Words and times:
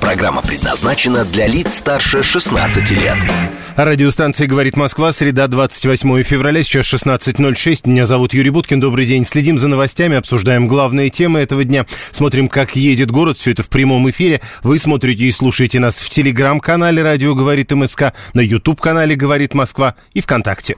Программа 0.00 0.42
предназначена 0.42 1.24
для 1.24 1.46
лиц 1.46 1.74
старше 1.76 2.22
16 2.22 2.90
лет. 2.90 3.16
Радиостанция 3.76 4.46
«Говорит 4.46 4.76
Москва», 4.76 5.12
среда, 5.12 5.46
28 5.46 6.22
февраля, 6.22 6.62
сейчас 6.62 6.86
16.06. 6.92 7.88
Меня 7.88 8.04
зовут 8.04 8.34
Юрий 8.34 8.50
Буткин, 8.50 8.80
добрый 8.80 9.06
день. 9.06 9.24
Следим 9.24 9.58
за 9.58 9.68
новостями, 9.68 10.16
обсуждаем 10.16 10.68
главные 10.68 11.08
темы 11.08 11.40
этого 11.40 11.64
дня. 11.64 11.86
Смотрим, 12.10 12.48
как 12.48 12.76
едет 12.76 13.10
город, 13.10 13.38
все 13.38 13.52
это 13.52 13.62
в 13.62 13.68
прямом 13.68 14.10
эфире. 14.10 14.40
Вы 14.62 14.78
смотрите 14.78 15.24
и 15.24 15.32
слушаете 15.32 15.78
нас 15.78 15.98
в 15.98 16.08
телеграм-канале 16.08 17.02
«Радио 17.02 17.34
говорит 17.34 17.70
МСК», 17.70 18.12
на 18.34 18.40
YouTube-канале 18.40 19.14
«Говорит 19.14 19.54
Москва» 19.54 19.94
и 20.12 20.20
ВКонтакте. 20.20 20.76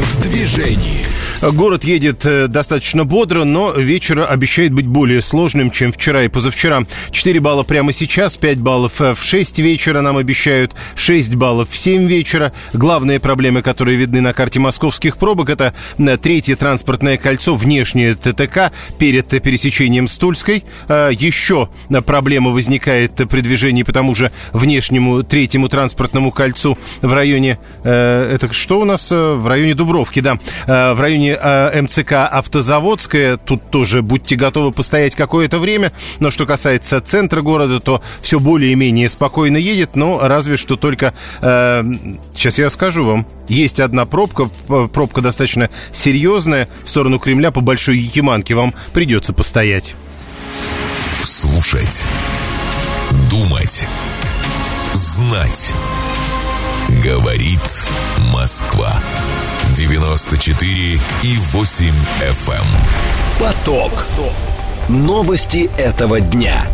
В 0.00 0.22
движении. 0.22 1.04
Город 1.42 1.84
едет 1.84 2.26
э, 2.26 2.48
достаточно 2.48 3.04
бодро, 3.04 3.44
но 3.44 3.72
вечер 3.72 4.26
обещает 4.28 4.74
быть 4.74 4.86
более 4.86 5.22
сложным, 5.22 5.70
чем 5.70 5.90
вчера 5.90 6.24
и 6.24 6.28
позавчера. 6.28 6.82
4 7.12 7.40
балла 7.40 7.62
прямо 7.62 7.92
сейчас, 7.92 8.36
5 8.36 8.58
баллов 8.58 8.69
э, 9.00 9.14
в 9.14 9.22
6 9.22 9.58
вечера 9.58 10.00
нам 10.00 10.16
обещают, 10.16 10.72
6 10.94 11.34
баллов 11.34 11.70
в 11.70 11.76
7 11.76 12.06
вечера. 12.06 12.52
Главные 12.72 13.20
проблемы, 13.20 13.62
которые 13.62 13.96
видны 13.96 14.20
на 14.20 14.32
карте 14.32 14.60
московских 14.60 15.16
пробок, 15.16 15.50
это 15.50 15.74
э, 15.98 16.16
третье 16.16 16.56
транспортное 16.56 17.16
кольцо, 17.16 17.54
внешнее 17.56 18.14
ТТК 18.14 18.72
перед 18.98 19.28
пересечением 19.42 20.08
Стульской. 20.08 20.64
Еще 20.88 21.68
проблема 22.06 22.50
возникает 22.50 23.14
при 23.14 23.40
движении 23.40 23.82
по 23.82 23.92
тому 23.92 24.14
же 24.14 24.30
внешнему 24.52 25.22
третьему 25.22 25.68
транспортному 25.68 26.30
кольцу 26.30 26.78
в 27.00 27.12
районе... 27.12 27.58
Это 27.82 28.52
что 28.52 28.80
у 28.80 28.84
нас? 28.84 29.10
В 29.10 29.46
районе 29.46 29.74
Дубровки, 29.74 30.20
да. 30.20 30.38
В 30.66 31.00
районе 31.00 31.38
э, 31.40 31.82
МЦК 31.82 32.12
«Автозаводская». 32.30 33.36
Тут 33.36 33.70
тоже 33.70 34.02
будьте 34.02 34.36
готовы 34.36 34.72
постоять 34.72 35.14
какое-то 35.14 35.58
время. 35.58 35.92
Но 36.18 36.30
что 36.30 36.46
касается 36.46 37.00
центра 37.00 37.40
города, 37.42 37.80
то 37.80 38.02
все 38.20 38.38
более-менее 38.50 39.08
спокойно 39.08 39.58
едет. 39.58 39.94
Но 39.94 40.18
разве 40.18 40.56
что 40.56 40.74
только... 40.74 41.14
Э, 41.40 41.84
сейчас 42.34 42.58
я 42.58 42.68
скажу 42.68 43.04
вам. 43.04 43.24
Есть 43.46 43.78
одна 43.78 44.06
пробка, 44.06 44.50
пробка 44.92 45.20
достаточно 45.20 45.70
серьезная. 45.92 46.68
В 46.82 46.90
сторону 46.90 47.20
Кремля 47.20 47.52
по 47.52 47.60
Большой 47.60 47.98
Якиманке 47.98 48.56
вам 48.56 48.74
придется 48.92 49.32
постоять. 49.32 49.94
Слушать. 51.22 52.08
Думать. 53.30 53.86
Знать. 54.94 55.72
Говорит 57.04 57.86
Москва. 58.32 59.00
94 59.76 61.00
и 61.22 61.36
8 61.52 61.94
FM. 62.20 62.50
Эм. 62.50 62.64
Поток. 63.38 64.06
Новости 64.88 65.70
этого 65.76 66.20
дня. 66.20 66.66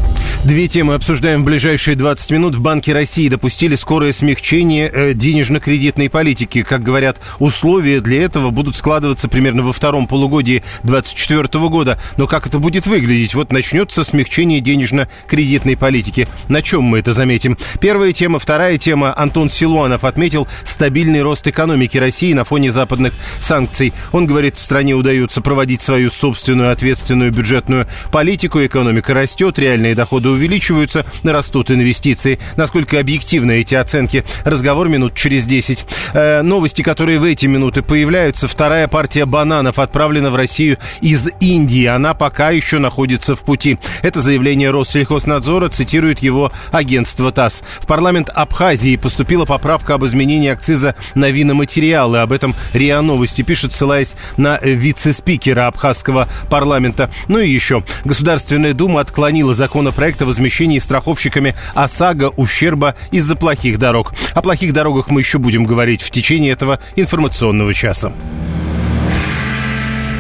Две 0.47 0.69
темы 0.69 0.95
обсуждаем 0.95 1.43
в 1.43 1.45
ближайшие 1.45 1.97
20 1.97 2.31
минут. 2.31 2.55
В 2.55 2.61
Банке 2.61 2.93
России 2.93 3.29
допустили 3.29 3.75
скорое 3.75 4.13
смягчение 4.13 4.89
э, 4.89 5.13
денежно-кредитной 5.13 6.09
политики. 6.09 6.63
Как 6.63 6.85
говорят, 6.85 7.17
условия 7.41 8.01
для 8.01 8.23
этого 8.23 8.51
будут 8.51 8.77
складываться 8.77 9.27
примерно 9.29 9.63
во 9.63 9.73
втором 9.73 10.07
полугодии 10.07 10.63
2024 10.85 11.69
года. 11.69 11.99
Но 12.17 12.29
как 12.29 12.47
это 12.47 12.61
будет 12.61 12.87
выглядеть? 12.87 13.35
Вот 13.35 13.51
начнется 13.51 14.05
смягчение 14.05 14.61
денежно-кредитной 14.61 15.77
политики. 15.77 16.29
На 16.49 16.63
чем 16.63 16.85
мы 16.85 17.01
это 17.01 17.13
заметим? 17.13 17.59
Первая 17.81 18.13
тема. 18.13 18.39
Вторая 18.39 18.79
тема. 18.79 19.13
Антон 19.19 19.51
Силуанов 19.51 20.05
отметил 20.05 20.47
стабильный 20.63 21.23
рост 21.23 21.49
экономики 21.49 21.99
России 21.99 22.33
на 22.35 22.45
фоне 22.45 22.71
западных 22.71 23.15
санкций. 23.41 23.93
Он 24.13 24.27
говорит, 24.27 24.59
стране 24.59 24.95
удается 24.95 25.41
проводить 25.41 25.81
свою 25.81 26.09
собственную 26.09 26.71
ответственную 26.71 27.33
бюджетную 27.33 27.89
политику. 28.13 28.65
Экономика 28.65 29.13
растет, 29.13 29.59
реальные 29.59 29.97
доходы 29.97 30.36
увеличиваются, 30.37 31.05
растут 31.25 31.71
инвестиции. 31.71 32.39
Насколько 32.57 33.01
объективны 33.01 33.61
эти 33.61 33.75
оценки? 33.75 34.25
Разговор 34.45 34.89
минут 34.89 35.15
через 35.15 35.45
10. 35.45 35.85
Э, 36.13 36.43
новости, 36.43 36.83
которые 36.83 37.19
в 37.19 37.25
эти 37.25 37.47
минуты 37.47 37.83
появляются. 37.83 38.49
Вторая 38.49 38.89
партия 38.89 39.25
бананов 39.25 39.79
отправлена 39.79 40.31
в 40.31 40.37
Россию 40.37 40.79
из 41.01 41.29
Индии. 41.41 41.87
Она 41.87 42.15
пока 42.15 42.51
еще 42.51 42.79
находится 42.79 43.35
в 43.35 43.41
пути. 43.41 43.79
Это 44.03 44.21
заявление 44.21 44.71
Россельхознадзора 44.71 45.69
цитирует 45.69 46.21
его 46.21 46.53
агентство 46.71 47.33
ТАСС. 47.33 47.63
В 47.81 47.87
парламент 47.87 48.31
Абхазии 48.33 48.97
поступила 48.97 49.45
поправка 49.45 49.95
об 49.95 50.05
изменении 50.05 50.51
акциза 50.51 50.95
на 51.15 51.31
виноматериалы. 51.31 52.19
Об 52.19 52.33
этом 52.33 52.55
РИА 52.73 53.03
Новости 53.03 53.43
пишет, 53.43 53.73
ссылаясь 53.73 54.15
на 54.37 54.59
вице-спикера 54.59 55.67
абхазского 55.67 56.29
парламента. 56.51 57.11
Ну 57.29 57.39
и 57.39 57.49
еще. 57.49 57.83
Государственная 58.05 58.75
Дума 58.75 59.01
отклонила 59.01 59.55
законопроект 59.55 60.23
возмещении 60.27 60.79
страховщиками 60.79 61.55
ОСАГО 61.75 62.33
ущерба 62.37 62.95
из-за 63.11 63.37
плохих 63.37 63.79
дорог. 63.79 64.13
О 64.35 64.43
плохих 64.43 64.73
дорогах 64.73 65.11
мы 65.11 65.21
еще 65.21 65.39
будем 65.39 65.65
говорить 65.65 66.03
в 66.03 66.11
течение 66.11 66.53
этого 66.53 66.81
информационного 66.97 67.73
часа. 67.73 68.13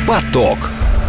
Поток. 0.06 0.58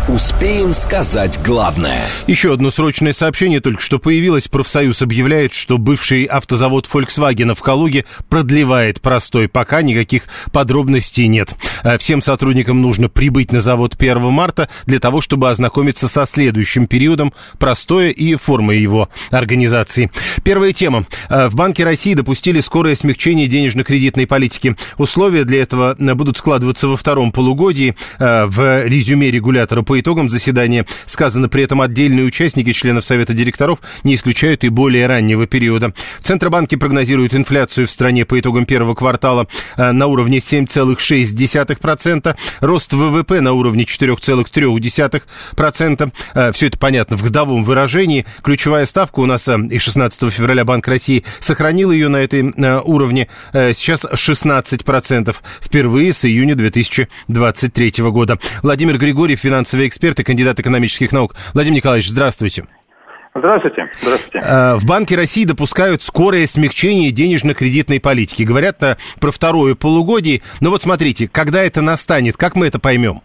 Успеем 0.08 0.74
сказать 0.74 1.38
главное. 1.44 2.00
Еще 2.28 2.54
одно 2.54 2.72
срочное 2.72 3.12
сообщение 3.12 3.60
только 3.60 3.82
что 3.82 4.00
появилось. 4.00 4.48
Профсоюз 4.48 5.02
объявляет, 5.02 5.52
что 5.52 5.78
бывший 5.78 6.24
автозавод 6.24 6.88
Volkswagen 6.88 7.54
в 7.54 7.62
Калуге 7.62 8.06
продлевает 8.30 9.02
простой. 9.02 9.50
Пока 9.50 9.82
никаких 9.82 10.24
подробностей 10.54 11.28
нет. 11.28 11.56
Э, 11.84 11.98
всем 11.98 12.22
сотрудникам 12.22 12.82
нужно 12.82 13.10
прибыть 13.10 13.52
на 13.52 13.60
завод 13.60 13.96
1 14.00 14.32
марта 14.32 14.70
для 14.86 15.02
того, 15.02 15.20
чтобы 15.20 15.50
ознакомиться 15.50 16.08
со 16.08 16.26
следующим 16.26 16.88
периодом 16.88 17.34
простоя 17.60 18.10
и 18.10 18.36
формой 18.36 18.80
его 18.80 19.10
организации. 19.30 20.10
Первая 20.42 20.72
тема. 20.72 21.06
Э, 21.28 21.50
в 21.50 21.56
Банке 21.56 21.84
России 21.84 22.14
допустили 22.14 22.62
скорое 22.62 22.96
смягчение 22.96 23.48
денежно-кредитной 23.48 24.26
политики. 24.26 24.78
Условия 24.98 25.44
для 25.44 25.64
этого 25.64 25.98
э, 26.00 26.14
будут 26.14 26.38
складываться 26.38 26.88
во 26.88 26.96
втором 26.96 27.34
полугодии. 27.34 27.98
В 28.20 28.86
резюме 28.86 29.32
регулятора 29.32 29.82
по 29.82 29.97
итогам 30.00 30.30
заседания 30.30 30.86
сказано 31.06 31.50
при 31.50 31.64
этом 31.64 31.82
отдельные 31.82 32.26
участники 32.26 32.72
членов 32.74 33.06
Совета 33.06 33.34
директоров 33.34 33.80
не 34.04 34.16
исключают 34.16 34.64
и 34.64 34.70
более 34.70 35.08
раннего 35.08 35.48
периода. 35.48 35.94
В 36.20 36.24
Центробанке 36.24 36.78
прогнозируют 36.78 37.34
инфляцию 37.34 37.88
в 37.88 37.92
стране 37.92 38.26
по 38.26 38.40
итогам 38.40 38.66
первого 38.66 38.96
квартала 38.96 39.48
э, 39.76 39.92
на 39.92 40.08
уровне 40.08 40.38
7,6%, 40.40 42.36
рост 42.62 42.94
ВВП 42.94 43.42
на 43.42 43.54
уровне 43.54 43.84
4,3%. 43.84 46.12
Э, 46.34 46.52
Все 46.52 46.68
это 46.68 46.78
понятно 46.78 47.18
в 47.18 47.24
годовом 47.24 47.64
выражении. 47.64 48.26
Ключевая 48.44 48.86
ставка 48.86 49.20
у 49.20 49.26
нас 49.26 49.48
э, 49.48 49.58
и 49.70 49.80
16 49.80 50.32
февраля 50.32 50.66
Банк 50.66 50.88
России 50.88 51.24
сохранил 51.40 51.92
ее 51.92 52.10
на 52.10 52.18
этой 52.18 52.54
уровне. 52.84 53.28
Сейчас 53.54 54.06
16%. 54.06 55.36
Впервые 55.62 56.14
с 56.14 56.26
июня 56.26 56.56
2023 56.56 57.94
года. 58.12 58.40
Владимир 58.64 58.98
Григорьев, 58.98 59.40
финансовый 59.40 59.87
эксперт 59.88 60.20
и 60.20 60.24
кандидат 60.24 60.60
экономических 60.60 61.12
наук. 61.12 61.34
Владимир 61.54 61.78
Николаевич, 61.78 62.10
здравствуйте. 62.10 62.66
Здравствуйте. 63.38 63.90
Здравствуйте. 64.02 64.40
Э, 64.40 64.76
в 64.76 64.86
Банке 64.88 65.16
России 65.16 65.46
допускают 65.46 66.02
скорое 66.02 66.48
смягчение 66.48 67.12
денежно-кредитной 67.12 68.00
политики. 68.02 68.44
Говорят 68.44 68.82
-то 68.82 68.98
про 69.22 69.32
второе 69.32 69.76
полугодие. 69.76 70.42
Но 70.60 70.72
вот 70.72 70.82
смотрите, 70.82 71.28
когда 71.28 71.62
это 71.62 71.82
настанет, 71.82 72.36
как 72.36 72.56
мы 72.56 72.66
это 72.66 72.80
поймем? 72.80 73.22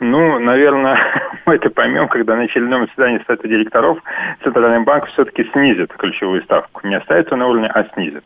Ну, 0.00 0.38
наверное, 0.38 0.96
мы 1.46 1.56
это 1.56 1.70
поймем, 1.70 2.08
когда 2.08 2.36
на 2.36 2.42
очередном 2.42 2.86
заседании 2.86 3.22
Совета 3.26 3.48
директоров 3.48 3.98
Центральный 4.44 4.84
банк 4.84 5.06
все-таки 5.08 5.44
снизит 5.52 5.92
ключевую 5.92 6.42
ставку. 6.42 6.86
Не 6.86 6.96
оставит 6.96 7.30
на 7.30 7.46
уровне, 7.46 7.68
а 7.68 7.84
снизит. 7.94 8.24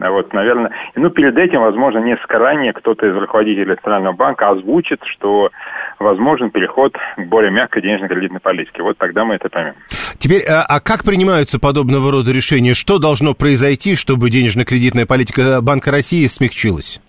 А 0.00 0.12
вот, 0.12 0.32
наверное, 0.32 0.70
ну, 0.94 1.10
перед 1.10 1.36
этим, 1.36 1.60
возможно, 1.60 1.98
несколько 1.98 2.38
ранее 2.38 2.72
кто-то 2.72 3.04
из 3.04 3.16
руководителей 3.16 3.74
Центрального 3.74 4.14
банка 4.14 4.48
озвучит, 4.48 5.00
что 5.02 5.50
возможен 5.98 6.50
переход 6.50 6.94
к 7.16 7.24
более 7.24 7.50
мягкой 7.50 7.82
денежно-кредитной 7.82 8.38
политике. 8.38 8.84
Вот 8.84 8.96
тогда 8.96 9.24
мы 9.24 9.34
это 9.34 9.48
поймем. 9.48 9.74
Теперь, 10.18 10.42
а, 10.46 10.62
а 10.62 10.78
как 10.78 11.02
принимаются 11.02 11.58
подобного 11.58 12.12
рода 12.12 12.30
решения? 12.30 12.74
Что 12.74 13.00
должно 13.00 13.34
произойти, 13.34 13.96
чтобы 13.96 14.30
денежно-кредитная 14.30 15.04
политика 15.04 15.60
Банка 15.62 15.90
России 15.90 16.26
смягчилась? 16.28 17.00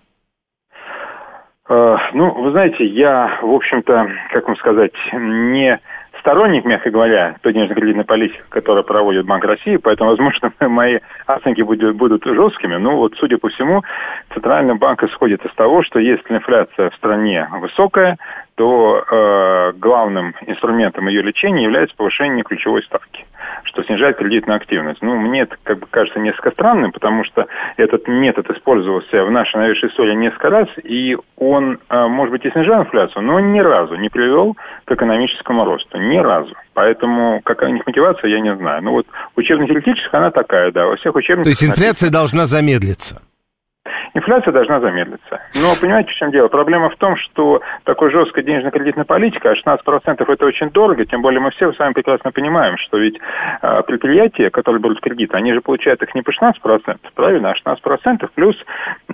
Э, 1.70 1.96
ну, 2.14 2.42
вы 2.42 2.50
знаете, 2.52 2.84
я, 2.86 3.38
в 3.44 3.54
общем-то, 3.54 4.08
как 4.34 4.48
вам 4.48 4.58
сказать, 4.58 4.94
не 5.14 5.80
сторонник, 6.30 6.64
мягко 6.64 6.92
говоря, 6.92 7.36
той 7.42 7.54
денежно-кредитной 7.54 8.06
политики, 8.06 8.40
которую 8.50 8.84
проводит 8.84 9.26
Банк 9.26 9.44
России, 9.46 9.78
поэтому, 9.78 10.12
возможно, 10.12 10.54
мои 10.68 11.00
оценки 11.26 11.62
будут, 11.62 11.96
будут 11.96 12.24
жесткими. 12.24 12.76
Но 12.76 12.98
вот, 12.98 13.16
судя 13.20 13.40
по 13.40 13.50
всему, 13.50 13.84
Центральный 14.34 14.76
банк 14.76 15.04
исходит 15.04 15.46
из 15.46 15.54
того, 15.56 15.84
что 15.84 16.00
если 16.00 16.36
инфляция 16.36 16.90
в 16.90 16.96
стране 16.96 17.48
высокая, 17.60 18.18
что 18.60 19.06
э, 19.10 19.72
главным 19.78 20.36
инструментом 20.46 21.08
ее 21.08 21.22
лечения 21.22 21.64
является 21.64 21.96
повышение 21.96 22.44
ключевой 22.44 22.84
ставки 22.84 23.26
что 23.64 23.84
снижает 23.84 24.18
кредитную 24.18 24.58
активность. 24.58 25.02
Ну, 25.02 25.16
мне 25.16 25.42
это 25.42 25.56
как 25.64 25.80
бы 25.80 25.88
кажется 25.90 26.20
несколько 26.20 26.52
странным, 26.52 26.92
потому 26.92 27.24
что 27.24 27.46
этот 27.78 28.08
метод 28.08 28.50
использовался 28.50 29.24
в 29.24 29.32
нашей 29.32 29.58
новейшей 29.58 29.90
истории 29.90 30.16
несколько 30.16 30.50
раз, 30.50 30.68
и 30.84 31.16
он, 31.38 31.80
э, 31.90 32.08
может 32.08 32.32
быть, 32.32 32.46
и 32.46 32.52
снижал 32.52 32.82
инфляцию, 32.82 33.24
но 33.24 33.40
ни 33.40 33.60
разу 33.60 33.96
не 33.96 34.10
привел 34.10 34.56
к 34.86 34.92
экономическому 34.92 35.66
росту. 35.66 35.98
Ни 35.98 36.18
разу. 36.18 36.54
Поэтому 36.74 37.42
какая 37.44 37.70
у 37.70 37.74
них 37.74 37.86
мотивация, 37.86 38.30
я 38.30 38.40
не 38.40 38.56
знаю. 38.56 38.84
Ну 38.84 38.92
вот 38.92 39.06
учебно-теоретическая 39.36 40.18
она 40.18 40.32
такая, 40.32 40.72
да, 40.72 40.86
во 40.86 40.96
всех 40.96 41.16
учебниках... 41.16 41.44
То 41.44 41.50
есть 41.50 41.64
инфляция 41.64 42.08
написано. 42.08 42.12
должна 42.12 42.46
замедлиться? 42.46 43.22
Инфляция 44.14 44.52
должна 44.52 44.80
замедлиться. 44.80 45.42
Но 45.56 45.76
понимаете, 45.80 46.12
в 46.12 46.16
чем 46.16 46.32
дело? 46.32 46.48
Проблема 46.48 46.90
в 46.90 46.96
том, 46.98 47.16
что 47.18 47.62
такой 47.84 48.12
жесткая 48.12 48.44
денежно-кредитная 48.44 49.06
политика, 49.06 49.52
а 49.52 49.56
16% 49.56 50.32
это 50.32 50.46
очень 50.46 50.70
дорого, 50.70 51.06
тем 51.06 51.22
более 51.22 51.40
мы 51.40 51.52
все 51.52 51.72
с 51.72 51.80
вами 51.80 51.94
прекрасно 51.94 52.32
понимаем, 52.32 52.78
что 52.78 52.98
ведь 52.98 53.18
э, 53.62 53.82
предприятия, 53.84 54.50
которые 54.50 54.82
берут 54.82 55.02
кредиты, 55.02 55.36
они 55.38 55.54
же 55.54 55.62
получают 55.62 56.02
их 56.02 56.14
не 56.16 56.22
по 56.22 56.32
16%, 56.32 56.98
правильно, 57.16 57.52
а 57.52 57.74
16% 57.74 58.30
плюс, 58.36 58.56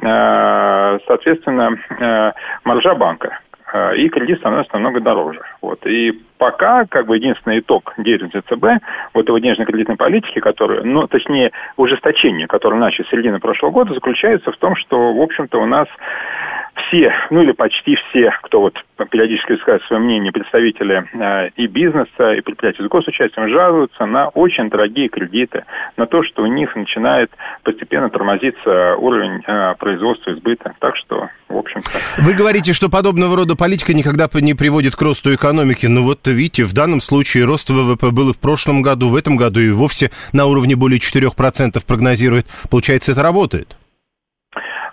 э, 0.01 1.00
соответственно, 1.07 1.77
э, 2.00 2.31
маржа 2.63 2.95
банка. 2.95 3.39
Э, 3.75 3.94
и 3.98 4.07
кредит 4.07 4.39
становится 4.39 4.74
намного 4.74 5.01
дороже. 5.01 5.42
Вот. 5.62 5.86
И 5.86 6.13
пока 6.38 6.86
как 6.86 7.07
бы 7.07 7.18
единственный 7.18 7.60
итог 7.60 7.94
деятельности 7.98 8.42
ЦБ, 8.48 8.81
вот 9.13 9.27
его 9.27 9.38
денежно-кредитной 9.38 9.98
политики, 9.98 10.39
которая, 10.39 10.83
ну, 10.83 11.07
точнее, 11.07 11.51
ужесточение, 11.75 12.48
которое 12.48 12.77
начали 12.77 13.06
с 13.06 13.10
середины 13.10 13.39
прошлого 13.39 13.72
года, 13.72 13.94
заключается 13.94 14.51
в 14.54 14.57
том, 14.57 14.77
что, 14.77 15.13
в 15.13 15.22
общем-то, 15.22 15.62
у 15.62 15.66
нас 15.66 15.88
все, 16.88 17.12
ну 17.30 17.42
или 17.42 17.52
почти 17.52 17.96
все, 17.96 18.32
кто 18.44 18.62
вот 18.62 18.78
периодически 19.12 19.54
высказывает 19.54 19.84
свое 19.84 20.02
мнение, 20.02 20.32
представители 20.32 21.06
э, 21.14 21.50
и 21.58 21.68
бизнеса, 21.68 22.34
и 22.34 22.42
предприятий 22.42 22.84
с 22.84 22.88
госучастием, 22.88 23.50
жалуются 23.50 24.06
на 24.06 24.30
очень 24.30 24.70
дорогие 24.70 25.10
кредиты, 25.10 25.66
на 25.98 26.06
то, 26.06 26.24
что 26.24 26.44
у 26.44 26.46
них 26.46 26.76
начинает 26.76 27.32
постепенно 27.64 28.10
тормозиться 28.10 28.96
уровень 28.96 29.42
э, 29.46 29.76
производства 29.78 30.32
и 30.32 30.36
сбыта. 30.36 30.74
Так 30.80 30.96
что, 30.98 31.30
в 31.50 31.58
общем-то... 31.58 31.90
Вы 32.20 32.34
говорите, 32.34 32.74
что 32.74 32.90
подобного 32.90 33.36
рода 33.36 33.56
политика 33.56 33.94
никогда 33.94 34.30
не 34.36 34.54
приводит 34.54 34.96
к 34.96 35.02
росту 35.02 35.34
экономики, 35.34 35.86
но 35.86 36.02
вот 36.04 36.28
видите, 36.28 36.64
в 36.64 36.74
данном 36.74 37.02
случае 37.02 37.46
рост 37.46 37.70
ВВП 37.70 38.12
был 38.12 38.30
и 38.30 38.34
в 38.34 38.40
прошлом 38.40 38.82
году, 38.82 39.10
в 39.10 39.16
этом 39.16 39.36
году 39.36 39.60
и 39.60 39.72
вовсе 39.72 40.12
на 40.34 40.46
уровне 40.46 40.76
более 40.76 41.00
4% 41.00 41.86
прогнозирует. 41.86 42.46
Получается, 42.70 43.12
это 43.12 43.24
работает? 43.24 43.78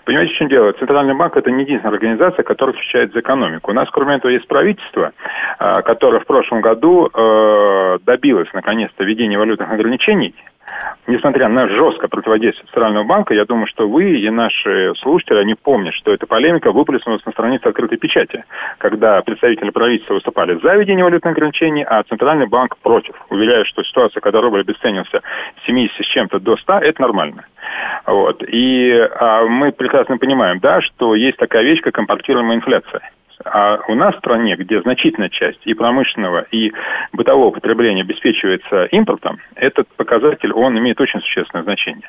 Понимаете, 0.04 0.34
в 0.34 0.36
чем 0.36 0.48
дело? 0.48 0.72
Центральный 0.72 1.14
банк– 1.14 1.36
это 1.36 1.50
не 1.50 1.62
единственная 1.62 1.94
организация, 1.94 2.42
которая 2.42 2.74
отвечает 2.74 3.12
за 3.12 3.20
экономику. 3.20 3.70
У 3.70 3.74
нас, 3.74 3.88
кроме 3.90 4.16
этого, 4.16 4.30
есть 4.32 4.48
правительство, 4.48 5.12
а, 5.58 5.82
которое 5.82 6.20
в 6.20 6.26
прошлом 6.26 6.60
году 6.60 7.06
э, 7.06 7.98
добилось, 8.04 8.48
наконец-то, 8.52 9.04
введения 9.04 9.38
валютных 9.38 9.70
ограничений 9.70 10.34
несмотря 11.06 11.48
на 11.48 11.68
жесткое 11.68 12.08
противодействие 12.08 12.66
Центрального 12.66 13.04
банка, 13.04 13.34
я 13.34 13.44
думаю, 13.44 13.66
что 13.66 13.88
вы 13.88 14.18
и 14.18 14.30
наши 14.30 14.92
слушатели, 15.00 15.38
они 15.38 15.54
помнят, 15.54 15.94
что 15.94 16.12
эта 16.12 16.26
полемика 16.26 16.72
выплеснулась 16.72 17.24
на 17.24 17.32
странице 17.32 17.66
открытой 17.66 17.98
печати, 17.98 18.44
когда 18.78 19.20
представители 19.22 19.70
правительства 19.70 20.14
выступали 20.14 20.58
за 20.62 20.74
введение 20.74 21.04
валютных 21.04 21.32
ограничений, 21.32 21.84
а 21.84 22.02
Центральный 22.04 22.46
банк 22.46 22.76
против, 22.78 23.14
уверяя, 23.30 23.64
что 23.64 23.82
ситуация, 23.82 24.20
когда 24.20 24.40
рубль 24.40 24.60
обесценился 24.60 25.22
с 25.62 25.66
70 25.66 25.96
с 25.96 26.08
чем-то 26.08 26.40
до 26.40 26.56
100, 26.56 26.72
это 26.78 27.02
нормально. 27.02 27.44
Вот. 28.06 28.42
И 28.46 28.90
а 28.92 29.44
мы 29.46 29.72
прекрасно 29.72 30.18
понимаем, 30.18 30.58
да, 30.58 30.80
что 30.80 31.14
есть 31.14 31.38
такая 31.38 31.62
вещь, 31.62 31.80
как 31.80 31.98
импортируемая 31.98 32.56
инфляция. 32.56 33.10
А 33.44 33.80
у 33.88 33.94
нас 33.94 34.14
в 34.14 34.18
стране, 34.18 34.56
где 34.56 34.80
значительная 34.82 35.28
часть 35.28 35.60
и 35.64 35.74
промышленного, 35.74 36.46
и 36.50 36.72
бытового 37.12 37.50
потребления 37.50 38.02
обеспечивается 38.02 38.84
импортом, 38.86 39.38
этот 39.54 39.88
показатель, 39.96 40.52
он 40.52 40.78
имеет 40.78 41.00
очень 41.00 41.20
существенное 41.20 41.64
значение. 41.64 42.08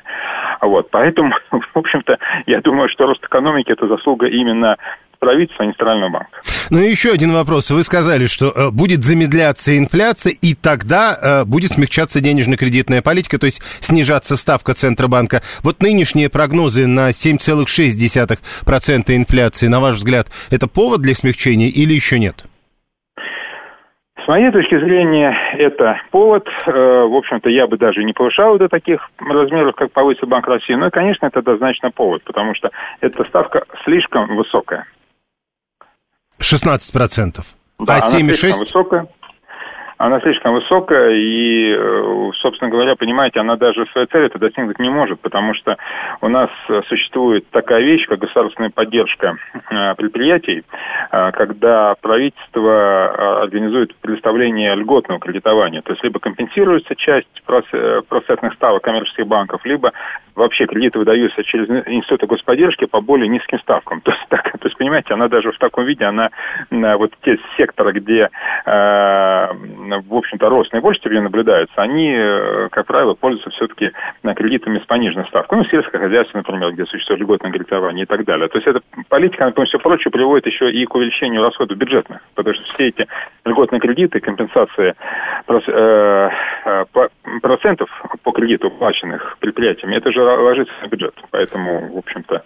Вот. 0.60 0.90
Поэтому, 0.90 1.34
в 1.50 1.76
общем-то, 1.78 2.18
я 2.46 2.60
думаю, 2.60 2.88
что 2.88 3.06
рост 3.06 3.24
экономики– 3.24 3.70
это 3.72 3.86
заслуга 3.86 4.26
именно 4.26 4.76
правительства, 5.24 5.64
а 5.64 5.66
не 5.66 5.72
Центрального 5.72 6.10
банка. 6.10 6.40
Ну 6.70 6.80
и 6.80 6.90
еще 6.90 7.10
один 7.10 7.32
вопрос. 7.32 7.70
Вы 7.70 7.82
сказали, 7.82 8.26
что 8.26 8.50
э, 8.50 8.70
будет 8.70 9.04
замедляться 9.04 9.76
инфляция, 9.76 10.34
и 10.40 10.54
тогда 10.54 11.16
э, 11.16 11.44
будет 11.44 11.72
смягчаться 11.72 12.20
денежно-кредитная 12.20 13.02
политика, 13.02 13.38
то 13.38 13.46
есть 13.46 13.62
снижаться 13.80 14.36
ставка 14.36 14.74
Центробанка. 14.74 15.42
Вот 15.62 15.80
нынешние 15.80 16.28
прогнозы 16.28 16.86
на 16.86 17.08
7,6% 17.08 19.16
инфляции, 19.16 19.68
на 19.68 19.80
ваш 19.80 19.96
взгляд, 19.96 20.28
это 20.50 20.68
повод 20.68 21.00
для 21.00 21.14
смягчения 21.14 21.68
или 21.68 21.94
еще 21.94 22.18
нет? 22.18 22.44
С 24.24 24.28
моей 24.28 24.50
точки 24.50 24.78
зрения, 24.78 25.36
это 25.58 26.00
повод. 26.10 26.48
Э, 26.66 26.70
в 26.70 27.14
общем-то, 27.14 27.50
я 27.50 27.66
бы 27.66 27.76
даже 27.76 28.02
не 28.04 28.14
повышал 28.14 28.56
до 28.56 28.68
таких 28.68 29.06
размеров, 29.18 29.74
как 29.74 29.92
повысил 29.92 30.26
Банк 30.26 30.48
России. 30.48 30.74
Но, 30.74 30.90
конечно, 30.90 31.26
это 31.26 31.40
однозначно 31.40 31.90
повод, 31.90 32.22
потому 32.24 32.54
что 32.54 32.70
эта 33.02 33.22
ставка 33.24 33.64
слишком 33.84 34.34
высокая. 34.34 34.86
16%. 36.40 37.40
Да, 37.80 37.96
а 37.96 37.98
7,6%? 37.98 38.58
высокая. 38.60 39.08
Она 39.96 40.20
слишком 40.20 40.54
высокая, 40.54 41.12
и, 41.12 41.72
э, 41.72 42.30
собственно 42.42 42.70
говоря, 42.70 42.96
понимаете, 42.96 43.38
она 43.40 43.56
даже 43.56 43.86
своей 43.86 44.08
цели 44.08 44.26
это 44.26 44.38
достигнуть 44.38 44.78
не 44.80 44.90
может, 44.90 45.20
потому 45.20 45.54
что 45.54 45.76
у 46.20 46.28
нас 46.28 46.50
существует 46.88 47.48
такая 47.50 47.80
вещь, 47.80 48.06
как 48.08 48.18
государственная 48.18 48.70
поддержка 48.70 49.36
э, 49.54 49.94
предприятий, 49.94 50.64
э, 51.12 51.32
когда 51.32 51.94
правительство 52.00 53.42
организует 53.42 53.94
предоставление 53.96 54.74
льготного 54.74 55.20
кредитования, 55.20 55.80
то 55.80 55.92
есть 55.92 56.02
либо 56.02 56.18
компенсируется 56.18 56.96
часть 56.96 57.28
процентных 58.08 58.54
ставок 58.54 58.82
коммерческих 58.82 59.26
банков, 59.26 59.64
либо 59.64 59.92
вообще 60.34 60.66
кредиты 60.66 60.98
выдаются 60.98 61.42
через 61.44 61.68
институты 61.68 62.26
господдержки 62.26 62.86
по 62.86 63.00
более 63.00 63.28
низким 63.28 63.58
ставкам. 63.60 64.00
То 64.04 64.12
есть, 64.12 64.24
так, 64.28 64.52
то 64.52 64.66
есть 64.66 64.76
понимаете, 64.76 65.14
она 65.14 65.28
даже 65.28 65.52
в 65.52 65.58
таком 65.58 65.84
виде, 65.84 66.04
она 66.04 66.30
вот 66.70 67.12
те 67.22 67.38
секторы, 67.56 67.92
где, 67.92 68.30
э, 68.64 68.68
в 68.68 70.14
общем-то, 70.14 70.48
рост 70.48 70.72
наибольшей 70.72 71.00
степени 71.00 71.20
наблюдается, 71.20 71.74
они, 71.76 72.12
э, 72.14 72.68
как 72.70 72.86
правило, 72.86 73.14
пользуются 73.14 73.50
все-таки 73.50 73.92
кредитами 74.36 74.78
с 74.78 74.86
пониженной 74.86 75.26
ставкой. 75.26 75.58
Ну, 75.58 75.64
сельское 75.64 75.98
хозяйство, 75.98 76.38
например, 76.38 76.72
где 76.72 76.84
существует 76.86 77.20
льготное 77.20 77.52
кредитование 77.52 78.04
и 78.04 78.06
так 78.06 78.24
далее. 78.24 78.48
То 78.48 78.58
есть 78.58 78.66
эта 78.68 78.80
политика, 79.08 79.44
например, 79.44 79.68
все 79.68 79.78
прочее, 79.78 80.10
приводит 80.10 80.46
еще 80.46 80.70
и 80.70 80.84
к 80.86 80.94
увеличению 80.94 81.42
расходов 81.42 81.76
бюджетных, 81.76 82.20
потому 82.34 82.54
что 82.54 82.64
все 82.74 82.88
эти 82.88 83.06
льготные 83.44 83.80
кредиты, 83.80 84.20
компенсации 84.20 84.94
э, 85.46 86.30
процентов 87.42 87.90
по 88.22 88.32
кредиту 88.32 88.68
уплаченных 88.68 89.36
предприятиями, 89.38 89.96
это 89.96 90.10
же 90.12 90.23
ложится 90.24 90.74
на 90.82 90.88
бюджет. 90.88 91.14
Поэтому, 91.30 91.94
в 91.94 91.98
общем-то, 91.98 92.42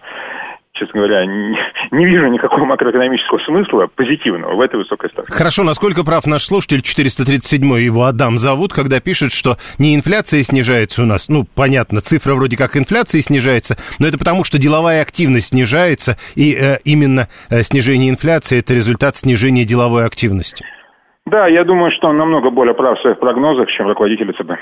честно 0.79 1.01
говоря, 1.01 1.25
не, 1.25 1.57
не 1.91 2.05
вижу 2.05 2.27
никакого 2.27 2.65
макроэкономического 2.65 3.39
смысла 3.39 3.87
позитивного 3.93 4.55
в 4.55 4.61
этой 4.61 4.77
высокой 4.77 5.09
ставке. 5.09 5.31
Хорошо, 5.31 5.63
насколько 5.63 6.03
прав 6.03 6.25
наш 6.25 6.45
слушатель, 6.45 6.81
437 6.81 7.61
его 7.79 8.05
Адам 8.05 8.37
зовут, 8.39 8.73
когда 8.73 8.99
пишет, 8.99 9.31
что 9.31 9.57
не 9.77 9.95
инфляция 9.95 10.41
снижается 10.43 11.03
у 11.03 11.05
нас, 11.05 11.27
ну, 11.29 11.45
понятно, 11.55 12.01
цифра 12.01 12.33
вроде 12.33 12.57
как 12.57 12.77
инфляции 12.77 13.19
снижается, 13.19 13.75
но 13.99 14.07
это 14.07 14.17
потому, 14.17 14.43
что 14.43 14.57
деловая 14.57 15.01
активность 15.01 15.49
снижается, 15.49 16.17
и 16.35 16.55
э, 16.55 16.77
именно 16.85 17.27
э, 17.49 17.61
снижение 17.63 18.09
инфляции– 18.09 18.59
это 18.59 18.73
результат 18.73 19.15
снижения 19.15 19.65
деловой 19.65 20.05
активности. 20.05 20.65
Да, 21.29 21.47
я 21.47 21.63
думаю, 21.63 21.91
что 21.91 22.07
он 22.07 22.17
намного 22.17 22.49
более 22.49 22.73
прав 22.73 22.97
в 22.97 23.01
своих 23.01 23.19
прогнозах, 23.19 23.67
чем 23.69 23.87
руководитель 23.87 24.33
ЦБ. 24.33 24.53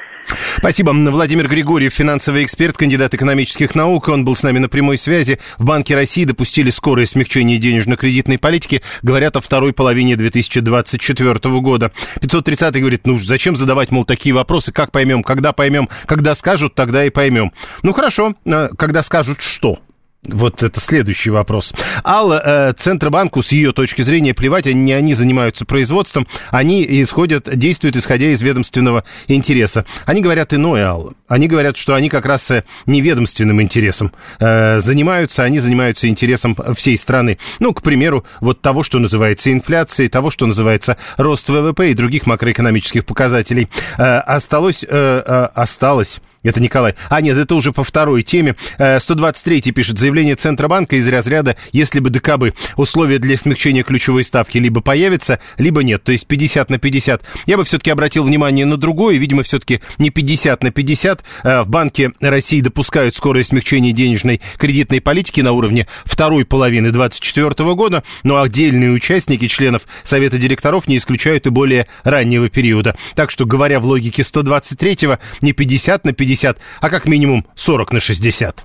Спасибо. 0.57 0.91
Владимир 0.91 1.47
Григорьев, 1.47 1.93
финансовый 1.93 2.43
эксперт, 2.43 2.75
кандидат 2.75 3.13
экономических 3.13 3.74
наук. 3.74 4.09
Он 4.09 4.25
был 4.25 4.36
с 4.36 4.43
нами 4.43 4.59
на 4.59 4.67
прямой 4.67 4.97
связи. 4.97 5.39
В 5.57 5.65
Банке 5.65 5.95
России 5.95 6.25
допустили 6.25 6.69
скорое 6.69 7.05
смягчение 7.05 7.57
денежно-кредитной 7.57 8.38
политики. 8.38 8.81
Говорят 9.01 9.38
о 9.38 9.41
второй 9.41 9.71
половине 9.71 10.17
2024 10.17 11.33
года. 11.62 11.91
530 12.19 12.79
говорит, 12.79 13.01
ну 13.05 13.19
зачем 13.19 13.55
задавать, 13.55 13.91
мол, 13.91 14.03
такие 14.03 14.36
вопросы? 14.36 14.74
Как 14.74 14.91
поймем? 14.91 15.24
Когда 15.24 15.53
поймем? 15.53 15.88
Когда 16.05 16.36
скажут, 16.36 16.75
тогда 16.75 17.05
и 17.05 17.09
поймем. 17.09 17.53
Ну 17.83 17.93
хорошо, 17.93 18.33
а 18.45 18.69
когда 18.77 19.03
скажут 19.03 19.41
что? 19.41 19.79
Вот 20.27 20.62
это 20.62 20.79
следующий 20.79 21.29
вопрос. 21.29 21.74
Алла, 22.03 22.41
э, 22.43 22.74
Центробанку, 22.77 23.41
с 23.41 23.51
ее 23.51 23.72
точки 23.72 24.01
зрения, 24.01 24.34
плевать, 24.34 24.67
они, 24.67 24.81
не 24.81 24.93
они 24.93 25.13
занимаются 25.13 25.65
производством, 25.65 26.27
они 26.51 26.86
исходят, 27.01 27.48
действуют 27.57 27.96
исходя 27.96 28.27
из 28.27 28.41
ведомственного 28.41 29.05
интереса. 29.27 29.86
Они 30.05 30.22
говорят 30.22 30.53
иное, 30.53 30.86
Алла. 30.86 31.13
Они 31.27 31.48
говорят, 31.48 31.77
что 31.77 31.96
они 31.96 32.10
как 32.10 32.25
раз 32.25 32.51
э, 32.51 32.63
неведомственным 32.86 33.62
интересом 33.62 34.12
э, 34.39 34.79
занимаются, 34.79 35.43
они 35.43 35.60
занимаются 35.60 36.10
интересом 36.10 36.57
всей 36.75 36.98
страны. 36.98 37.38
Ну, 37.60 37.74
к 37.74 37.81
примеру, 37.81 38.25
вот 38.41 38.62
того, 38.62 38.84
что 38.84 39.00
называется 39.00 39.51
инфляцией, 39.51 40.10
того, 40.10 40.29
что 40.29 40.46
называется 40.46 40.98
рост 41.15 41.48
ВВП 41.48 41.91
и 41.91 41.93
других 41.93 42.25
макроэкономических 42.25 43.05
показателей. 43.05 43.69
Э, 43.98 44.19
осталось, 44.19 44.84
э, 44.84 44.88
э, 44.89 45.48
осталось 45.53 46.19
Это 46.44 46.62
Николай. 46.62 46.96
А, 47.10 47.22
нет, 47.22 47.38
это 47.38 47.56
уже 47.56 47.72
по 47.72 47.84
второй 47.84 48.24
теме. 48.24 48.56
123 48.77 49.63
э, 49.65 49.72
пишет, 49.72 49.98
заявление 49.98 50.36
Центробанка 50.36 50.96
из 50.96 51.08
разряда, 51.08 51.58
если 51.72 52.00
бы 52.00 52.10
ДКБ 52.10 52.56
условия 52.75 53.20
для 53.20 53.38
смягчения 53.38 53.84
ключевой 53.84 54.24
ставки 54.24 54.58
либо 54.58 54.82
появятся, 54.82 55.39
либо 55.58 55.84
нет. 55.84 56.03
То 56.03 56.12
есть 56.12 56.27
50 56.27 56.70
на 56.70 56.77
50. 56.77 57.22
Я 57.48 57.58
бы 57.58 57.65
все-таки 57.65 57.91
обратил 57.91 58.24
внимание 58.24 58.65
на 58.65 58.77
другое. 58.77 59.17
Видимо, 59.17 59.44
все-таки 59.44 59.82
не 59.98 60.10
50 60.10 60.63
на 60.63 60.72
50. 60.72 61.24
Э, 61.44 61.62
в 61.63 61.70
Банке 61.70 62.13
России 62.22 62.62
допускают 62.62 63.15
скорое 63.15 63.44
смягчение 63.44 63.91
денежной 63.91 64.41
кредитной 64.58 65.01
политики 65.01 65.41
на 65.41 65.51
уровне 65.51 65.88
второй 66.06 66.46
половины 66.46 66.91
2024 66.91 67.74
года, 67.74 68.03
но 68.24 68.41
отдельные 68.41 68.91
участники 68.91 69.48
членов 69.48 69.84
Совета 70.03 70.38
директоров 70.38 70.88
не 70.88 70.98
исключают 70.98 71.48
и 71.48 71.50
более 71.50 71.88
раннего 72.03 72.50
периода. 72.50 72.96
Так 73.15 73.32
что, 73.32 73.46
говоря 73.46 73.79
в 73.79 73.86
логике 73.86 74.22
123-го, 74.22 75.20
не 75.41 75.53
50 75.53 76.06
на 76.06 76.13
50, 76.13 76.26
50, 76.27 76.57
а 76.81 76.89
как 76.89 77.05
минимум 77.05 77.46
40 77.55 77.93
на 77.93 78.00
60. 78.00 78.63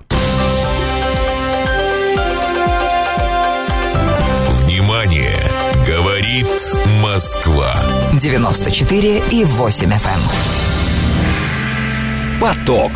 Внимание! 4.63 5.39
Говорит 5.87 6.47
Москва. 7.01 7.73
94 8.13 9.23
и 9.31 9.43
8 9.45 9.89
FM. 9.89 10.19
Эм. 12.35 12.39
Поток. 12.39 12.91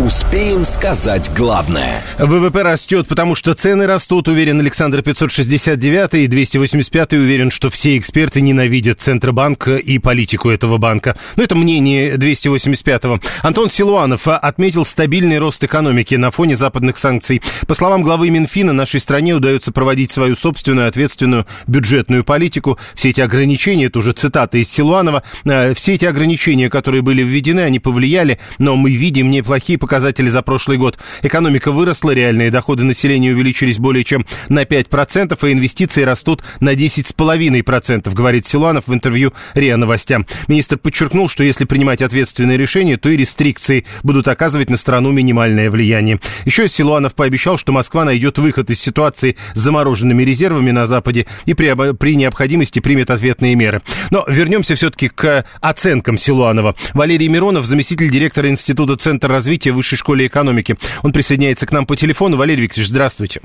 Успеем 0.00 0.64
сказать 0.64 1.30
главное. 1.36 2.02
ВВП 2.18 2.62
растет, 2.62 3.06
потому 3.08 3.34
что 3.34 3.52
цены 3.52 3.86
растут, 3.86 4.26
уверен 4.26 4.58
Александр 4.58 5.02
569 5.02 6.14
и 6.14 6.26
285 6.28 7.12
уверен, 7.12 7.50
что 7.50 7.68
все 7.68 7.98
эксперты 7.98 8.40
ненавидят 8.40 9.02
Центробанк 9.02 9.68
и 9.68 9.98
политику 9.98 10.48
этого 10.48 10.78
банка. 10.78 11.16
Но 11.36 11.42
это 11.42 11.54
мнение 11.54 12.14
285-го. 12.14 13.20
Антон 13.42 13.68
Силуанов 13.68 14.26
отметил 14.28 14.86
стабильный 14.86 15.38
рост 15.38 15.62
экономики 15.62 16.14
на 16.14 16.30
фоне 16.30 16.56
западных 16.56 16.96
санкций. 16.96 17.42
По 17.66 17.74
словам 17.74 18.02
главы 18.02 18.30
Минфина, 18.30 18.72
нашей 18.72 18.98
стране 18.98 19.34
удается 19.34 19.72
проводить 19.72 20.10
свою 20.10 20.36
собственную 20.36 20.88
ответственную 20.88 21.46
бюджетную 21.66 22.24
политику. 22.24 22.78
Все 22.94 23.10
эти 23.10 23.20
ограничения, 23.20 23.86
это 23.86 23.98
уже 23.98 24.12
цитата 24.12 24.56
из 24.56 24.70
Силуанова, 24.70 25.22
э, 25.44 25.74
все 25.74 25.94
эти 25.94 26.06
ограничения, 26.06 26.70
которые 26.70 27.02
были 27.02 27.22
введены, 27.22 27.60
они 27.60 27.78
повлияли, 27.78 28.38
но 28.58 28.74
мы 28.74 28.90
видим 28.90 29.30
неплохие 29.30 29.78
показатели 29.82 30.28
за 30.28 30.42
прошлый 30.42 30.78
год. 30.78 30.96
Экономика 31.22 31.72
выросла, 31.72 32.12
реальные 32.12 32.52
доходы 32.52 32.84
населения 32.84 33.32
увеличились 33.32 33.78
более 33.78 34.04
чем 34.04 34.24
на 34.48 34.62
5%, 34.62 35.36
а 35.40 35.52
инвестиции 35.52 36.02
растут 36.02 36.44
на 36.60 36.74
10,5%, 36.74 38.14
говорит 38.14 38.46
Силуанов 38.46 38.84
в 38.86 38.94
интервью 38.94 39.32
РИА 39.54 39.76
Новостям. 39.76 40.24
Министр 40.46 40.78
подчеркнул, 40.78 41.28
что 41.28 41.42
если 41.42 41.64
принимать 41.64 42.00
ответственные 42.00 42.56
решения, 42.56 42.96
то 42.96 43.08
и 43.08 43.16
рестрикции 43.16 43.84
будут 44.04 44.28
оказывать 44.28 44.70
на 44.70 44.76
страну 44.76 45.10
минимальное 45.10 45.68
влияние. 45.68 46.20
Еще 46.44 46.68
Силуанов 46.68 47.16
пообещал, 47.16 47.56
что 47.58 47.72
Москва 47.72 48.04
найдет 48.04 48.38
выход 48.38 48.70
из 48.70 48.80
ситуации 48.80 49.36
с 49.54 49.58
замороженными 49.58 50.22
резервами 50.22 50.70
на 50.70 50.86
Западе 50.86 51.26
и 51.44 51.54
при, 51.54 51.74
при 51.94 52.14
необходимости 52.14 52.78
примет 52.78 53.10
ответные 53.10 53.56
меры. 53.56 53.82
Но 54.10 54.24
вернемся 54.28 54.76
все-таки 54.76 55.08
к 55.08 55.44
оценкам 55.60 56.18
Силуанова. 56.18 56.76
Валерий 56.94 57.26
Миронов, 57.26 57.66
заместитель 57.66 58.10
директора 58.10 58.48
Института 58.48 58.96
Центра 58.96 59.28
развития 59.28 59.71
Высшей 59.72 59.98
школе 59.98 60.26
экономики. 60.26 60.76
Он 61.02 61.12
присоединяется 61.12 61.66
к 61.66 61.72
нам 61.72 61.86
по 61.86 61.96
телефону. 61.96 62.36
Валерий 62.36 62.62
Викторович, 62.62 62.88
здравствуйте. 62.88 63.40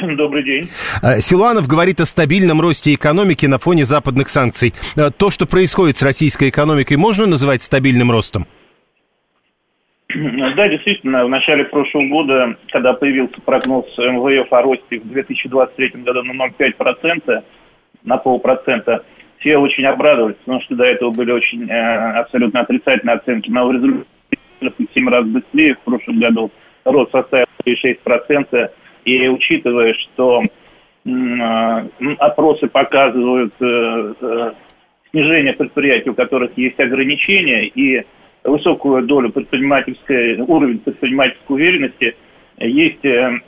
Добрый 0.00 0.44
день. 0.44 0.68
А, 1.02 1.20
Силуанов 1.20 1.66
говорит 1.66 2.00
о 2.00 2.04
стабильном 2.04 2.60
росте 2.60 2.92
экономики 2.94 3.46
на 3.46 3.58
фоне 3.58 3.84
западных 3.84 4.28
санкций. 4.28 4.74
А, 4.96 5.10
то, 5.10 5.30
что 5.30 5.46
происходит 5.46 5.96
с 5.96 6.02
российской 6.02 6.50
экономикой, 6.50 6.98
можно 6.98 7.26
называть 7.26 7.62
стабильным 7.62 8.10
ростом? 8.10 8.46
Да, 10.14 10.68
действительно, 10.68 11.24
в 11.24 11.28
начале 11.28 11.64
прошлого 11.64 12.08
года, 12.08 12.56
когда 12.70 12.92
появился 12.92 13.40
прогноз 13.44 13.86
МВФ 13.98 14.52
о 14.52 14.62
росте 14.62 15.00
в 15.00 15.08
2023 15.08 16.02
году 16.02 16.22
на 16.22 16.46
0,5%, 16.46 17.42
на 18.04 18.16
полпроцента, 18.18 19.02
все 19.40 19.56
очень 19.56 19.84
обрадовались, 19.84 20.36
потому 20.36 20.60
что 20.62 20.74
до 20.76 20.84
этого 20.84 21.10
были 21.10 21.32
очень 21.32 21.68
э, 21.68 22.18
абсолютно 22.18 22.60
отрицательные 22.60 23.16
оценки. 23.16 23.50
Но 23.50 23.66
в 23.66 23.72
результате 23.72 24.06
в 24.60 24.94
7 24.94 25.08
раз 25.08 25.26
быстрее. 25.26 25.74
В 25.74 25.80
прошлом 25.80 26.20
году 26.20 26.50
рост 26.84 27.10
составил 27.12 27.46
6%. 27.66 28.70
И 29.04 29.28
учитывая, 29.28 29.94
что 29.94 30.42
а, 31.06 31.86
опросы 32.18 32.66
показывают 32.66 33.54
э, 33.60 34.14
э, 34.20 34.52
снижение 35.10 35.52
предприятий, 35.52 36.10
у 36.10 36.14
которых 36.14 36.50
есть 36.58 36.78
ограничения, 36.80 37.66
и 37.68 38.04
высокую 38.42 39.04
долю 39.04 39.30
предпринимательской, 39.30 40.40
уровень 40.40 40.80
предпринимательской 40.80 41.52
уверенности, 41.52 42.16
есть 42.58 43.04
э, 43.04 43.38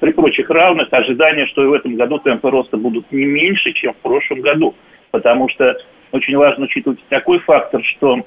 при 0.00 0.12
прочих 0.12 0.48
равных 0.48 0.88
ожидания, 0.92 1.46
что 1.48 1.64
и 1.64 1.66
в 1.66 1.72
этом 1.74 1.96
году 1.96 2.18
темпы 2.20 2.50
роста 2.50 2.78
будут 2.78 3.10
не 3.12 3.26
меньше, 3.26 3.72
чем 3.72 3.92
в 3.92 3.98
прошлом 3.98 4.40
году. 4.40 4.74
Потому 5.10 5.48
что 5.50 5.76
очень 6.12 6.36
важно 6.36 6.64
учитывать 6.64 7.00
такой 7.08 7.40
фактор, 7.40 7.82
что 7.84 8.24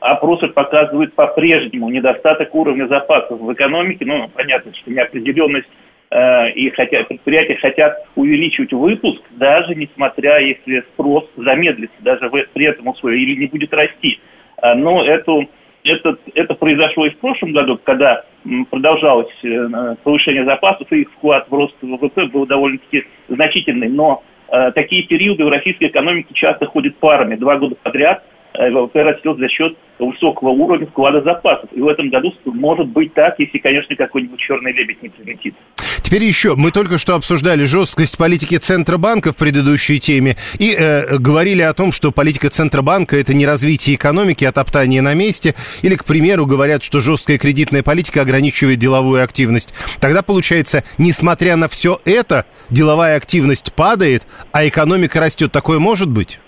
опросы 0.00 0.48
показывают 0.48 1.14
по-прежнему 1.14 1.88
недостаток 1.88 2.54
уровня 2.54 2.86
запасов 2.86 3.40
в 3.40 3.52
экономике. 3.52 4.04
Ну, 4.04 4.28
понятно, 4.34 4.72
что 4.74 4.90
неопределенность 4.90 5.68
э, 6.10 6.50
и 6.52 6.70
хотят, 6.70 7.08
предприятия 7.08 7.56
хотят 7.56 8.06
увеличивать 8.14 8.72
выпуск, 8.72 9.22
даже 9.32 9.74
несмотря, 9.74 10.38
если 10.38 10.80
спрос 10.92 11.24
замедлится, 11.36 11.96
даже 12.00 12.30
при 12.52 12.66
этом 12.66 12.88
условии, 12.88 13.22
или 13.22 13.40
не 13.40 13.46
будет 13.46 13.72
расти. 13.72 14.20
А, 14.58 14.74
но 14.74 15.04
эту, 15.04 15.48
это, 15.84 16.16
это 16.34 16.54
произошло 16.54 17.06
и 17.06 17.10
в 17.10 17.18
прошлом 17.18 17.52
году, 17.52 17.78
когда 17.82 18.24
продолжалось 18.70 19.32
э, 19.42 19.96
повышение 20.02 20.44
запасов, 20.44 20.90
и 20.92 21.02
их 21.02 21.12
вклад 21.12 21.46
в 21.48 21.54
рост 21.54 21.74
ВВП 21.82 22.26
был 22.26 22.46
довольно-таки 22.46 23.04
значительный. 23.28 23.88
Но 23.88 24.22
э, 24.48 24.72
такие 24.72 25.02
периоды 25.04 25.44
в 25.44 25.48
российской 25.48 25.88
экономике 25.88 26.34
часто 26.34 26.66
ходят 26.66 26.96
парами. 26.96 27.36
Два 27.36 27.56
года 27.56 27.76
подряд– 27.82 28.22
растет 28.54 29.38
за 29.38 29.48
счет 29.48 29.76
высокого 29.98 30.50
уровня 30.50 30.86
вклада 30.86 31.22
запасов. 31.22 31.68
И 31.72 31.80
в 31.80 31.88
этом 31.88 32.10
году 32.10 32.32
может 32.44 32.88
быть 32.88 33.14
так, 33.14 33.38
если, 33.38 33.58
конечно, 33.58 33.94
какой-нибудь 33.96 34.38
черный 34.38 34.72
лебедь 34.72 35.02
не 35.02 35.08
прилетит. 35.08 35.54
Теперь 36.02 36.24
еще. 36.24 36.54
Мы 36.54 36.70
только 36.70 36.98
что 36.98 37.14
обсуждали 37.14 37.64
жесткость 37.64 38.16
политики 38.16 38.56
Центробанка 38.58 39.32
в 39.32 39.36
предыдущей 39.36 39.98
теме 39.98 40.36
и 40.58 40.74
э, 40.76 41.18
говорили 41.18 41.62
о 41.62 41.72
том, 41.74 41.92
что 41.92 42.12
политика 42.12 42.48
Центробанка 42.48 43.16
это 43.16 43.34
не 43.34 43.46
развитие 43.46 43.96
экономики, 43.96 44.44
а 44.44 44.52
топтание 44.52 45.02
на 45.02 45.14
месте. 45.14 45.54
Или, 45.82 45.96
к 45.96 46.04
примеру, 46.04 46.46
говорят, 46.46 46.82
что 46.82 47.00
жесткая 47.00 47.38
кредитная 47.38 47.82
политика 47.82 48.20
ограничивает 48.20 48.78
деловую 48.78 49.22
активность. 49.22 49.74
Тогда 50.00 50.22
получается, 50.22 50.84
несмотря 50.98 51.56
на 51.56 51.68
все 51.68 52.00
это, 52.04 52.46
деловая 52.70 53.16
активность 53.16 53.72
падает, 53.74 54.22
а 54.52 54.66
экономика 54.66 55.20
растет. 55.20 55.50
Такое 55.52 55.78
может 55.78 56.08
быть? 56.08 56.38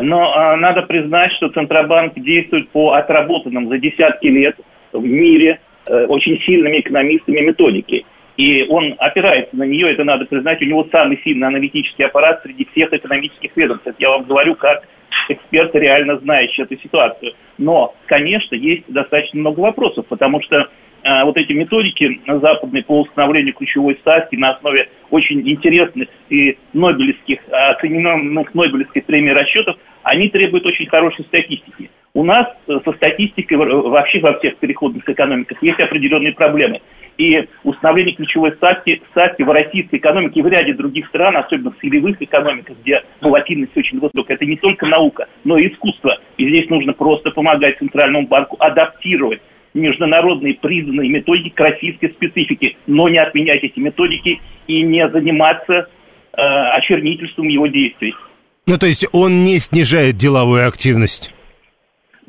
Но 0.00 0.32
а, 0.34 0.56
надо 0.56 0.82
признать, 0.82 1.32
что 1.32 1.48
Центробанк 1.50 2.14
действует 2.14 2.68
по 2.70 2.92
отработанным 2.92 3.68
за 3.68 3.78
десятки 3.78 4.26
лет 4.26 4.56
в 4.92 5.04
мире 5.04 5.60
э, 5.86 6.06
очень 6.06 6.40
сильными 6.40 6.80
экономистами 6.80 7.40
методики. 7.40 8.04
И 8.36 8.66
он 8.68 8.96
опирается 8.98 9.56
на 9.56 9.62
нее, 9.62 9.92
это 9.92 10.02
надо 10.02 10.24
признать, 10.24 10.60
у 10.60 10.64
него 10.64 10.86
самый 10.90 11.20
сильный 11.22 11.46
аналитический 11.46 12.04
аппарат 12.04 12.40
среди 12.42 12.66
всех 12.72 12.92
экономических 12.92 13.56
ведомств. 13.56 13.86
Это 13.86 13.96
я 14.00 14.10
вам 14.10 14.24
говорю 14.24 14.56
как 14.56 14.82
эксперт, 15.28 15.74
реально 15.74 16.18
знающий 16.18 16.62
эту 16.62 16.76
ситуацию. 16.78 17.32
Но, 17.58 17.94
конечно, 18.06 18.54
есть 18.54 18.84
достаточно 18.88 19.40
много 19.40 19.60
вопросов, 19.60 20.06
потому 20.08 20.42
что 20.42 20.68
а, 21.04 21.24
вот 21.24 21.36
эти 21.36 21.52
методики 21.52 22.20
западные 22.26 22.82
по 22.82 23.02
установлению 23.02 23.54
ключевой 23.54 23.96
ставки 23.96 24.36
на 24.36 24.52
основе 24.52 24.88
очень 25.10 25.46
интересных 25.48 26.08
и 26.30 26.56
нобелевских, 26.72 27.40
оцененных 27.50 28.54
Нобелевской 28.54 29.02
премией 29.02 29.34
расчетов, 29.34 29.76
они 30.02 30.28
требуют 30.30 30.64
очень 30.66 30.86
хорошей 30.86 31.24
статистики. 31.26 31.90
У 32.14 32.24
нас 32.24 32.46
э, 32.68 32.78
со 32.84 32.92
статистикой 32.92 33.58
вообще 33.58 34.20
во 34.20 34.38
всех 34.38 34.56
переходных 34.56 35.08
экономиках 35.08 35.62
есть 35.62 35.80
определенные 35.80 36.32
проблемы. 36.32 36.80
И 37.18 37.48
установление 37.62 38.14
ключевой 38.14 38.52
ставки, 38.52 39.00
ставки 39.10 39.42
в 39.42 39.50
российской 39.50 39.96
экономике 39.96 40.40
и 40.40 40.42
в 40.42 40.46
ряде 40.46 40.74
других 40.74 41.06
стран, 41.08 41.36
особенно 41.36 41.70
в 41.70 41.78
сырьевых 41.80 42.20
экономиках, 42.20 42.76
где 42.82 43.02
волатильность 43.20 43.76
очень 43.76 44.00
высокая, 44.00 44.36
это 44.36 44.46
не 44.46 44.56
только 44.56 44.86
наука, 44.86 45.28
но 45.44 45.58
и 45.58 45.72
искусство. 45.72 46.18
И 46.36 46.48
здесь 46.48 46.68
нужно 46.70 46.92
просто 46.92 47.30
помогать 47.30 47.78
Центральному 47.78 48.26
банку 48.26 48.56
адаптировать 48.58 49.40
международные 49.74 50.54
признанные 50.54 51.10
методики 51.10 51.50
к 51.50 51.60
российской 51.60 52.08
специфике, 52.10 52.76
но 52.86 53.08
не 53.08 53.18
отменять 53.18 53.62
эти 53.62 53.78
методики 53.80 54.40
и 54.66 54.82
не 54.82 55.08
заниматься 55.08 55.88
э, 56.32 56.40
очернительством 56.40 57.48
его 57.48 57.66
действий. 57.66 58.14
Ну, 58.66 58.78
то 58.78 58.86
есть 58.86 59.06
он 59.12 59.44
не 59.44 59.58
снижает 59.58 60.16
деловую 60.16 60.66
активность? 60.66 61.33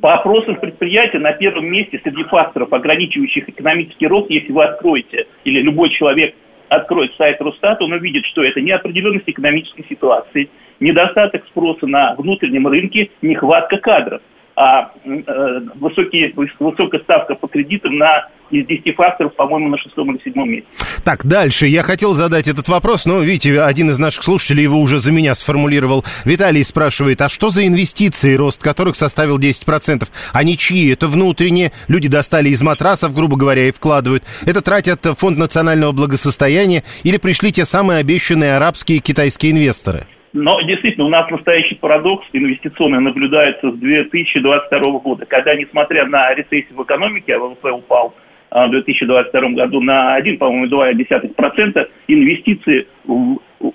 По 0.06 0.14
опросам 0.14 0.58
предприятия 0.58 1.18
на 1.18 1.32
первом 1.32 1.66
месте 1.66 2.00
среди 2.04 2.26
факторов, 2.26 2.72
ограничивающих 2.72 3.50
экономический 3.50 4.06
рост, 4.06 4.30
если 4.30 4.52
вы 4.52 4.64
откроете, 4.64 5.26
или 5.46 5.62
любой 5.62 5.90
человек 5.90 6.36
откроет 6.70 7.16
сайт 7.16 7.42
Росстата, 7.42 7.84
он 7.84 7.92
увидит, 7.92 8.24
что 8.28 8.44
это 8.44 8.62
неопределенность 8.62 9.28
экономической 9.28 9.84
ситуации, 9.90 10.52
недостаток 10.80 11.44
спроса 11.48 11.88
на 11.88 12.14
внутреннем 12.20 12.68
рынке, 12.68 13.10
нехватка 13.24 13.78
кадров. 13.78 14.22
а 14.56 14.92
э, 15.04 15.62
высокие, 15.74 16.32
высокая 16.36 17.02
ставка 17.02 17.34
по 17.34 17.48
кредитам 17.48 17.98
на 17.98 18.30
из 18.52 18.66
10 18.68 18.96
факторов, 18.96 19.36
по-моему, 19.36 19.70
на 19.70 19.78
шестом 19.78 20.12
или 20.12 20.24
седьмом 20.24 20.50
месте. 20.50 20.68
Так, 21.04 21.26
дальше. 21.26 21.68
Я 21.68 21.84
хотел 21.84 22.14
задать 22.14 22.48
этот 22.48 22.68
вопрос, 22.68 23.06
но, 23.06 23.20
видите, 23.20 23.62
один 23.62 23.90
из 23.90 24.00
наших 24.00 24.24
слушателей 24.24 24.64
его 24.64 24.80
уже 24.80 25.00
за 25.00 25.12
меня 25.12 25.36
сформулировал. 25.36 26.04
Виталий 26.26 26.64
спрашивает, 26.64 27.22
а 27.22 27.30
что 27.30 27.50
за 27.50 27.66
инвестиции, 27.68 28.36
рост 28.36 28.62
которых 28.62 28.96
составил 28.96 29.40
10%? 29.40 30.08
Они 30.34 30.58
чьи? 30.58 30.92
Это 30.92 31.08
внутренние? 31.08 31.72
Люди 31.88 32.08
достали 32.08 32.50
из 32.50 32.62
матрасов, 32.62 33.14
грубо 33.14 33.38
говоря, 33.38 33.68
и 33.68 33.72
вкладывают. 33.72 34.24
Это 34.46 34.62
тратят 34.62 35.06
фонд 35.18 35.38
национального 35.38 35.92
благосостояния 35.92 36.84
или 37.04 37.18
пришли 37.18 37.52
те 37.52 37.66
самые 37.66 38.00
обещанные 38.00 38.56
арабские 38.56 39.00
и 39.00 39.02
китайские 39.02 39.52
инвесторы? 39.52 40.08
Но 40.36 40.60
действительно, 40.62 41.06
у 41.06 41.10
нас 41.10 41.32
настоящий 41.32 41.76
парадокс 41.76 42.28
инвестиционный 42.34 43.00
наблюдается 43.00 43.72
с 43.72 43.76
2022 43.76 45.00
года, 45.00 45.26
когда, 45.26 45.56
несмотря 45.56 46.06
на 46.08 46.34
рецессию 46.34 46.76
в 46.76 46.84
экономике, 46.84 47.36
а 47.36 47.40
ВВП 47.40 47.72
упал 47.72 48.14
в 48.56 48.72
2022 48.72 49.50
году 49.50 49.82
на 49.82 50.16
1, 50.16 50.38
по-моему, 50.38 50.68
2,1%, 50.68 51.88
инвестиции 52.08 52.88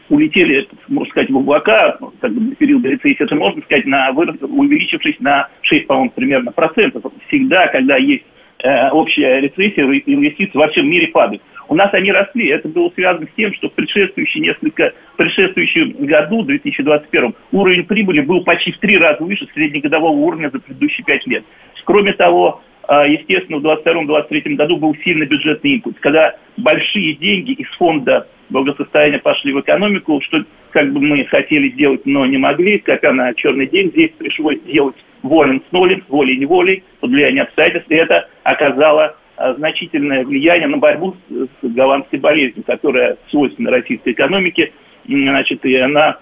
улетели, 0.09 0.67
можно 0.89 1.11
сказать, 1.11 1.31
в 1.31 1.37
облака, 1.37 1.99
как 2.21 2.33
бы, 2.33 2.55
период 2.55 2.85
рецессии, 2.85 3.23
это 3.23 3.35
можно 3.35 3.61
сказать, 3.63 3.85
на, 3.85 4.11
увеличившись 4.11 5.21
на 5.21 5.49
6, 5.63 5.87
по-моему, 5.87 6.11
примерно 6.11 6.53
процентов. 6.53 7.05
Всегда, 7.29 7.69
когда 7.69 7.97
есть 7.97 8.25
э, 8.63 8.89
общая 8.91 9.41
рецессия, 9.41 9.85
инвестиции 9.85 10.57
во 10.57 10.69
всем 10.69 10.89
мире 10.89 11.09
падают. 11.09 11.43
У 11.69 11.75
нас 11.75 11.93
они 11.93 12.11
росли. 12.11 12.49
Это 12.49 12.69
было 12.69 12.91
связано 12.95 13.27
с 13.27 13.37
тем, 13.37 13.55
что 13.55 13.69
в 13.69 13.75
предшествующие 13.75 14.43
несколько, 14.43 14.93
в 15.15 15.17
предшествующем 15.17 16.05
году, 16.07 16.43
2021, 16.43 17.35
уровень 17.53 17.85
прибыли 17.85 18.21
был 18.21 18.43
почти 18.45 18.73
в 18.73 18.79
три 18.79 18.97
раза 18.97 19.23
выше 19.23 19.47
среднегодового 19.55 20.11
уровня 20.11 20.51
за 20.51 20.59
предыдущие 20.59 21.05
пять 21.05 21.27
лет. 21.27 21.45
Кроме 21.85 22.13
того, 22.13 22.61
а, 22.61 22.70
естественно, 23.07 23.59
в 23.59 23.67
2022-2023 23.67 24.55
году 24.55 24.77
был 24.77 24.97
сильный 25.05 25.27
бюджетный 25.27 25.73
импульс, 25.75 25.97
когда 26.01 26.35
большие 26.57 27.15
деньги 27.15 27.53
из 27.53 27.69
фонда 27.77 28.27
благосостояния 28.49 29.19
пошли 29.19 29.53
в 29.53 29.61
экономику, 29.61 30.21
что 30.23 30.45
как 30.71 30.93
бы 30.93 31.01
мы 31.01 31.25
хотели 31.27 31.71
сделать, 31.71 32.05
но 32.05 32.27
не 32.27 32.37
могли, 32.37 32.79
копя 32.79 33.13
на 33.13 33.33
черный 33.35 33.67
день, 33.67 33.91
здесь 33.91 34.11
пришлось 34.19 34.61
делать 34.63 34.97
волен 35.23 35.63
с 35.69 35.73
нолем, 35.73 36.03
волей-неволей, 36.09 36.83
под 37.01 37.11
влиянием 37.11 37.45
обстоятельств, 37.45 37.91
и 37.91 37.95
это 37.95 38.29
оказало 38.43 39.17
а, 39.37 39.55
значительное 39.55 40.25
влияние 40.25 40.69
на 40.69 40.79
борьбу 40.79 41.17
с, 41.29 41.49
с 41.63 41.73
голландской 41.73 42.19
болезнью, 42.19 42.65
которая 42.65 43.17
свойственна 43.31 43.71
российской 43.71 44.13
экономике, 44.13 44.73
значит, 45.07 45.65
и 45.65 45.77
она 45.77 46.19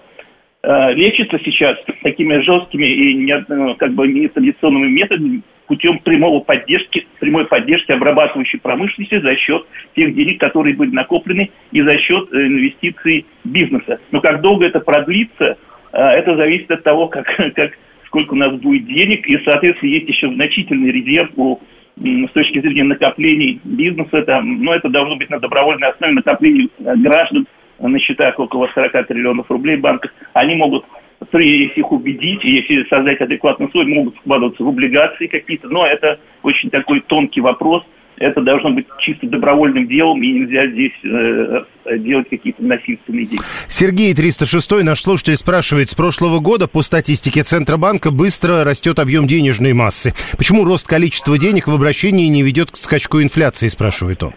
э, 0.63 0.93
лечится 0.93 1.37
сейчас 1.39 1.77
такими 2.01 2.39
жесткими 2.41 2.85
и 2.85 3.13
не, 3.15 3.45
ну, 3.49 3.75
как 3.75 3.93
бы 3.93 4.07
нетрадиционными 4.07 4.87
методами 4.87 5.41
путем 5.69 5.99
прямого 5.99 6.39
поддержки, 6.39 7.05
прямой 7.19 7.45
поддержки 7.45 7.91
обрабатывающей 7.91 8.59
промышленности 8.59 9.21
за 9.21 9.35
счет 9.35 9.65
тех 9.95 10.15
денег, 10.15 10.39
которые 10.39 10.75
были 10.75 10.89
накоплены, 10.89 11.51
и 11.71 11.81
за 11.81 11.95
счет 11.99 12.27
э, 12.33 12.47
инвестиций 12.47 13.27
бизнеса. 13.43 13.99
Но 14.11 14.19
как 14.19 14.41
долго 14.41 14.65
это 14.65 14.79
продлится, 14.79 15.57
э, 15.93 15.97
это 15.97 16.35
зависит 16.35 16.71
от 16.71 16.83
того, 16.83 17.07
как, 17.07 17.27
как 17.55 17.73
сколько 18.07 18.33
у 18.33 18.37
нас 18.37 18.51
будет 18.59 18.87
денег, 18.87 19.27
и, 19.27 19.37
соответственно, 19.45 19.91
есть 19.91 20.09
еще 20.09 20.33
значительный 20.33 20.91
резерв 20.91 21.29
у 21.35 21.61
с 22.01 22.31
точки 22.31 22.61
зрения 22.61 22.85
накоплений 22.85 23.59
бизнеса, 23.63 24.23
но 24.41 24.73
это 24.73 24.87
должно 24.87 25.17
быть 25.17 25.29
на 25.29 25.39
добровольной 25.39 25.89
основе 25.89 26.13
накоплений 26.13 26.71
э, 26.79 26.95
граждан 26.95 27.45
на 27.77 27.99
счетах 27.99 28.39
около 28.39 28.69
40 28.73 29.07
триллионов 29.07 29.51
рублей 29.51 29.77
в 29.77 29.81
банках. 29.81 30.11
Они 30.33 30.55
могут, 30.55 30.85
если 31.31 31.79
их 31.79 31.91
убедить, 31.91 32.43
если 32.43 32.87
создать 32.89 33.21
адекватный 33.21 33.67
условия, 33.67 33.93
могут 33.93 34.15
вкладываться 34.17 34.63
в 34.63 34.69
облигации 34.69 35.27
какие-то, 35.27 35.67
но 35.67 35.85
это 35.85 36.19
очень 36.43 36.69
такой 36.69 37.01
тонкий 37.01 37.41
вопрос– 37.41 37.83
это 38.19 38.41
должно 38.41 38.71
быть 38.71 38.85
чисто 38.99 39.27
добровольным 39.27 39.87
делом, 39.87 40.21
и 40.21 40.27
нельзя 40.27 40.67
здесь 40.67 40.91
э, 41.03 41.97
делать 41.99 42.29
какие-то 42.29 42.61
насильственные 42.63 43.25
действия. 43.25 43.47
Сергей 43.67 44.13
306, 44.13 44.83
наш 44.83 44.99
слушатель, 44.99 45.37
спрашивает, 45.37 45.89
с 45.89 45.95
прошлого 45.95 46.39
года 46.39 46.67
по 46.67 46.81
статистике 46.81 47.43
Центробанка 47.43 48.11
быстро 48.11 48.65
растет 48.65 48.99
объем 48.99 49.25
денежной 49.25 49.73
массы. 49.73 50.13
Почему 50.37 50.65
рост 50.65 50.85
количества 50.85 51.37
денег 51.37 51.67
в 51.67 51.73
обращении 51.73 52.27
не 52.27 52.43
ведет 52.43 52.71
к 52.71 52.75
скачку 52.75 53.21
инфляции, 53.21 53.69
спрашивает 53.69 54.21
он. 54.21 54.33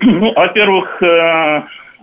Ну, 0.00 0.32
во-первых, 0.32 1.02
э, 1.02 1.06
э, 1.06 1.60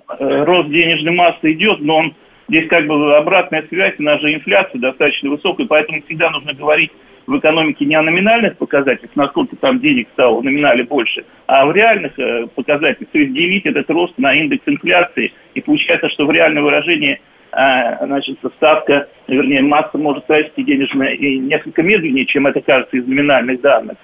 рост 0.08 0.70
денежной 0.70 1.13
массы 1.13 1.52
идет, 1.54 1.80
но 1.82 1.98
он 1.98 2.16
здесь 2.48 2.68
как 2.68 2.86
бы 2.88 3.16
обратная 3.16 3.66
связь, 3.70 3.96
у 4.00 4.04
нас 4.04 4.22
же 4.22 4.34
инфляция 4.34 4.80
достаточно 4.80 5.30
высокая, 5.30 5.66
поэтому 5.68 6.02
всегда 6.04 6.30
нужно 6.30 6.54
говорить 6.54 6.92
в 7.26 7.38
экономике 7.38 7.86
не 7.86 7.96
о 7.96 8.02
номинальных 8.02 8.58
показателях, 8.58 9.12
насколько 9.16 9.56
там 9.56 9.80
денег 9.80 10.08
стало 10.13 10.39
в 10.39 10.44
номинале 10.44 10.84
больше, 10.84 11.24
а 11.48 11.66
в 11.66 11.72
реальных 11.72 12.18
э, 12.20 12.48
показателях, 12.54 13.10
то 13.12 13.18
есть 13.18 13.34
делить 13.34 13.66
этот 13.66 13.89
рост 13.89 14.18
на 14.18 14.34
индекс 14.34 14.63
инфляции, 14.66 15.32
и 15.54 15.62
получается, 15.62 16.10
что 16.10 16.26
в 16.26 16.32
реальном 16.32 16.66
выражении 16.66 17.22
э, 17.54 18.06
значит, 18.06 18.39
ставка, 18.58 19.08
вернее, 19.28 19.62
масса 19.62 19.98
может 19.98 20.30
расти 20.30 20.63
денежная 20.63 21.13
и 21.13 21.38
несколько 21.39 21.82
медленнее, 21.82 22.26
чем 22.26 22.48
это 22.48 22.62
кажется 22.62 22.98
из 22.98 23.08
номинальных 23.08 23.62
данных. 23.62 23.98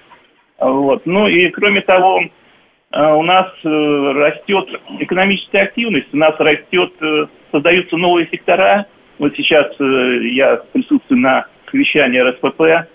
Вот. 0.58 1.04
Ну 1.06 1.26
и 1.26 1.48
кроме 1.50 1.82
того, 1.82 2.20
э, 2.20 2.28
у 2.92 3.22
нас 3.22 3.52
растет 3.62 4.68
экономическая 4.98 5.62
активность, 5.62 6.08
у 6.12 6.16
нас 6.16 6.34
растет, 6.38 6.92
создаются 7.52 7.96
новые 7.96 8.28
сектора. 8.30 8.86
Вот 9.18 9.34
сейчас 9.36 9.72
я 9.78 10.60
присутствую 10.72 11.20
на 11.20 11.46
совещании 11.70 12.18
РСПП, 12.18 12.88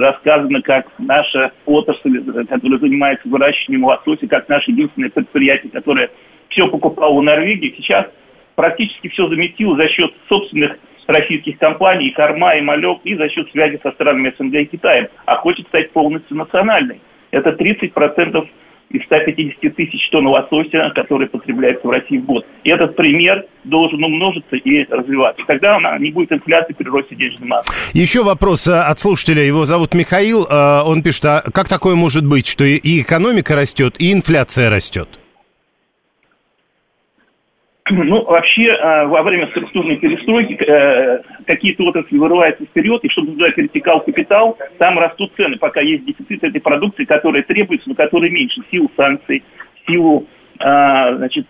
рассказано, 0.00 0.60
как 0.60 0.86
наша 0.98 1.52
отрасль, 1.64 2.46
которая 2.46 2.78
занимается 2.80 3.28
выращиванием 3.28 3.84
лосося, 3.84 4.26
как 4.26 4.48
наше 4.48 4.72
единственное 4.72 5.10
предприятие, 5.10 5.70
которое 5.70 6.10
все 6.48 6.68
покупало 6.68 7.20
в 7.20 7.22
Норвегии, 7.22 7.74
сейчас 7.78 8.06
практически 8.54 9.08
все 9.08 9.28
заместило 9.28 9.76
за 9.76 9.88
счет 9.88 10.12
собственных 10.28 10.76
российских 11.06 11.58
компаний, 11.58 12.08
и 12.08 12.12
корма, 12.12 12.54
и 12.56 12.60
малек, 12.60 13.00
и 13.04 13.14
за 13.14 13.28
счет 13.30 13.50
связи 13.50 13.80
со 13.82 13.92
странами 13.92 14.34
СНГ 14.36 14.54
и 14.54 14.64
Китаем, 14.66 15.08
а 15.24 15.36
хочет 15.36 15.66
стать 15.68 15.90
полностью 15.92 16.36
национальной. 16.36 17.00
Это 17.30 17.50
30% 17.50 18.48
из 18.92 19.02
150 19.04 19.74
тысяч 19.74 20.08
тонн 20.10 20.26
лосося, 20.26 20.92
которые 20.94 21.28
потребляются 21.28 21.86
в 21.86 21.90
России 21.90 22.18
в 22.18 22.26
год. 22.26 22.46
И 22.64 22.70
этот 22.70 22.96
пример 22.96 23.44
должен 23.64 24.02
умножиться 24.02 24.56
и 24.56 24.84
развиваться. 24.90 25.42
Тогда 25.46 25.76
она 25.76 25.98
не 25.98 26.10
будет 26.10 26.32
инфляции 26.32 26.74
при 26.74 26.88
росте 26.88 27.14
денежной 27.16 27.48
массы. 27.48 27.72
Еще 27.92 28.22
вопрос 28.22 28.68
э, 28.68 28.72
от 28.72 28.98
слушателя. 28.98 29.42
Его 29.42 29.64
зовут 29.64 29.94
Михаил. 29.94 30.44
Э, 30.44 30.82
он 30.84 31.02
пишет, 31.02 31.24
а 31.24 31.42
как 31.52 31.68
такое 31.68 31.94
может 31.94 32.26
быть, 32.26 32.46
что 32.46 32.64
и 32.64 33.00
экономика 33.00 33.56
растет, 33.56 33.96
и 33.98 34.12
инфляция 34.12 34.70
растет? 34.70 35.21
Ну, 37.90 38.24
вообще, 38.24 38.66
э, 38.66 39.06
во 39.06 39.22
время 39.22 39.48
структурной 39.48 39.96
перестройки 39.96 40.54
э, 40.54 41.20
какие-то 41.46 41.82
отрасли 41.84 42.16
вырываются 42.16 42.64
вперед, 42.64 43.02
и 43.02 43.08
чтобы 43.08 43.32
туда 43.32 43.50
перетекал 43.50 44.00
капитал, 44.00 44.56
там 44.78 44.98
растут 44.98 45.32
цены, 45.36 45.56
пока 45.56 45.80
есть 45.80 46.04
дефицит 46.04 46.44
этой 46.44 46.60
продукции, 46.60 47.04
которая 47.04 47.42
требуется, 47.42 47.88
но 47.88 47.96
которая 47.96 48.30
меньше, 48.30 48.62
в 48.62 48.70
силу 48.70 48.88
санкций, 48.96 49.42
в 49.82 49.90
силу 49.90 50.26
э, 50.60 51.16
значит, 51.16 51.48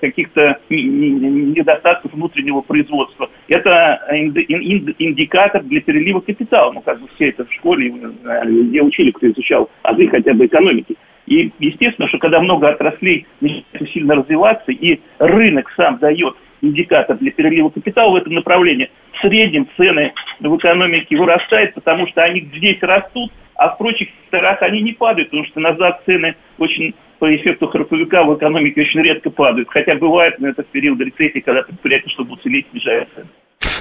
каких-то 0.00 0.58
недостатков 0.70 2.14
внутреннего 2.14 2.62
производства. 2.62 3.28
Это 3.48 4.00
индикатор 4.10 5.62
для 5.64 5.82
перелива 5.82 6.20
капитала. 6.20 6.72
Ну, 6.72 6.80
как 6.80 6.98
бы 6.98 7.08
все 7.16 7.28
это 7.28 7.44
в 7.44 7.52
школе, 7.52 7.90
где 7.90 8.80
учили, 8.80 9.10
кто 9.10 9.26
изучал 9.28 9.68
азы 9.82 10.08
хотя 10.08 10.32
бы 10.32 10.46
экономики. 10.46 10.96
И 11.26 11.52
естественно, 11.58 12.08
что 12.08 12.18
когда 12.18 12.40
много 12.40 12.68
отраслей 12.68 13.26
начинают 13.40 13.90
сильно 13.92 14.14
развиваться, 14.16 14.72
и 14.72 15.00
рынок 15.18 15.72
сам 15.76 15.98
дает 15.98 16.36
индикатор 16.60 17.16
для 17.16 17.30
перелива 17.30 17.70
капитала 17.70 18.12
в 18.12 18.16
этом 18.16 18.34
направлении, 18.34 18.90
в 19.12 19.20
среднем 19.20 19.68
цены 19.76 20.12
в 20.40 20.56
экономике 20.56 21.16
вырастают, 21.16 21.74
потому 21.74 22.06
что 22.08 22.22
они 22.22 22.40
здесь 22.56 22.78
растут, 22.82 23.32
а 23.56 23.70
в 23.70 23.78
прочих 23.78 24.08
секторах 24.22 24.60
они 24.62 24.82
не 24.82 24.92
падают, 24.92 25.30
потому 25.30 25.46
что 25.46 25.60
назад 25.60 26.02
цены 26.06 26.34
очень 26.58 26.94
по 27.24 27.34
эффекту 27.34 27.68
храповика 27.68 28.22
в 28.22 28.36
экономике 28.36 28.82
очень 28.82 29.00
редко 29.00 29.30
падают. 29.30 29.70
Хотя 29.70 29.94
бывает, 29.94 30.34
но 30.40 30.48
это 30.48 30.62
в 30.62 30.66
период 30.66 31.00
рецессии, 31.00 31.40
когда 31.40 31.62
предприятия, 31.62 32.10
чтобы 32.10 32.34
уцелеть, 32.34 32.66
снижают 32.70 33.08
цены. 33.14 33.28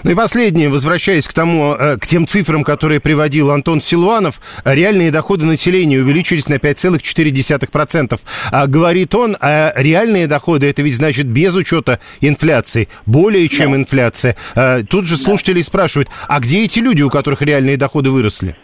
Ну 0.05 0.11
и 0.11 0.15
последнее, 0.15 0.69
возвращаясь 0.69 1.27
к 1.27 1.33
тому, 1.33 1.73
э, 1.73 1.97
к 1.97 2.07
тем 2.07 2.25
цифрам, 2.25 2.63
которые 2.63 3.01
приводил 3.01 3.51
Антон 3.51 3.81
Силуанов, 3.81 4.39
реальные 4.63 5.11
доходы 5.11 5.43
населения 5.43 5.99
увеличились 5.99 6.47
на 6.47 6.57
5,4%. 6.57 8.21
А 8.49 8.65
говорит 8.67 9.13
он, 9.13 9.35
а 9.41 9.73
реальные 9.75 10.27
доходы, 10.27 10.69
это 10.69 10.81
ведь 10.81 10.95
значит 10.95 11.27
без 11.27 11.53
учета 11.53 11.99
инфляции, 12.21 12.87
более 13.05 13.49
чем 13.49 13.71
да. 13.71 13.77
инфляция. 13.79 14.37
А 14.55 14.83
тут 14.83 15.05
же 15.05 15.17
слушатели 15.17 15.59
да. 15.59 15.65
спрашивают, 15.65 16.07
а 16.29 16.39
где 16.39 16.63
эти 16.63 16.79
люди, 16.79 17.01
у 17.01 17.09
которых 17.09 17.41
реальные 17.41 17.75
доходы 17.75 18.09
выросли? 18.09 18.55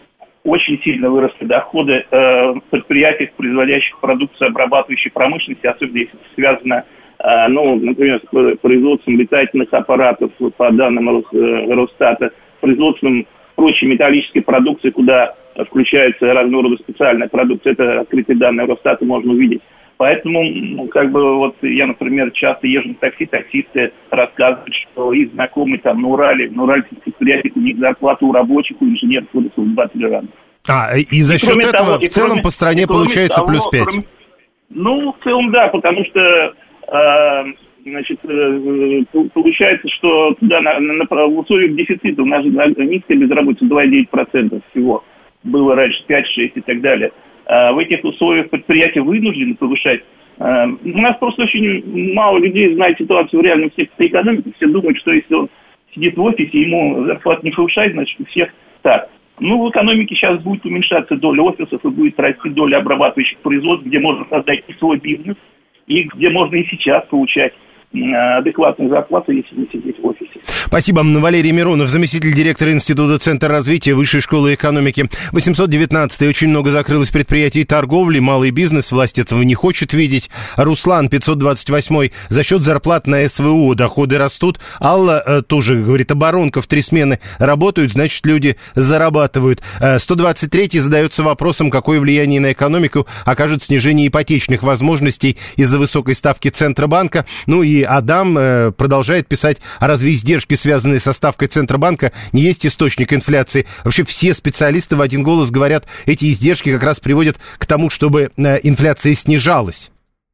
Очень 0.44 0.80
сильно 0.82 1.10
выросли 1.10 1.44
доходы 1.44 2.04
э, 2.10 2.52
в 2.52 2.62
предприятиях, 2.70 3.32
производящих 3.32 3.98
продукцию 4.00 4.48
обрабатывающей 4.48 5.10
промышленности, 5.10 5.66
особенно 5.66 5.98
если 5.98 6.14
это 6.14 6.34
связано 6.34 6.84
ну, 7.50 7.76
например, 7.76 8.18
с 8.22 8.56
производством 8.62 9.18
летательных 9.18 9.70
аппаратов, 9.74 10.30
по 10.56 10.70
данным 10.72 11.18
э, 11.18 11.74
Росстата, 11.74 12.30
производством 12.62 13.26
прочей 13.56 13.86
металлической 13.86 14.40
продукции, 14.40 14.88
куда 14.88 15.34
включается 15.66 16.32
разного 16.32 16.62
рода 16.62 16.76
специальная 16.82 17.28
продукция. 17.28 17.72
Это 17.72 18.00
открытые 18.00 18.38
данные 18.38 18.66
Росстата 18.66 19.04
можно 19.04 19.32
увидеть. 19.32 19.60
Поэтому, 20.00 20.42
ну, 20.42 20.88
как 20.88 21.12
бы, 21.12 21.36
вот 21.36 21.56
я, 21.60 21.86
например, 21.86 22.30
часто 22.30 22.66
езжу 22.66 22.88
на 22.88 22.94
такси, 22.94 23.26
таксисты 23.26 23.92
рассказывают, 24.08 24.74
что 24.74 25.12
их 25.12 25.30
знакомые 25.32 25.78
там 25.78 26.00
на 26.00 26.08
Урале, 26.08 26.48
на 26.52 26.62
уральских 26.62 27.02
предприятиях 27.02 27.54
у 27.54 27.60
них 27.60 27.76
зарплата 27.76 28.24
у 28.24 28.32
рабочих, 28.32 28.80
у 28.80 28.86
инженеров 28.86 29.28
ходится 29.30 29.60
в 29.60 29.74
20 29.74 30.02
раз. 30.04 30.24
А, 30.66 30.96
и 30.96 31.20
за 31.20 31.34
и 31.34 31.38
счет 31.38 31.54
этого 31.54 31.70
того, 31.70 31.98
в 31.98 32.08
целом 32.08 32.28
кроме, 32.28 32.42
по 32.42 32.48
стране 32.48 32.86
получается 32.86 33.40
того, 33.40 33.48
плюс 33.48 33.68
5? 33.68 33.84
Кроме, 33.84 34.04
ну, 34.70 35.12
в 35.12 35.22
целом, 35.22 35.52
да, 35.52 35.68
потому 35.68 36.02
что 36.06 36.54
э, 36.88 37.44
значит, 37.84 38.20
э, 38.24 39.04
получается, 39.34 39.86
что 39.98 40.32
туда 40.40 40.62
на, 40.62 40.80
на, 40.80 40.94
на, 40.94 41.26
в 41.26 41.38
условиях 41.40 41.76
дефицита 41.76 42.22
у 42.22 42.26
нас 42.26 42.42
же 42.42 42.48
низкая 42.48 43.18
безработица 43.18 43.66
2,9% 43.66 44.62
всего. 44.70 45.04
Было 45.42 45.74
раньше 45.74 46.02
5-6 46.08 46.52
и 46.54 46.60
так 46.62 46.80
далее. 46.80 47.12
А 47.50 47.72
в 47.72 47.78
этих 47.78 48.04
условиях 48.04 48.48
предприятия 48.48 49.00
вынуждены 49.00 49.56
повышать. 49.56 50.02
А, 50.38 50.68
у 50.68 50.98
нас 50.98 51.16
просто 51.18 51.42
очень 51.42 52.14
мало 52.14 52.38
людей 52.38 52.72
знает 52.74 52.96
ситуацию 52.96 53.40
в 53.40 53.44
реальном 53.44 53.72
секторе 53.76 54.08
экономики. 54.08 54.52
Все 54.54 54.68
думают, 54.68 54.96
что 54.98 55.10
если 55.10 55.34
он 55.34 55.48
сидит 55.92 56.16
в 56.16 56.22
офисе, 56.22 56.60
ему 56.60 57.04
зарплату 57.06 57.40
не 57.42 57.50
повышать, 57.50 57.90
значит, 57.90 58.20
у 58.20 58.24
всех 58.26 58.50
так. 58.82 59.10
Ну, 59.40 59.66
в 59.66 59.70
экономике 59.70 60.14
сейчас 60.14 60.40
будет 60.42 60.64
уменьшаться 60.64 61.16
доля 61.16 61.42
офисов 61.42 61.84
и 61.84 61.88
будет 61.88 62.20
расти 62.20 62.50
доля 62.50 62.76
обрабатывающих 62.76 63.38
производств, 63.38 63.84
где 63.84 63.98
можно 63.98 64.24
создать 64.30 64.62
и 64.68 64.72
свой 64.74 64.98
бизнес, 64.98 65.36
и 65.88 66.04
где 66.04 66.30
можно 66.30 66.54
и 66.54 66.68
сейчас 66.68 67.04
получать 67.06 67.52
адекватную 67.92 68.88
зарплату, 68.88 69.32
если 69.32 69.54
не 69.56 69.66
сидеть 69.72 69.98
в 69.98 70.06
офисе. 70.06 70.40
Спасибо. 70.66 71.00
Валерий 71.00 71.50
Миронов, 71.50 71.88
заместитель 71.88 72.32
директора 72.32 72.70
Института 72.70 73.18
Центра 73.18 73.48
развития 73.48 73.94
Высшей 73.94 74.20
школы 74.20 74.54
экономики. 74.54 75.08
819 75.32 76.22
очень 76.28 76.48
много 76.48 76.70
закрылось 76.70 77.10
предприятий 77.10 77.64
торговли, 77.64 78.20
малый 78.20 78.52
бизнес, 78.52 78.92
власть 78.92 79.18
этого 79.18 79.42
не 79.42 79.54
хочет 79.54 79.92
видеть. 79.92 80.30
Руслан, 80.56 81.08
528 81.08 82.10
за 82.28 82.42
счет 82.44 82.62
зарплат 82.62 83.08
на 83.08 83.28
СВО 83.28 83.74
доходы 83.74 84.18
растут. 84.18 84.60
Алла 84.80 85.22
э, 85.26 85.42
тоже 85.42 85.82
говорит, 85.82 86.12
оборонка 86.12 86.62
в 86.62 86.68
три 86.68 86.82
смены 86.82 87.18
работают, 87.38 87.92
значит, 87.92 88.24
люди 88.24 88.56
зарабатывают. 88.74 89.62
123 89.98 90.70
э, 90.74 90.80
задается 90.80 91.24
вопросом, 91.24 91.70
какое 91.70 91.98
влияние 91.98 92.40
на 92.40 92.52
экономику 92.52 93.08
окажет 93.24 93.64
снижение 93.64 94.06
ипотечных 94.06 94.62
возможностей 94.62 95.36
из-за 95.56 95.78
высокой 95.80 96.14
ставки 96.14 96.48
Центробанка. 96.48 97.26
Ну 97.46 97.64
и 97.64 97.79
Адам 97.82 98.36
э, 98.38 98.72
продолжает 98.72 99.28
писать, 99.28 99.58
а 99.78 99.86
разве 99.86 100.12
издержки, 100.12 100.54
связанные 100.54 101.00
со 101.00 101.12
ставкой 101.12 101.48
Центробанка, 101.48 102.12
не 102.32 102.42
есть 102.42 102.66
источник 102.66 103.12
инфляции? 103.12 103.66
Вообще 103.84 104.04
все 104.04 104.34
специалисты 104.34 104.96
в 104.96 105.00
один 105.00 105.22
голос 105.22 105.50
говорят, 105.50 105.86
эти 106.06 106.30
издержки 106.30 106.72
как 106.72 106.82
раз 106.82 107.00
приводят 107.00 107.38
к 107.58 107.66
тому, 107.66 107.90
чтобы 107.90 108.30
э, 108.36 108.60
инфляция 108.62 109.14
снижалась. 109.14 109.90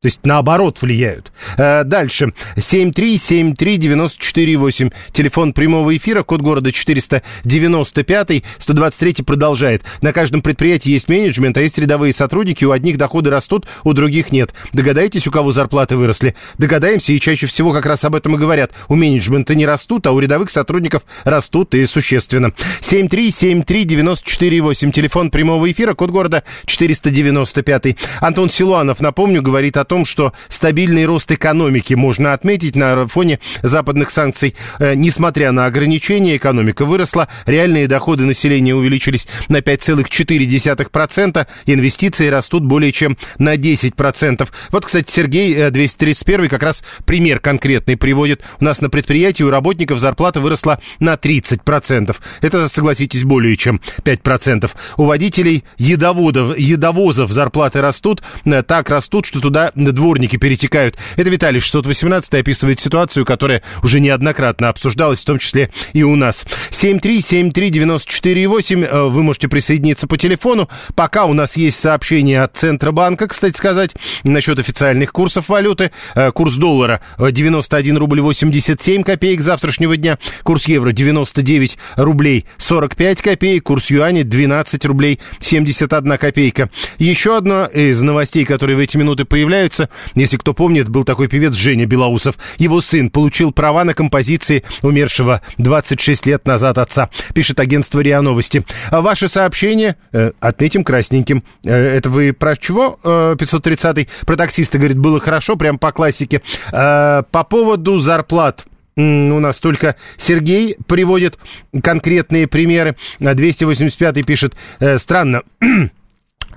То 0.06 0.08
есть 0.08 0.20
наоборот 0.22 0.80
влияют. 0.82 1.32
Э, 1.58 1.82
дальше. 1.82 2.32
7373948. 2.54 4.92
Телефон 5.10 5.52
прямого 5.52 5.96
эфира, 5.96 6.22
код 6.22 6.42
города 6.42 6.70
495. 6.70 8.44
123 8.58 9.24
продолжает. 9.24 9.82
На 10.02 10.12
каждом 10.12 10.42
предприятии 10.42 10.90
есть 10.90 11.08
менеджмент, 11.08 11.56
а 11.56 11.60
есть 11.60 11.76
рядовые 11.76 12.12
сотрудники. 12.12 12.64
У 12.64 12.70
одних 12.70 12.98
доходы 12.98 13.30
растут, 13.30 13.66
у 13.82 13.94
других 13.94 14.30
нет. 14.30 14.54
Догадайтесь, 14.72 15.26
у 15.26 15.32
кого 15.32 15.50
зарплаты 15.50 15.96
выросли? 15.96 16.36
Догадаемся, 16.56 17.12
и 17.12 17.18
чаще 17.18 17.48
всего 17.48 17.72
как 17.72 17.86
раз 17.86 18.04
об 18.04 18.14
этом 18.14 18.36
и 18.36 18.38
говорят. 18.38 18.70
У 18.86 18.94
менеджмента 18.94 19.56
не 19.56 19.66
растут, 19.66 20.06
а 20.06 20.12
у 20.12 20.20
рядовых 20.20 20.50
сотрудников 20.50 21.02
растут 21.24 21.74
и 21.74 21.84
существенно. 21.84 22.52
7373948. 22.80 24.92
Телефон 24.92 25.32
прямого 25.32 25.68
эфира, 25.68 25.94
код 25.94 26.12
города 26.12 26.44
495. 26.66 27.96
Антон 28.20 28.50
Силуанов, 28.50 29.00
напомню, 29.00 29.42
говорит 29.42 29.76
о 29.76 29.84
том, 29.84 29.95
том, 29.96 30.04
что 30.04 30.34
стабильный 30.50 31.06
рост 31.06 31.32
экономики 31.32 31.94
можно 31.94 32.34
отметить 32.34 32.76
на 32.76 33.06
фоне 33.06 33.40
западных 33.62 34.10
санкций. 34.10 34.54
Э, 34.78 34.92
несмотря 34.94 35.52
на 35.52 35.64
ограничения, 35.64 36.36
экономика 36.36 36.84
выросла, 36.84 37.28
реальные 37.46 37.88
доходы 37.88 38.26
населения 38.26 38.74
увеличились 38.74 39.26
на 39.48 39.60
5,4%, 39.60 41.46
инвестиции 41.64 42.28
растут 42.28 42.64
более 42.64 42.92
чем 42.92 43.16
на 43.38 43.54
10%. 43.54 44.46
Вот, 44.70 44.84
кстати, 44.84 45.10
Сергей 45.10 45.70
231 45.70 46.44
э, 46.44 46.48
как 46.50 46.62
раз 46.62 46.84
пример 47.06 47.40
конкретный 47.40 47.96
приводит. 47.96 48.42
У 48.60 48.64
нас 48.64 48.82
на 48.82 48.90
предприятии 48.90 49.44
у 49.44 49.50
работников 49.50 49.98
зарплата 49.98 50.42
выросла 50.42 50.78
на 51.00 51.14
30%. 51.14 52.14
Это, 52.42 52.68
согласитесь, 52.68 53.24
более 53.24 53.56
чем 53.56 53.80
5%. 54.04 54.70
У 54.98 55.04
водителей 55.04 55.64
едоводов, 55.78 56.58
едовозов 56.58 57.30
зарплаты 57.30 57.80
растут, 57.80 58.22
э, 58.44 58.62
так 58.62 58.90
растут, 58.90 59.24
что 59.24 59.40
туда 59.40 59.72
дворники 59.92 60.36
перетекают. 60.36 60.96
Это 61.16 61.30
Виталий 61.30 61.60
618 61.60 62.34
описывает 62.34 62.80
ситуацию, 62.80 63.24
которая 63.24 63.62
уже 63.82 64.00
неоднократно 64.00 64.68
обсуждалась, 64.68 65.20
в 65.20 65.24
том 65.24 65.38
числе 65.38 65.70
и 65.92 66.02
у 66.02 66.16
нас. 66.16 66.44
7373948, 66.70 68.84
э, 68.84 69.08
вы 69.08 69.22
можете 69.22 69.48
присоединиться 69.48 70.06
по 70.06 70.16
телефону. 70.16 70.68
Пока 70.94 71.24
у 71.24 71.32
нас 71.32 71.56
есть 71.56 71.78
сообщение 71.78 72.42
от 72.42 72.56
Центробанка, 72.56 73.28
кстати 73.28 73.56
сказать, 73.56 73.92
насчет 74.24 74.58
официальных 74.58 75.12
курсов 75.12 75.48
валюты. 75.48 75.90
Э, 76.14 76.30
курс 76.32 76.54
доллара 76.54 77.00
91 77.18 77.96
рубль 77.96 78.20
87 78.20 79.02
копеек 79.02 79.40
завтрашнего 79.40 79.96
дня, 79.96 80.18
курс 80.42 80.68
евро 80.68 80.92
99 80.92 81.78
рублей 81.96 82.46
45 82.58 83.22
копеек, 83.22 83.64
курс 83.64 83.90
юаня 83.90 84.24
12 84.24 84.84
рублей 84.84 85.20
71 85.40 86.18
копейка. 86.18 86.70
Еще 86.98 87.36
одно 87.36 87.66
из 87.66 88.00
новостей, 88.02 88.44
которые 88.44 88.76
в 88.76 88.80
эти 88.80 88.96
минуты 88.96 89.24
появляются, 89.24 89.65
появляются. 89.66 89.88
Если 90.14 90.36
кто 90.36 90.54
помнит, 90.54 90.88
был 90.88 91.04
такой 91.04 91.28
певец 91.28 91.54
Женя 91.54 91.86
Белоусов. 91.86 92.36
Его 92.58 92.80
сын 92.80 93.10
получил 93.10 93.52
права 93.52 93.84
на 93.84 93.94
композиции 93.94 94.64
умершего 94.82 95.42
26 95.58 96.26
лет 96.26 96.46
назад 96.46 96.78
отца, 96.78 97.10
пишет 97.34 97.60
агентство 97.60 98.00
РИА 98.00 98.22
Новости. 98.22 98.64
А 98.90 99.00
ваше 99.00 99.28
сообщение 99.28 99.96
э, 100.12 100.32
отметим 100.40 100.84
красненьким. 100.84 101.42
Э, 101.64 101.72
это 101.72 102.10
вы 102.10 102.32
про 102.32 102.56
чего, 102.56 102.98
э, 103.02 103.36
530-й? 103.38 104.08
Про 104.26 104.36
таксиста, 104.36 104.78
говорит, 104.78 104.98
было 104.98 105.20
хорошо, 105.20 105.56
прям 105.56 105.78
по 105.78 105.92
классике. 105.92 106.42
Э, 106.72 107.22
по 107.30 107.44
поводу 107.44 107.98
зарплат 107.98 108.66
у 108.96 109.00
нас 109.00 109.60
только 109.60 109.96
Сергей 110.16 110.76
приводит 110.86 111.38
конкретные 111.82 112.46
примеры. 112.46 112.96
285-й 113.20 114.22
пишет, 114.22 114.54
э, 114.80 114.96
странно, 114.96 115.42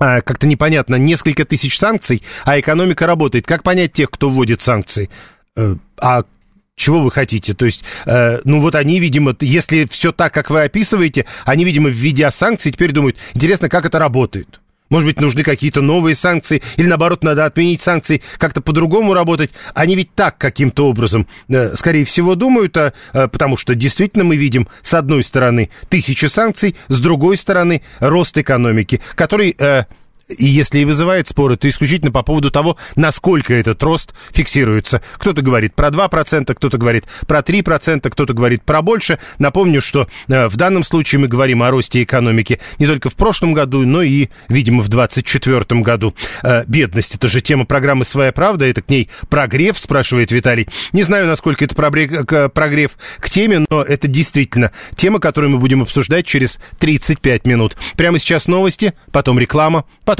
а, 0.00 0.22
как-то 0.22 0.46
непонятно, 0.46 0.96
несколько 0.96 1.44
тысяч 1.44 1.78
санкций, 1.78 2.22
а 2.44 2.58
экономика 2.58 3.06
работает. 3.06 3.46
Как 3.46 3.62
понять 3.62 3.92
тех, 3.92 4.10
кто 4.10 4.30
вводит 4.30 4.62
санкции? 4.62 5.10
Э, 5.56 5.76
а 5.98 6.24
чего 6.74 7.00
вы 7.00 7.10
хотите? 7.10 7.52
То 7.52 7.66
есть, 7.66 7.84
э, 8.06 8.40
ну 8.44 8.60
вот 8.60 8.74
они, 8.74 8.98
видимо, 8.98 9.36
если 9.40 9.86
все 9.86 10.10
так, 10.10 10.32
как 10.32 10.48
вы 10.48 10.62
описываете, 10.62 11.26
они, 11.44 11.64
видимо, 11.64 11.90
введя 11.90 12.30
санкции, 12.30 12.70
теперь 12.70 12.92
думают, 12.92 13.18
интересно, 13.34 13.68
как 13.68 13.84
это 13.84 13.98
работает. 13.98 14.60
Может 14.90 15.06
быть, 15.06 15.20
нужны 15.20 15.44
какие-то 15.44 15.80
новые 15.80 16.16
санкции, 16.16 16.62
или 16.76 16.86
наоборот, 16.86 17.22
надо 17.22 17.44
отменить 17.44 17.80
санкции, 17.80 18.22
как-то 18.38 18.60
по-другому 18.60 19.14
работать. 19.14 19.52
Они 19.72 19.94
ведь 19.94 20.14
так 20.14 20.36
каким-то 20.36 20.88
образом, 20.88 21.28
э, 21.48 21.74
скорее 21.76 22.04
всего, 22.04 22.34
думают, 22.34 22.76
а, 22.76 22.92
э, 23.12 23.28
потому 23.28 23.56
что 23.56 23.74
действительно 23.76 24.24
мы 24.24 24.36
видим, 24.36 24.68
с 24.82 24.92
одной 24.94 25.22
стороны, 25.22 25.70
тысячи 25.88 26.26
санкций, 26.26 26.76
с 26.88 27.00
другой 27.00 27.36
стороны, 27.36 27.82
рост 28.00 28.36
экономики, 28.36 29.00
который 29.14 29.54
э, 29.56 29.84
и 30.38 30.46
если 30.46 30.80
и 30.80 30.84
вызывает 30.84 31.28
споры, 31.28 31.56
то 31.56 31.68
исключительно 31.68 32.10
по 32.10 32.22
поводу 32.22 32.50
того, 32.50 32.76
насколько 32.96 33.54
этот 33.54 33.82
рост 33.82 34.14
фиксируется. 34.32 35.02
Кто-то 35.14 35.42
говорит 35.42 35.74
про 35.74 35.88
2%, 35.88 36.54
кто-то 36.54 36.78
говорит 36.78 37.04
про 37.26 37.40
3%, 37.40 38.08
кто-то 38.08 38.34
говорит 38.34 38.62
про 38.62 38.82
больше. 38.82 39.18
Напомню, 39.38 39.80
что 39.80 40.08
э, 40.28 40.48
в 40.48 40.56
данном 40.56 40.82
случае 40.82 41.20
мы 41.20 41.28
говорим 41.28 41.62
о 41.62 41.70
росте 41.70 42.02
экономики 42.02 42.60
не 42.78 42.86
только 42.86 43.10
в 43.10 43.14
прошлом 43.14 43.52
году, 43.52 43.84
но 43.86 44.02
и, 44.02 44.28
видимо, 44.48 44.82
в 44.82 44.88
2024 44.88 45.80
году. 45.82 46.14
Э, 46.42 46.64
бедность– 46.66 47.14
это 47.16 47.28
же 47.28 47.40
тема 47.40 47.64
программы 47.64 48.04
«Своя 48.04 48.32
правда», 48.32 48.66
это 48.66 48.82
к 48.82 48.88
ней 48.88 49.08
прогрев, 49.28 49.78
спрашивает 49.78 50.30
Виталий. 50.30 50.68
Не 50.92 51.02
знаю, 51.02 51.26
насколько 51.26 51.64
это 51.64 51.74
прогрев 51.74 52.92
к 53.18 53.30
теме, 53.30 53.64
но 53.68 53.82
это 53.82 54.08
действительно 54.08 54.72
тема, 54.96 55.18
которую 55.20 55.50
мы 55.50 55.58
будем 55.58 55.82
обсуждать 55.82 56.26
через 56.26 56.58
35 56.78 57.46
минут. 57.46 57.76
Прямо 57.96 58.18
сейчас 58.18 58.46
новости, 58.46 58.94
потом 59.12 59.38
реклама, 59.38 59.84
потом 60.04 60.19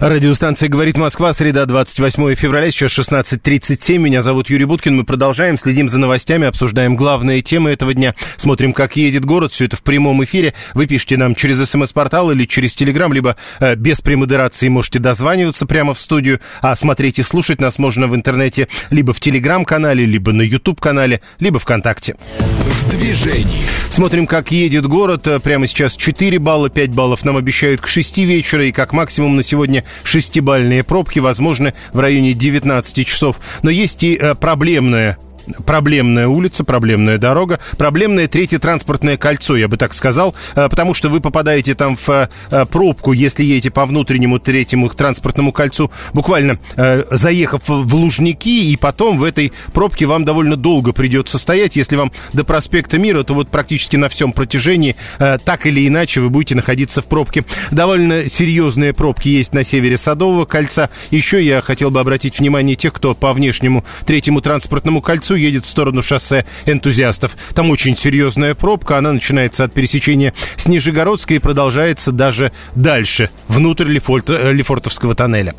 Радиостанция 0.00 0.68
«Говорит 0.68 0.98
Москва», 0.98 1.32
среда, 1.32 1.64
28 1.64 2.34
февраля, 2.34 2.70
сейчас 2.70 2.92
16.37. 2.98 3.96
Меня 3.96 4.20
зовут 4.20 4.50
Юрий 4.50 4.66
Буткин. 4.66 4.94
Мы 4.94 5.04
продолжаем, 5.04 5.56
следим 5.56 5.88
за 5.88 5.98
новостями, 5.98 6.46
обсуждаем 6.46 6.96
главные 6.96 7.40
темы 7.40 7.70
этого 7.70 7.94
дня. 7.94 8.14
Смотрим, 8.36 8.74
как 8.74 8.96
едет 8.96 9.24
город. 9.24 9.52
Все 9.52 9.64
это 9.64 9.78
в 9.78 9.82
прямом 9.82 10.22
эфире. 10.22 10.52
Вы 10.74 10.86
пишите 10.86 11.16
нам 11.16 11.34
через 11.34 11.66
смс-портал 11.66 12.30
или 12.30 12.44
через 12.44 12.74
телеграм, 12.74 13.10
либо 13.10 13.36
э, 13.58 13.74
без 13.74 14.02
премодерации 14.02 14.68
можете 14.68 14.98
дозваниваться 14.98 15.64
прямо 15.64 15.94
в 15.94 15.98
студию. 15.98 16.40
А 16.60 16.76
смотреть 16.76 17.18
и 17.18 17.22
слушать 17.22 17.58
нас 17.58 17.78
можно 17.78 18.06
в 18.06 18.14
интернете 18.14 18.68
либо 18.90 19.14
в 19.14 19.20
телеграм-канале, 19.20 20.04
либо 20.04 20.30
на 20.32 20.42
YouTube-канале, 20.42 21.22
либо 21.38 21.58
ВКонтакте. 21.58 22.16
В 22.28 22.90
движении. 22.90 23.64
Смотрим, 23.88 24.26
как 24.26 24.52
едет 24.52 24.84
город. 24.86 25.26
Прямо 25.42 25.66
сейчас 25.66 25.96
4 25.96 26.38
балла, 26.38 26.68
5 26.68 26.90
баллов 26.90 27.24
нам 27.24 27.38
обещают 27.38 27.80
к 27.80 27.86
6 27.86 28.18
вечера. 28.18 28.66
И 28.66 28.72
как 28.72 28.92
максимум 28.92 29.36
на 29.36 29.42
сегодня 29.42 29.85
шестибальные 30.04 30.84
пробки, 30.84 31.18
возможно, 31.18 31.74
в 31.92 32.00
районе 32.00 32.32
19 32.32 33.06
часов. 33.06 33.38
Но 33.62 33.70
есть 33.70 34.02
и 34.02 34.14
э, 34.14 34.34
проблемная 34.34 35.18
проблемная 35.64 36.28
улица, 36.28 36.64
проблемная 36.64 37.18
дорога, 37.18 37.60
проблемное 37.78 38.28
третье 38.28 38.58
транспортное 38.58 39.16
кольцо, 39.16 39.56
я 39.56 39.68
бы 39.68 39.76
так 39.76 39.94
сказал, 39.94 40.34
э, 40.54 40.68
потому 40.68 40.94
что 40.94 41.08
вы 41.08 41.20
попадаете 41.20 41.74
там 41.74 41.96
в 41.96 42.08
э, 42.50 42.66
пробку, 42.66 43.12
если 43.12 43.44
едете 43.44 43.70
по 43.70 43.86
внутреннему 43.86 44.38
третьему 44.38 44.88
транспортному 44.88 45.52
кольцу, 45.52 45.90
буквально 46.12 46.58
э, 46.76 47.04
заехав 47.10 47.62
в 47.66 47.94
Лужники, 47.94 48.70
и 48.70 48.76
потом 48.76 49.18
в 49.18 49.24
этой 49.24 49.52
пробке 49.72 50.06
вам 50.06 50.24
довольно 50.24 50.56
долго 50.56 50.92
придется 50.92 51.38
стоять. 51.38 51.76
Если 51.76 51.96
вам 51.96 52.12
до 52.32 52.44
проспекта 52.44 52.98
Мира, 52.98 53.22
то 53.22 53.34
вот 53.34 53.48
практически 53.48 53.96
на 53.96 54.08
всем 54.08 54.32
протяжении 54.32 54.96
так 55.18 55.66
или 55.66 55.86
иначе 55.86 56.20
вы 56.20 56.30
будете 56.30 56.54
находиться 56.54 57.02
в 57.02 57.06
пробке. 57.06 57.44
Довольно 57.70 58.28
серьезные 58.28 58.92
пробки 58.92 59.28
есть 59.28 59.54
на 59.54 59.64
севере 59.64 59.96
Садового 59.96 60.44
кольца. 60.44 60.90
Еще 61.10 61.44
я 61.44 61.60
хотел 61.60 61.90
бы 61.90 62.00
обратить 62.00 62.38
внимание 62.38 62.76
тех, 62.76 62.92
кто 62.92 63.14
по 63.14 63.32
внешнему 63.32 63.84
третьему 64.06 64.40
транспортному 64.40 65.00
кольцу 65.00 65.35
едет 65.36 65.64
в 65.64 65.68
сторону 65.68 66.02
шоссе 66.02 66.44
энтузиастов. 66.66 67.36
Там 67.54 67.70
очень 67.70 67.96
серьезная 67.96 68.54
пробка, 68.54 68.98
она 68.98 69.12
начинается 69.12 69.64
от 69.64 69.72
пересечения 69.72 70.34
с 70.56 70.66
Нижегородской 70.66 71.36
и 71.36 71.40
продолжается 71.40 72.12
даже 72.12 72.52
дальше, 72.74 73.30
внутрь 73.48 73.88
Лефорт, 73.88 74.30
э, 74.30 74.52
Лефортовского 74.52 75.14
тоннеля. 75.14 75.54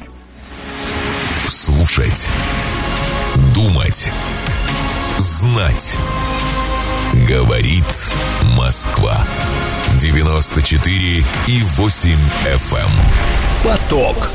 Слушать. 1.48 2.30
Думать. 3.54 4.12
Знать. 5.18 5.98
Говорит 7.28 8.12
Москва. 8.58 9.26
94 10.00 11.24
и 11.48 11.62
8 11.64 12.18
FM. 12.46 12.78
Эм. 12.78 12.90
Поток. 13.64 14.30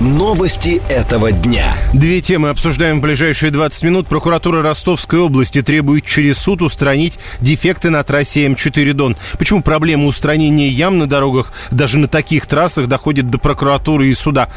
Новости 0.00 0.82
этого 0.88 1.30
дня. 1.30 1.76
Две 1.92 2.20
темы 2.20 2.48
обсуждаем 2.48 2.98
в 2.98 3.02
ближайшие 3.02 3.52
20 3.52 3.84
минут. 3.84 4.08
Прокуратура 4.08 4.60
Ростовской 4.60 5.20
области 5.20 5.62
требует 5.62 6.04
через 6.04 6.38
суд 6.38 6.62
устранить 6.62 7.16
дефекты 7.40 7.90
на 7.90 8.02
трассе 8.02 8.44
М4 8.46 8.92
Дон. 8.92 9.16
Почему 9.38 9.62
проблема 9.62 10.06
устранения 10.06 10.68
ям 10.68 10.98
на 10.98 11.06
дорогах 11.06 11.52
даже 11.70 11.98
на 11.98 12.08
таких 12.08 12.46
трассах 12.48 12.88
доходит 12.88 13.30
до 13.30 13.38
прокуратуры 13.38 14.08
и 14.08 14.14
суда? 14.14 14.48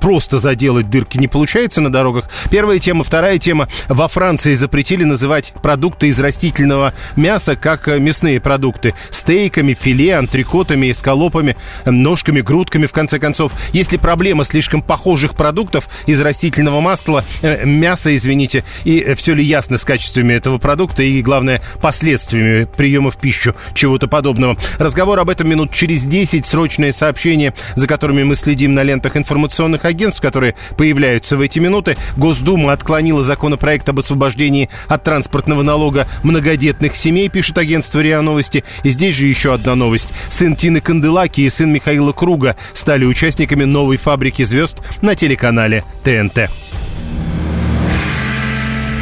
Просто 0.00 0.38
заделать 0.38 0.88
дырки 0.90 1.18
не 1.18 1.26
получается 1.26 1.80
на 1.80 1.90
дорогах. 1.90 2.30
Первая 2.48 2.78
тема. 2.78 3.02
Вторая 3.02 3.38
тема. 3.38 3.68
Во 3.88 4.06
Франции 4.06 4.54
запретили 4.54 5.02
называть 5.02 5.54
продукты 5.60 6.06
из 6.06 6.20
растительного 6.20 6.94
мяса 7.16 7.56
как 7.56 7.88
э, 7.88 7.98
мясные 7.98 8.40
продукты. 8.40 8.94
Стейками, 9.10 9.74
филе, 9.74 10.16
антрикотами, 10.16 10.92
эскалопами, 10.92 11.56
ножками, 11.84 12.42
грудками, 12.42 12.86
в 12.86 12.92
конце 12.92 13.18
концов. 13.18 13.50
Если 13.72 13.96
проблема 13.96 14.44
слишком 14.44 14.83
похожих 14.86 15.34
продуктов 15.34 15.88
из 16.06 16.20
растительного 16.20 16.80
масла, 16.80 17.24
э, 17.42 17.64
мяса, 17.64 18.14
извините, 18.16 18.64
и 18.84 18.98
э, 19.00 19.14
все 19.14 19.34
ли 19.34 19.44
ясно 19.44 19.78
с 19.78 19.84
качествами 19.84 20.34
этого 20.34 20.58
продукта 20.58 21.02
и, 21.02 21.22
главное, 21.22 21.62
последствиями 21.80 22.66
приема 22.76 23.10
в 23.10 23.16
пищу 23.16 23.54
чего-то 23.74 24.08
подобного. 24.08 24.56
Разговор 24.78 25.18
об 25.18 25.30
этом 25.30 25.48
минут 25.48 25.72
через 25.72 26.04
10, 26.04 26.46
срочные 26.46 26.92
сообщения, 26.92 27.54
за 27.76 27.86
которыми 27.86 28.22
мы 28.22 28.36
следим 28.36 28.74
на 28.74 28.82
лентах 28.82 29.16
информационных 29.16 29.84
агентств, 29.84 30.20
которые 30.20 30.54
появляются 30.76 31.36
в 31.36 31.40
эти 31.40 31.58
минуты. 31.58 31.96
Госдума 32.16 32.72
отклонила 32.72 33.22
законопроект 33.22 33.88
об 33.88 33.98
освобождении 33.98 34.68
от 34.88 35.04
транспортного 35.04 35.62
налога 35.62 36.06
многодетных 36.22 36.96
семей, 36.96 37.28
пишет 37.28 37.58
агентство 37.58 38.00
РИА 38.00 38.20
Новости. 38.22 38.64
И 38.82 38.90
здесь 38.90 39.14
же 39.14 39.26
еще 39.26 39.54
одна 39.54 39.74
новость. 39.74 40.10
Сын 40.30 40.56
Тины 40.56 40.80
Канделаки 40.80 41.40
и 41.40 41.50
сын 41.50 41.72
Михаила 41.72 42.12
Круга 42.12 42.56
стали 42.72 43.04
участниками 43.04 43.64
новой 43.64 43.96
фабрики 43.96 44.42
звезд 44.44 44.73
на 45.02 45.14
телеканале 45.14 45.84
ТНТ. 46.04 46.50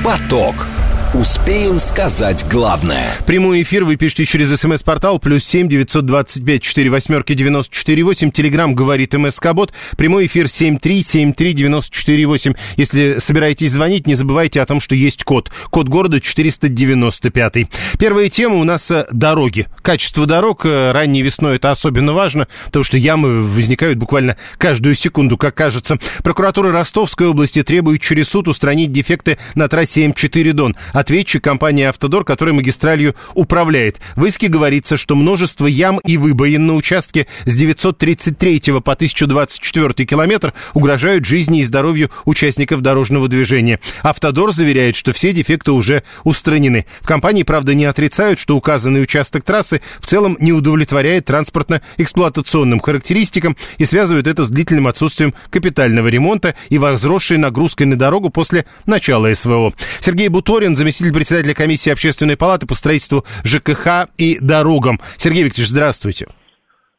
Поток. 0.04 0.71
Успеем 1.14 1.78
сказать 1.78 2.42
главное. 2.50 3.12
Прямой 3.26 3.60
эфир 3.60 3.84
вы 3.84 3.96
пишите 3.96 4.24
через 4.24 4.58
смс-портал 4.58 5.18
плюс 5.18 5.44
семь 5.44 5.68
девятьсот 5.68 6.06
двадцать 6.06 6.42
пять 6.42 6.62
четыре 6.62 6.88
восьмерки 6.88 7.34
девяносто 7.34 7.76
четыре 7.76 8.02
восемь. 8.02 8.30
Телеграмм 8.30 8.74
говорит 8.74 9.12
МСК-бот. 9.12 9.74
Прямой 9.98 10.24
эфир 10.24 10.48
семь 10.48 10.78
три 10.78 11.02
семь 11.02 11.34
три 11.34 11.52
девяносто 11.52 11.94
четыре 11.94 12.24
восемь. 12.24 12.54
Если 12.78 13.18
собираетесь 13.18 13.72
звонить, 13.72 14.06
не 14.06 14.14
забывайте 14.14 14.62
о 14.62 14.64
том, 14.64 14.80
что 14.80 14.94
есть 14.94 15.22
код. 15.22 15.52
Код 15.68 15.88
города 15.88 16.18
495. 16.18 17.68
Первая 17.98 18.30
тема 18.30 18.54
у 18.56 18.64
нас 18.64 18.90
э, 18.90 19.06
дороги. 19.12 19.66
Качество 19.82 20.24
дорог 20.24 20.64
э, 20.64 20.92
ранней 20.92 21.20
весной 21.20 21.56
это 21.56 21.70
особенно 21.70 22.14
важно, 22.14 22.48
потому 22.64 22.84
что 22.84 22.96
ямы 22.96 23.46
возникают 23.48 23.98
буквально 23.98 24.38
каждую 24.56 24.94
секунду, 24.94 25.36
как 25.36 25.54
кажется. 25.54 25.98
Прокуратура 26.24 26.72
Ростовской 26.72 27.26
области 27.26 27.62
требует 27.62 28.00
через 28.00 28.28
суд 28.28 28.48
устранить 28.48 28.92
дефекты 28.92 29.36
на 29.54 29.68
трассе 29.68 30.06
М4 30.06 30.52
Дон 30.54 30.74
ответчик 31.02 31.42
компании 31.42 31.84
«Автодор», 31.84 32.24
которая 32.24 32.54
магистралью 32.54 33.14
управляет. 33.34 34.00
В 34.16 34.24
иске 34.24 34.48
говорится, 34.48 34.96
что 34.96 35.14
множество 35.14 35.66
ям 35.66 35.98
и 35.98 36.16
выбоин 36.16 36.66
на 36.66 36.74
участке 36.74 37.26
с 37.44 37.54
933 37.54 38.80
по 38.80 38.92
1024 38.92 40.06
километр 40.06 40.54
угрожают 40.74 41.24
жизни 41.24 41.60
и 41.60 41.64
здоровью 41.64 42.10
участников 42.24 42.80
дорожного 42.80 43.28
движения. 43.28 43.80
«Автодор» 44.02 44.52
заверяет, 44.52 44.96
что 44.96 45.12
все 45.12 45.32
дефекты 45.32 45.72
уже 45.72 46.04
устранены. 46.24 46.86
В 47.00 47.06
компании, 47.06 47.42
правда, 47.42 47.74
не 47.74 47.84
отрицают, 47.84 48.38
что 48.38 48.56
указанный 48.56 49.02
участок 49.02 49.42
трассы 49.44 49.82
в 50.00 50.06
целом 50.06 50.36
не 50.40 50.52
удовлетворяет 50.52 51.24
транспортно-эксплуатационным 51.26 52.78
характеристикам 52.80 53.56
и 53.78 53.84
связывают 53.84 54.28
это 54.28 54.44
с 54.44 54.50
длительным 54.50 54.86
отсутствием 54.86 55.34
капитального 55.50 56.06
ремонта 56.06 56.54
и 56.68 56.78
возросшей 56.78 57.38
нагрузкой 57.38 57.86
на 57.86 57.98
дорогу 57.98 58.30
после 58.30 58.66
начала 58.86 59.34
СВО. 59.34 59.74
Сергей 60.00 60.28
Буторин, 60.28 60.76
заместитель 60.76 60.91
заместитель 60.92 61.14
председателя 61.14 61.54
комиссии 61.54 61.90
Общественной 61.90 62.36
палаты 62.36 62.66
по 62.66 62.74
строительству 62.74 63.24
ЖКХ 63.44 64.08
и 64.18 64.38
дорогам. 64.40 64.98
Сергей 65.16 65.42
Викторович, 65.44 65.70
здравствуйте. 65.70 66.26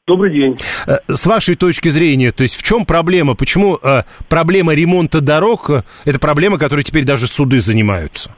Добрый 0.07 0.31
день. 0.33 0.57
Э, 0.87 0.97
с 1.07 1.25
вашей 1.25 1.55
точки 1.55 1.89
зрения, 1.89 2.31
то 2.31 2.43
есть 2.43 2.55
в 2.55 2.63
чем 2.63 2.85
проблема? 2.85 3.35
Почему 3.35 3.77
э, 3.77 4.01
проблема 4.29 4.73
ремонта 4.73 5.21
дорог 5.21 5.69
э, 5.69 5.83
это 6.05 6.19
проблема, 6.19 6.57
которой 6.57 6.83
теперь 6.83 7.05
даже 7.05 7.27
суды 7.27 7.59
занимаются? 7.59 8.31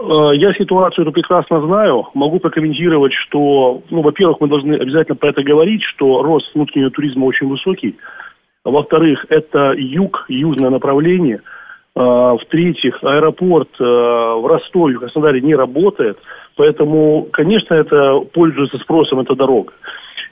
Я 0.00 0.52
ситуацию 0.54 1.04
эту 1.04 1.12
прекрасно 1.12 1.64
знаю. 1.64 2.08
Могу 2.14 2.40
прокомментировать, 2.40 3.12
что, 3.26 3.82
ну, 3.90 4.02
во-первых, 4.02 4.38
мы 4.40 4.48
должны 4.48 4.74
обязательно 4.74 5.16
про 5.16 5.30
это 5.30 5.42
говорить, 5.42 5.82
что 5.94 6.22
рост 6.22 6.52
внутреннего 6.52 6.90
туризма 6.90 7.24
очень 7.24 7.46
высокий. 7.46 7.96
Во-вторых, 8.64 9.24
это 9.28 9.72
юг, 9.76 10.26
южное 10.28 10.70
направление– 10.70 11.40
в-третьих, 11.94 12.98
аэропорт 13.02 13.68
э, 13.78 13.84
в 13.84 14.46
Ростове, 14.46 14.96
в 14.96 15.00
Краснодаре 15.00 15.40
не 15.40 15.54
работает, 15.54 16.18
поэтому, 16.56 17.28
конечно, 17.32 17.74
это 17.74 18.18
пользуется 18.32 18.78
спросом 18.78 19.20
эта 19.20 19.36
дорога. 19.36 19.72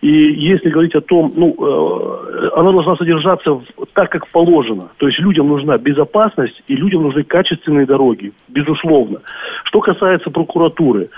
И 0.00 0.08
если 0.08 0.70
говорить 0.70 0.96
о 0.96 1.00
том, 1.00 1.30
ну, 1.36 1.54
э, 1.54 2.50
она 2.56 2.72
должна 2.72 2.96
содержаться 2.96 3.60
так, 3.92 4.10
как 4.10 4.26
положено. 4.28 4.88
То 4.96 5.06
есть 5.06 5.20
людям 5.20 5.48
нужна 5.48 5.78
безопасность 5.78 6.60
и 6.66 6.74
людям 6.74 7.02
нужны 7.02 7.22
качественные 7.22 7.86
дороги, 7.86 8.32
безусловно. 8.48 9.20
Что 9.64 9.80
касается 9.80 10.30
прокуратуры. 10.30 11.10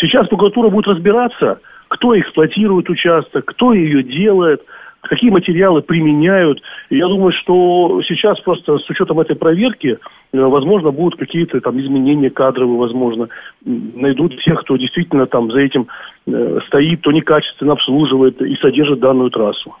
Сейчас 0.00 0.26
прокуратура 0.26 0.70
будет 0.70 0.88
разбираться, 0.88 1.60
кто 1.86 2.18
эксплуатирует 2.18 2.90
участок, 2.90 3.44
кто 3.44 3.72
ее 3.72 4.02
делает– 4.02 4.62
какие 5.08 5.30
материалы 5.30 5.82
применяют. 5.82 6.60
Я 6.90 7.06
думаю, 7.08 7.32
что 7.32 8.00
сейчас 8.06 8.38
просто 8.40 8.78
с 8.78 8.90
учетом 8.90 9.20
этой 9.20 9.36
проверки, 9.36 9.98
э, 10.32 10.38
возможно, 10.38 10.90
будут 10.90 11.18
какие-то 11.18 11.60
там 11.60 11.80
изменения 11.80 12.30
кадровые, 12.30 12.78
возможно, 12.78 13.28
найдут 13.64 14.36
тех, 14.42 14.60
кто 14.60 14.76
действительно 14.76 15.26
там 15.26 15.50
за 15.50 15.60
этим 15.60 15.88
э, 16.26 16.58
стоит, 16.66 17.00
кто 17.00 17.12
некачественно 17.12 17.72
обслуживает 17.72 18.40
и 18.40 18.56
содержит 18.56 19.00
данную 19.00 19.30
трассу. 19.30 19.74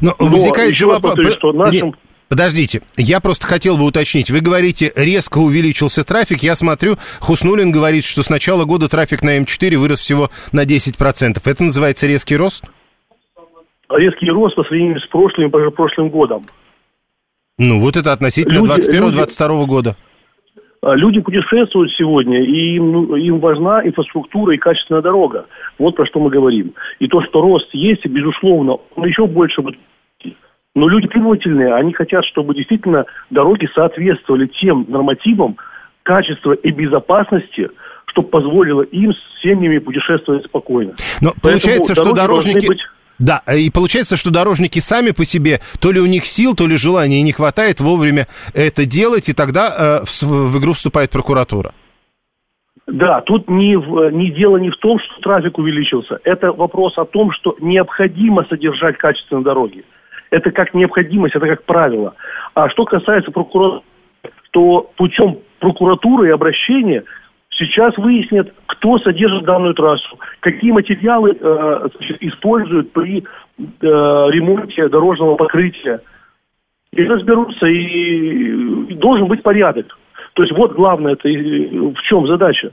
Но, 0.00 0.14
Но 0.18 0.26
возникает 0.26 0.76
же 0.76 0.86
вопрос... 0.86 1.18
Что 1.36 1.52
нашим... 1.52 1.94
Подождите, 2.28 2.82
я 2.96 3.18
просто 3.18 3.44
хотел 3.48 3.76
бы 3.76 3.84
уточнить. 3.84 4.30
Вы 4.30 4.40
говорите, 4.40 4.92
резко 4.94 5.38
увеличился 5.38 6.04
трафик. 6.04 6.44
Я 6.44 6.54
смотрю, 6.54 6.96
Хуснулин 7.18 7.72
говорит, 7.72 8.04
что 8.04 8.22
с 8.22 8.30
начала 8.30 8.64
года 8.66 8.88
трафик 8.88 9.22
на 9.22 9.36
М4 9.38 9.76
вырос 9.76 9.98
всего 9.98 10.30
на 10.52 10.64
10%. 10.64 11.40
Это 11.44 11.64
называется 11.64 12.06
резкий 12.06 12.36
рост? 12.36 12.64
Резкий 13.90 14.30
рост 14.30 14.56
по 14.56 14.64
сравнению 14.64 15.00
с 15.00 15.06
прошлым, 15.06 15.50
прошлым 15.50 16.10
годом. 16.10 16.46
Ну, 17.58 17.80
вот 17.80 17.96
это 17.96 18.12
относительно 18.12 18.60
21-22 18.60 19.66
года. 19.66 19.96
А, 20.82 20.94
люди 20.94 21.20
путешествуют 21.20 21.92
сегодня, 21.92 22.42
и 22.42 22.76
им, 22.76 22.92
ну, 22.92 23.16
им 23.16 23.38
важна 23.38 23.86
инфраструктура 23.86 24.54
и 24.54 24.58
качественная 24.58 25.02
дорога. 25.02 25.46
Вот 25.78 25.94
про 25.94 26.06
что 26.06 26.20
мы 26.20 26.30
говорим. 26.30 26.72
И 27.00 27.06
то, 27.06 27.22
что 27.22 27.42
рост 27.42 27.68
есть, 27.72 28.06
безусловно, 28.06 28.78
он 28.96 29.04
еще 29.06 29.26
больше 29.26 29.60
будет. 29.60 29.78
Но 30.74 30.88
люди 30.88 31.08
требовательные, 31.08 31.74
они 31.74 31.92
хотят, 31.92 32.24
чтобы 32.24 32.54
действительно 32.54 33.04
дороги 33.28 33.68
соответствовали 33.74 34.46
тем 34.46 34.86
нормативам 34.88 35.56
качества 36.04 36.52
и 36.52 36.70
безопасности, 36.70 37.68
чтобы 38.06 38.28
позволило 38.28 38.82
им 38.82 39.12
с 39.12 39.42
семьями 39.42 39.78
путешествовать 39.78 40.44
спокойно. 40.44 40.94
Но 41.20 41.32
Поэтому 41.42 41.42
получается, 41.42 41.94
что 41.94 42.12
дорожники... 42.12 42.66
Быть 42.66 42.80
да, 43.20 43.42
и 43.52 43.70
получается, 43.70 44.16
что 44.16 44.30
дорожники 44.30 44.78
сами 44.78 45.10
по 45.10 45.24
себе, 45.24 45.60
то 45.80 45.92
ли 45.92 46.00
у 46.00 46.06
них 46.06 46.24
сил, 46.24 46.56
то 46.56 46.66
ли 46.66 46.76
желания 46.76 47.22
не 47.22 47.32
хватает 47.32 47.78
вовремя 47.80 48.26
это 48.54 48.86
делать, 48.86 49.28
и 49.28 49.34
тогда 49.34 50.00
э, 50.02 50.04
в, 50.06 50.22
в 50.22 50.58
игру 50.58 50.72
вступает 50.72 51.10
прокуратура. 51.10 51.72
Да, 52.86 53.20
тут 53.20 53.48
не, 53.48 53.76
не 54.10 54.30
дело 54.32 54.56
не 54.56 54.70
в 54.70 54.76
том, 54.78 54.98
что 54.98 55.20
трафик 55.20 55.58
увеличился. 55.58 56.18
Это 56.24 56.52
вопрос 56.52 56.96
о 56.96 57.04
том, 57.04 57.30
что 57.32 57.54
необходимо 57.60 58.44
содержать 58.48 58.96
качественные 58.96 59.44
дороги. 59.44 59.84
Это 60.30 60.50
как 60.50 60.74
необходимость, 60.74 61.36
это 61.36 61.46
как 61.46 61.64
правило. 61.64 62.14
А 62.54 62.68
что 62.70 62.84
касается 62.86 63.30
прокуратуры, 63.30 63.82
то 64.52 64.90
путем 64.96 65.38
прокуратуры 65.60 66.28
и 66.28 66.32
обращения 66.32 67.04
Сейчас 67.60 67.94
выяснят, 67.98 68.54
кто 68.64 68.98
содержит 69.00 69.44
данную 69.44 69.74
трассу, 69.74 70.18
какие 70.40 70.72
материалы 70.72 71.36
э, 71.38 71.88
используют 72.20 72.90
при 72.92 73.18
э, 73.18 73.22
ремонте 73.82 74.88
дорожного 74.88 75.36
покрытия. 75.36 76.00
И 76.94 77.04
разберутся, 77.04 77.66
и, 77.66 78.86
и 78.88 78.94
должен 78.94 79.28
быть 79.28 79.42
порядок. 79.42 79.94
То 80.32 80.42
есть 80.42 80.56
вот 80.56 80.72
главное, 80.72 81.12
это 81.12 81.28
в 81.28 82.00
чем 82.08 82.26
задача, 82.26 82.70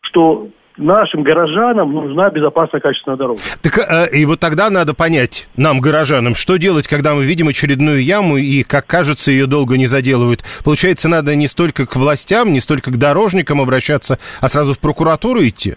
что 0.00 0.48
нашим 0.76 1.22
горожанам 1.22 1.92
нужна 1.92 2.30
безопасная, 2.30 2.80
качественная 2.80 3.16
дорога. 3.16 3.40
Так 3.62 3.78
э, 3.78 4.16
и 4.16 4.24
вот 4.24 4.40
тогда 4.40 4.70
надо 4.70 4.94
понять 4.94 5.48
нам, 5.56 5.80
горожанам, 5.80 6.34
что 6.34 6.56
делать, 6.56 6.88
когда 6.88 7.14
мы 7.14 7.24
видим 7.24 7.48
очередную 7.48 8.02
яму 8.02 8.36
и, 8.36 8.62
как 8.62 8.86
кажется, 8.86 9.30
ее 9.30 9.46
долго 9.46 9.76
не 9.76 9.86
заделывают. 9.86 10.42
Получается, 10.64 11.08
надо 11.08 11.34
не 11.36 11.46
столько 11.46 11.86
к 11.86 11.96
властям, 11.96 12.52
не 12.52 12.60
столько 12.60 12.90
к 12.90 12.98
дорожникам 12.98 13.60
обращаться, 13.60 14.18
а 14.40 14.48
сразу 14.48 14.74
в 14.74 14.80
прокуратуру 14.80 15.40
идти? 15.40 15.74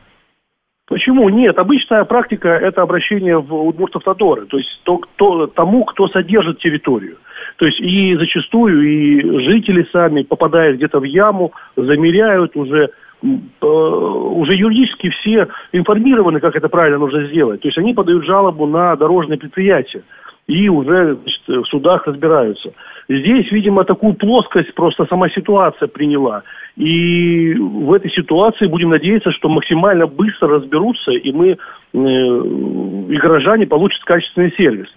Почему? 0.88 1.28
Нет, 1.28 1.58
обычная 1.60 2.06
практика– 2.06 2.48
это 2.50 2.82
обращение 2.82 3.38
в 3.38 3.54
Удмуртавтодоры, 3.54 4.46
то 4.46 4.58
есть 4.58 4.70
то, 4.84 4.98
кто, 4.98 5.48
тому, 5.48 5.84
кто 5.84 6.08
содержит 6.08 6.60
территорию. 6.60 7.18
То 7.58 7.66
есть 7.66 7.80
и 7.82 8.16
зачастую 8.16 8.84
и 8.84 9.22
жители 9.46 9.86
сами 9.92 10.24
попадают 10.24 10.78
где-то 10.78 11.00
в 11.00 11.04
яму, 11.04 11.52
замеряют 11.76 12.56
уже 12.56 12.92
уже 13.22 14.54
юридически 14.56 15.10
все 15.10 15.48
информированы, 15.72 16.40
как 16.40 16.56
это 16.56 16.70
правильно 16.70 17.00
нужно 17.00 17.28
сделать. 17.28 17.62
То 17.62 17.68
есть 17.68 17.78
они 17.78 17.94
подают 17.94 18.26
жалобу 18.26 18.68
на 18.68 18.96
дорожное 18.96 19.38
предприятие 19.38 20.04
и 20.48 20.70
уже 20.70 21.16
значит, 21.16 21.42
в 21.48 21.66
судах 21.66 22.08
разбираются. 22.08 22.72
Здесь, 23.10 23.52
видимо, 23.52 23.84
такую 23.84 24.14
плоскость 24.14 24.74
просто 24.74 25.06
сама 25.06 25.30
ситуация 25.30 25.88
приняла. 25.88 26.44
И 26.76 27.54
в 27.54 27.92
этой 27.94 28.12
ситуации 28.12 28.68
будем 28.68 28.90
надеяться, 28.90 29.32
что 29.32 29.50
максимально 29.50 30.08
быстро 30.08 30.50
разберутся, 30.50 31.12
и 31.12 31.32
мы, 31.32 31.50
э, 31.50 31.58
и 31.94 33.18
горожане 33.18 33.66
получат 33.66 34.04
качественный 34.04 34.54
сервис. 34.58 34.88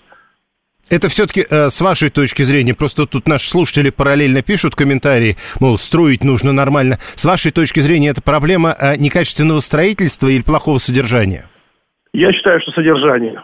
Это 0.90 1.08
все-таки 1.08 1.42
э, 1.48 1.70
с 1.70 1.80
вашей 1.80 2.10
точки 2.10 2.42
зрения, 2.42 2.74
просто 2.74 3.06
тут 3.06 3.28
наши 3.28 3.48
слушатели 3.48 3.90
параллельно 3.90 4.42
пишут 4.42 4.74
комментарии, 4.74 5.36
мол, 5.60 5.78
строить 5.78 6.24
нужно 6.24 6.52
нормально. 6.52 6.96
С 7.14 7.24
вашей 7.24 7.52
точки 7.52 7.78
зрения, 7.78 8.08
это 8.08 8.20
проблема 8.22 8.74
э, 8.76 8.96
некачественного 8.96 9.60
строительства 9.60 10.26
или 10.26 10.42
плохого 10.42 10.78
содержания? 10.78 11.46
Я 12.12 12.32
считаю, 12.32 12.60
что 12.60 12.72
содержание. 12.72 13.40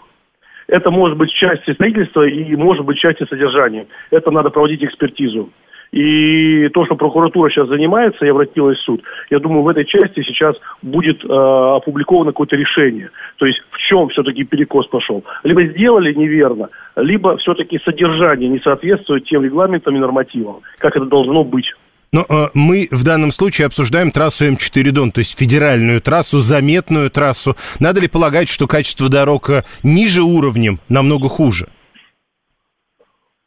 Это 0.66 0.90
может 0.90 1.16
быть 1.16 1.30
частью 1.30 1.74
строительства 1.74 2.26
и 2.26 2.56
может 2.56 2.84
быть 2.84 2.98
частью 2.98 3.28
содержания. 3.28 3.86
Это 4.10 4.32
надо 4.32 4.50
проводить 4.50 4.82
экспертизу. 4.82 5.50
И 5.92 6.68
то, 6.70 6.84
что 6.84 6.96
прокуратура 6.96 7.50
сейчас 7.50 7.68
занимается 7.68 8.24
и 8.24 8.28
обратилась 8.28 8.78
в 8.78 8.82
суд, 8.82 9.02
я 9.30 9.38
думаю, 9.38 9.62
в 9.62 9.68
этой 9.68 9.84
части 9.84 10.22
сейчас 10.22 10.56
будет 10.82 11.24
э, 11.24 11.28
опубликовано 11.28 12.32
какое-то 12.32 12.56
решение. 12.56 13.10
То 13.36 13.46
есть 13.46 13.58
в 13.70 13.78
чем 13.78 14.08
все-таки 14.08 14.44
перекос 14.44 14.86
пошел. 14.88 15.24
Либо 15.44 15.64
сделали 15.64 16.12
неверно, 16.12 16.68
либо 16.96 17.36
все-таки 17.38 17.78
содержание 17.84 18.48
не 18.48 18.60
соответствует 18.60 19.24
тем 19.24 19.44
регламентам 19.44 19.96
и 19.96 20.00
нормативам, 20.00 20.60
как 20.78 20.96
это 20.96 21.06
должно 21.06 21.44
быть. 21.44 21.66
Но 22.12 22.24
э, 22.28 22.48
мы 22.54 22.88
в 22.90 23.04
данном 23.04 23.30
случае 23.30 23.66
обсуждаем 23.66 24.10
трассу 24.10 24.46
М4 24.46 24.90
Дон, 24.90 25.12
то 25.12 25.18
есть 25.18 25.38
федеральную 25.38 26.00
трассу, 26.00 26.40
заметную 26.40 27.10
трассу. 27.10 27.56
Надо 27.80 28.00
ли 28.00 28.08
полагать, 28.08 28.48
что 28.48 28.66
качество 28.66 29.08
дорог 29.08 29.50
э, 29.50 29.64
ниже 29.82 30.22
уровнем 30.22 30.78
намного 30.88 31.28
хуже? 31.28 31.68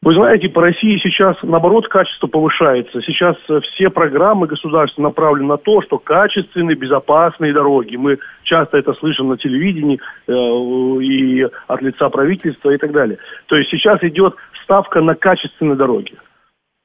Вы 0.02 0.14
знаете, 0.14 0.48
по 0.48 0.62
России 0.62 0.98
сейчас, 1.04 1.36
наоборот, 1.44 1.90
качество 1.90 2.28
повышается. 2.28 3.02
Сейчас 3.02 3.36
э, 3.50 3.60
все 3.60 3.90
программы 3.90 4.48
государства 4.48 5.02
направлены 5.02 5.50
на 5.50 5.58
то, 5.58 5.82
что 5.82 5.98
качественные, 5.98 6.78
безопасные 6.78 7.52
дороги. 7.52 7.98
Мы 7.98 8.18
часто 8.44 8.78
это 8.78 8.94
слышим 8.94 9.28
на 9.28 9.38
телевидении 9.38 10.00
э, 10.28 10.32
и 11.04 11.46
от 11.68 11.82
лица 11.82 12.08
правительства 12.08 12.70
и 12.70 12.78
так 12.78 12.94
далее. 12.94 13.18
То 13.48 13.58
есть 13.58 13.70
сейчас 13.72 14.02
идет 14.02 14.36
ставка 14.64 15.02
на 15.02 15.16
качественные 15.16 15.76
дороги. 15.76 16.14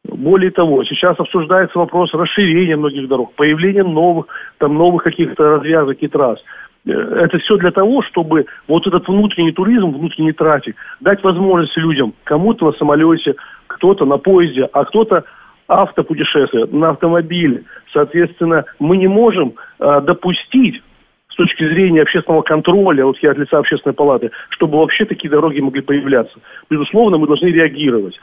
Более 0.04 0.50
того, 0.50 0.84
сейчас 0.84 1.18
обсуждается 1.18 1.78
вопрос 1.78 2.12
расширения 2.12 2.76
многих 2.76 3.08
дорог, 3.08 3.32
появления 3.34 3.84
новых, 3.84 4.26
там, 4.58 4.74
новых 4.74 5.04
каких-то 5.04 5.44
развязок 5.44 5.98
и 6.00 6.08
трасс. 6.08 6.40
Это 6.86 7.38
все 7.38 7.56
для 7.56 7.70
того, 7.70 8.02
чтобы 8.02 8.46
вот 8.68 8.86
этот 8.86 9.08
внутренний 9.08 9.52
туризм, 9.52 9.90
внутренний 9.90 10.32
трафик, 10.32 10.76
дать 11.00 11.22
возможность 11.22 11.76
людям, 11.76 12.12
кому-то 12.24 12.66
на 12.66 12.72
самолете, 12.72 13.36
кто-то 13.66 14.04
на 14.04 14.18
поезде, 14.18 14.68
а 14.72 14.84
кто-то 14.84 15.24
автопутешествие, 15.66 16.66
на 16.66 16.90
автомобиле. 16.90 17.64
Соответственно, 17.92 18.64
мы 18.78 18.98
не 18.98 19.08
можем 19.08 19.54
э, 19.80 20.00
допустить 20.02 20.82
с 21.30 21.36
точки 21.36 21.66
зрения 21.66 22.02
общественного 22.02 22.42
контроля, 22.42 23.06
вот 23.06 23.18
я 23.22 23.32
от 23.32 23.38
лица 23.38 23.58
общественной 23.58 23.94
палаты, 23.94 24.30
чтобы 24.50 24.78
вообще 24.78 25.04
такие 25.04 25.30
дороги 25.30 25.60
могли 25.60 25.80
появляться. 25.80 26.38
Безусловно, 26.70 27.18
мы 27.18 27.26
должны 27.26 27.46
реагировать. 27.46 28.20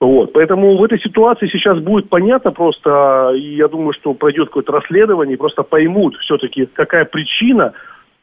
Вот. 0.00 0.32
Поэтому 0.34 0.76
в 0.76 0.84
этой 0.84 1.00
ситуации 1.00 1.48
сейчас 1.48 1.78
будет 1.78 2.08
понятно 2.10 2.52
просто, 2.52 3.32
и 3.34 3.56
я 3.56 3.68
думаю, 3.68 3.94
что 3.94 4.12
пройдет 4.12 4.48
какое-то 4.48 4.72
расследование, 4.72 5.34
и 5.34 5.38
просто 5.38 5.62
поймут 5.62 6.16
все-таки, 6.16 6.66
какая 6.66 7.06
причина 7.06 7.72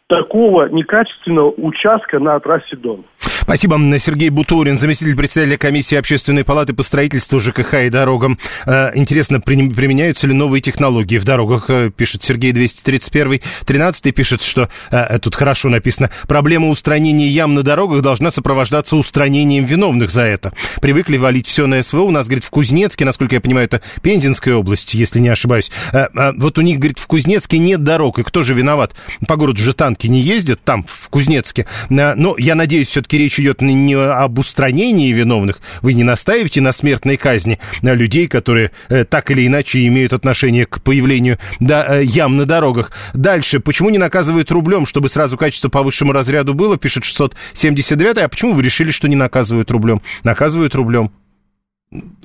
такого 0.08 0.70
некачественного 0.70 1.52
участка 1.58 2.20
на 2.20 2.40
трассе 2.40 2.76
Дон. 2.76 3.06
Спасибо. 3.43 3.77
Сергей 3.99 4.29
Бутурин, 4.29 4.77
заместитель 4.77 5.17
председателя 5.17 5.58
комиссии 5.58 5.97
Общественной 5.97 6.45
палаты 6.45 6.73
по 6.73 6.82
строительству 6.82 7.41
ЖКХ 7.41 7.73
и 7.73 7.89
дорогам. 7.89 8.39
Э, 8.65 8.91
интересно, 8.95 9.41
применяются 9.41 10.27
ли 10.27 10.34
новые 10.34 10.62
технологии 10.62 11.17
в 11.17 11.25
дорогах, 11.25 11.65
э, 11.67 11.89
пишет 11.89 12.23
Сергей 12.23 12.53
231. 12.53 13.41
13 13.65 14.15
пишет, 14.15 14.43
что 14.43 14.69
э, 14.91 15.19
тут 15.19 15.36
хорошо 15.36 15.67
написано, 15.67 16.10
проблема 16.25 16.69
устранения 16.69 17.27
ям 17.27 17.53
на 17.53 17.63
дорогах 17.63 18.01
должна 18.01 18.32
сопровождаться 18.32 18.95
устранением 18.95 19.65
виновных 19.65 20.10
за 20.10 20.21
это. 20.21 20.53
Привыкли 20.82 21.17
валить 21.17 21.47
все 21.47 21.67
на 21.67 21.84
СВО. 21.84 22.03
У 22.03 22.12
нас, 22.12 22.27
говорит, 22.27 22.45
в 22.45 22.49
Кузнецке, 22.49 23.03
насколько 23.03 23.36
я 23.36 23.41
понимаю, 23.41 23.65
это 23.65 23.82
Пензенская 24.01 24.56
область, 24.56 24.93
если 24.93 25.19
не 25.19 25.29
ошибаюсь. 25.29 25.69
Вот 26.15 26.58
у 26.58 26.62
них, 26.62 26.79
говорит, 26.79 26.97
в 26.97 27.08
Кузнецке 27.08 27.58
нет 27.58 27.84
дорог. 27.84 28.19
И 28.19 28.23
кто 28.23 28.41
же 28.41 28.53
виноват? 28.53 28.93
По 29.27 29.36
городу 29.36 29.62
же 29.62 29.73
танки 29.73 30.08
не 30.08 30.21
ездят, 30.21 30.62
там, 30.63 30.86
в 30.88 31.10
Кузнецке. 31.10 31.67
Но 31.89 32.36
я 32.38 32.56
надеюсь, 32.56 32.88
все-таки 32.88 33.17
речь 33.17 33.33
идет 33.39 33.62
не 33.62 33.96
об 33.96 34.39
устранении 34.39 35.12
виновных. 35.12 35.60
Вы 35.82 35.93
не 35.93 36.04
настаиваете 36.04 36.62
на 36.62 36.72
смертной 36.72 37.17
казни 37.17 37.60
на 37.82 37.93
людей, 37.93 38.28
которые 38.28 38.72
э, 38.89 39.06
так 39.06 39.32
или 39.32 39.48
иначе 39.48 39.86
имеют 39.88 40.13
отношение 40.13 40.65
к 40.65 40.82
появлению 40.82 41.38
э, 41.60 42.02
ям 42.04 42.38
на 42.38 42.46
дорогах. 42.46 42.91
Дальше. 43.13 43.60
Почему 43.60 43.89
не 43.89 43.98
наказывают 43.98 44.52
рублем, 44.52 44.86
чтобы 44.86 45.10
сразу 45.10 45.38
качество 45.38 45.69
по 45.69 45.84
высшему 45.84 46.12
разряду 46.12 46.54
было, 46.54 46.78
пишет 46.78 47.04
679 47.04 48.17
А 48.17 48.28
почему 48.28 48.54
вы 48.54 48.63
решили, 48.63 48.91
что 48.91 49.08
не 49.08 49.15
наказывают 49.15 49.72
рублем? 49.72 50.02
Наказывают 50.24 50.76
рублем 50.76 51.12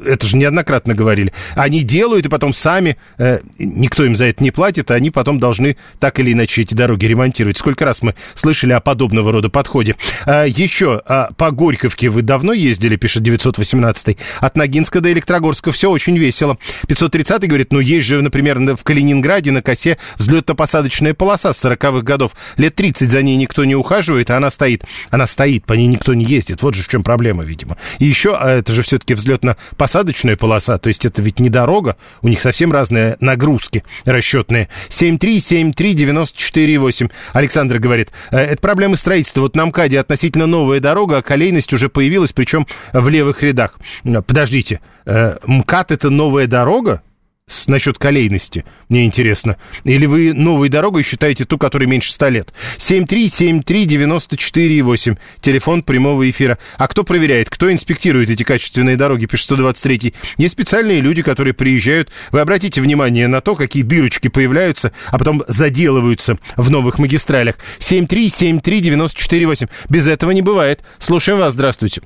это 0.04 0.26
же 0.26 0.36
неоднократно 0.36 0.94
говорили, 0.94 1.32
они 1.54 1.82
делают 1.82 2.26
и 2.26 2.28
потом 2.28 2.52
сами, 2.52 2.96
э, 3.18 3.40
никто 3.58 4.04
им 4.04 4.16
за 4.16 4.26
это 4.26 4.42
не 4.42 4.50
платит, 4.50 4.90
а 4.90 4.94
они 4.94 5.10
потом 5.10 5.38
должны 5.38 5.76
так 5.98 6.18
или 6.20 6.32
иначе 6.32 6.62
эти 6.62 6.74
дороги 6.74 7.06
ремонтировать. 7.06 7.58
Сколько 7.58 7.84
раз 7.84 8.02
мы 8.02 8.14
слышали 8.34 8.72
о 8.72 8.80
подобного 8.80 9.32
рода 9.32 9.48
подходе. 9.48 9.96
А, 10.26 10.44
еще 10.44 11.02
а, 11.06 11.30
по 11.36 11.50
Горьковке 11.50 12.08
вы 12.08 12.22
давно 12.22 12.52
ездили, 12.52 12.96
пишет 12.96 13.22
918 13.22 14.16
От 14.40 14.56
Ногинска 14.56 15.00
до 15.00 15.12
Электрогорска 15.12 15.72
все 15.72 15.90
очень 15.90 16.16
весело. 16.16 16.58
530 16.86 17.42
говорит, 17.46 17.72
ну 17.72 17.80
есть 17.80 18.06
же, 18.06 18.22
например, 18.22 18.58
в 18.58 18.82
Калининграде 18.82 19.52
на 19.52 19.62
косе 19.62 19.98
взлетно-посадочная 20.16 21.14
полоса 21.14 21.52
с 21.52 21.64
40-х 21.64 22.02
годов. 22.02 22.32
Лет 22.56 22.74
30 22.74 23.10
за 23.10 23.22
ней 23.22 23.36
никто 23.36 23.64
не 23.64 23.74
ухаживает, 23.74 24.30
а 24.30 24.36
она 24.38 24.50
стоит. 24.50 24.84
Она 25.10 25.26
стоит, 25.26 25.64
по 25.64 25.74
ней 25.74 25.86
никто 25.86 26.14
не 26.14 26.24
ездит. 26.24 26.62
Вот 26.62 26.74
же 26.74 26.82
в 26.82 26.88
чем 26.88 27.02
проблема, 27.02 27.44
видимо. 27.44 27.76
И 27.98 28.06
еще, 28.06 28.36
а 28.36 28.50
это 28.50 28.72
же 28.72 28.82
все-таки 28.82 29.14
взлетно 29.14 29.56
посадочная 29.76 30.36
полоса, 30.36 30.78
то 30.78 30.88
есть 30.88 31.04
это 31.04 31.20
ведь 31.22 31.40
не 31.40 31.50
дорога, 31.50 31.96
у 32.22 32.28
них 32.28 32.40
совсем 32.40 32.72
разные 32.72 33.16
нагрузки 33.20 33.84
расчетные. 34.04 34.68
7373948. 34.88 37.10
Александр 37.32 37.78
говорит, 37.78 38.10
«Э, 38.30 38.38
это 38.38 38.60
проблемы 38.60 38.96
строительства. 38.96 39.42
Вот 39.42 39.54
на 39.56 39.66
МКАДе 39.66 40.00
относительно 40.00 40.46
новая 40.46 40.80
дорога, 40.80 41.18
а 41.18 41.22
колейность 41.22 41.72
уже 41.72 41.88
появилась, 41.88 42.32
причем 42.32 42.66
в 42.92 43.08
левых 43.08 43.42
рядах. 43.42 43.78
Подождите, 44.26 44.80
э, 45.06 45.36
МКАД 45.46 45.92
это 45.92 46.10
новая 46.10 46.46
дорога? 46.46 47.02
С, 47.48 47.66
насчет 47.66 47.98
колейности, 47.98 48.64
мне 48.88 49.04
интересно. 49.04 49.56
Или 49.84 50.06
вы 50.06 50.32
новой 50.34 50.68
дорогой 50.68 51.02
считаете 51.02 51.44
ту, 51.44 51.58
которой 51.58 51.86
меньше 51.86 52.12
100 52.12 52.28
лет? 52.28 52.54
7373948, 52.76 55.18
телефон 55.40 55.82
прямого 55.82 56.30
эфира. 56.30 56.58
А 56.76 56.86
кто 56.86 57.02
проверяет, 57.04 57.50
кто 57.50 57.72
инспектирует 57.72 58.30
эти 58.30 58.44
качественные 58.44 58.96
дороги, 58.96 59.26
пишет 59.26 59.46
123. 59.46 60.14
Есть 60.36 60.52
специальные 60.52 61.00
люди, 61.00 61.22
которые 61.22 61.54
приезжают. 61.54 62.10
Вы 62.30 62.40
обратите 62.40 62.80
внимание 62.80 63.26
на 63.28 63.40
то, 63.40 63.54
какие 63.54 63.82
дырочки 63.82 64.28
появляются, 64.28 64.92
а 65.10 65.18
потом 65.18 65.42
заделываются 65.48 66.38
в 66.56 66.70
новых 66.70 66.98
магистралях. 66.98 67.54
7373948. 67.78 69.70
Без 69.88 70.06
этого 70.06 70.32
не 70.32 70.42
бывает. 70.42 70.84
Слушаем 70.98 71.38
вас, 71.38 71.54
здравствуйте. 71.54 72.02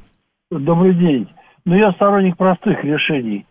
Добрый 0.51 0.95
день. 0.95 1.27
Ну, 1.65 1.77
я 1.77 1.93
сторонник 1.93 2.37
простых 2.37 2.85
решений 2.85 3.47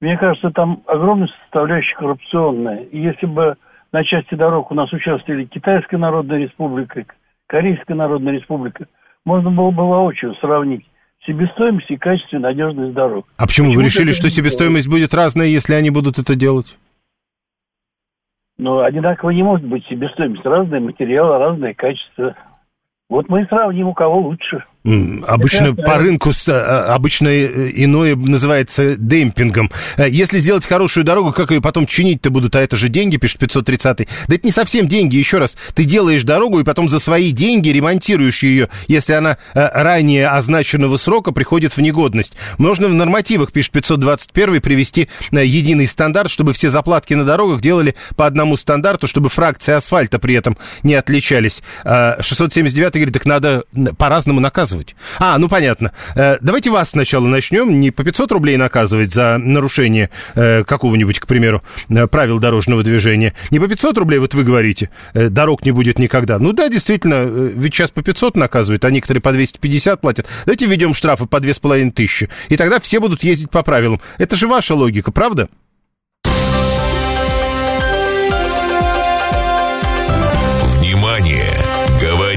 мне 0.00 0.16
кажется, 0.18 0.50
там 0.50 0.82
огромная 0.86 1.28
составляющая 1.42 1.96
коррупционная. 1.96 2.84
И 2.84 3.00
если 3.00 3.26
бы 3.26 3.56
на 3.92 4.04
части 4.04 4.34
дорог 4.34 4.70
у 4.70 4.74
нас 4.74 4.92
участвовали 4.92 5.44
Китайская 5.44 5.96
Народная 5.96 6.38
Республика, 6.38 7.04
Корейская 7.46 7.94
Народная 7.94 8.34
Республика, 8.34 8.86
можно 9.24 9.50
было 9.50 9.70
бы 9.70 9.88
воочию 9.88 10.34
сравнить 10.36 10.84
себестоимость 11.26 11.90
и 11.90 11.96
качество 11.96 12.36
и 12.36 12.40
надежность 12.40 12.92
дорог. 12.92 13.26
А 13.36 13.46
почему, 13.46 13.68
почему 13.68 13.82
вы 13.82 13.86
решили, 13.86 14.12
что 14.12 14.28
себестоимость 14.28 14.88
будет 14.88 15.14
разная, 15.14 15.46
если 15.46 15.74
они 15.74 15.90
будут 15.90 16.18
это 16.18 16.34
делать? 16.34 16.76
Ну, 18.58 18.80
одинаково 18.80 19.30
не 19.30 19.42
может 19.42 19.66
быть 19.66 19.84
себестоимость. 19.86 20.44
Разные 20.44 20.80
материалы, 20.80 21.38
разное 21.38 21.74
качество. 21.74 22.34
Вот 23.08 23.28
мы 23.28 23.42
и 23.42 23.46
сравним, 23.46 23.88
у 23.88 23.94
кого 23.94 24.20
лучше. 24.20 24.64
Обычно 25.26 25.66
это, 25.66 25.82
по 25.82 25.98
рынку 25.98 26.30
э, 26.46 26.52
обычно 26.52 27.28
э, 27.28 27.70
иное 27.74 28.14
называется 28.14 28.96
демпингом. 28.96 29.70
Э, 29.96 30.08
если 30.08 30.38
сделать 30.38 30.64
хорошую 30.64 31.02
дорогу, 31.02 31.32
как 31.32 31.50
ее 31.50 31.60
потом 31.60 31.86
чинить-то 31.86 32.30
будут, 32.30 32.54
а 32.54 32.60
это 32.60 32.76
же 32.76 32.88
деньги, 32.88 33.16
пишет 33.16 33.40
530 33.40 33.96
Да 34.28 34.34
это 34.34 34.46
не 34.46 34.52
совсем 34.52 34.86
деньги, 34.86 35.16
еще 35.16 35.38
раз. 35.38 35.56
Ты 35.74 35.84
делаешь 35.84 36.22
дорогу 36.22 36.60
и 36.60 36.64
потом 36.64 36.88
за 36.88 37.00
свои 37.00 37.32
деньги 37.32 37.70
ремонтируешь 37.70 38.44
ее, 38.44 38.68
если 38.86 39.14
она 39.14 39.38
ранее 39.54 40.28
означенного 40.28 40.96
срока 40.98 41.32
приходит 41.32 41.76
в 41.76 41.80
негодность. 41.80 42.34
Можно 42.58 42.86
в 42.86 42.94
нормативах, 42.94 43.50
пишет 43.50 43.72
521 43.72 44.60
привести 44.60 45.08
единый 45.32 45.88
стандарт, 45.88 46.30
чтобы 46.30 46.52
все 46.52 46.70
заплатки 46.70 47.14
на 47.14 47.24
дорогах 47.24 47.60
делали 47.60 47.96
по 48.14 48.26
одному 48.26 48.56
стандарту, 48.56 49.08
чтобы 49.08 49.30
фракции 49.30 49.72
асфальта 49.72 50.20
при 50.20 50.34
этом 50.34 50.56
не 50.84 50.94
отличались. 50.94 51.62
679 51.84 52.92
говорит, 52.92 53.14
так 53.14 53.26
надо 53.26 53.64
по-разному 53.98 54.40
наказывать 54.40 54.75
наказывать. 54.76 54.94
А, 55.18 55.38
ну 55.38 55.48
понятно. 55.48 55.92
Э, 56.14 56.36
давайте 56.40 56.70
вас 56.70 56.90
сначала 56.90 57.26
начнем. 57.26 57.80
Не 57.80 57.90
по 57.90 58.04
500 58.04 58.32
рублей 58.32 58.56
наказывать 58.56 59.12
за 59.12 59.38
нарушение 59.38 60.10
э, 60.34 60.64
какого-нибудь, 60.64 61.20
к 61.20 61.26
примеру, 61.26 61.62
э, 61.88 62.06
правил 62.06 62.38
дорожного 62.38 62.82
движения. 62.82 63.34
Не 63.50 63.58
по 63.58 63.68
500 63.68 63.98
рублей, 63.98 64.18
вот 64.18 64.34
вы 64.34 64.44
говорите, 64.44 64.90
дорог 65.14 65.64
не 65.64 65.72
будет 65.72 65.98
никогда. 65.98 66.38
Ну 66.38 66.52
да, 66.52 66.68
действительно, 66.68 67.24
ведь 67.24 67.74
сейчас 67.74 67.90
по 67.90 68.02
500 68.02 68.36
наказывают, 68.36 68.84
а 68.84 68.90
некоторые 68.90 69.22
по 69.22 69.32
250 69.32 70.00
платят. 70.00 70.26
Давайте 70.44 70.66
введем 70.66 70.94
штрафы 70.94 71.26
по 71.26 71.40
2500. 71.40 72.30
И 72.48 72.56
тогда 72.56 72.80
все 72.80 73.00
будут 73.00 73.22
ездить 73.22 73.50
по 73.50 73.62
правилам. 73.62 74.00
Это 74.18 74.36
же 74.36 74.46
ваша 74.46 74.74
логика, 74.74 75.12
правда? 75.12 75.48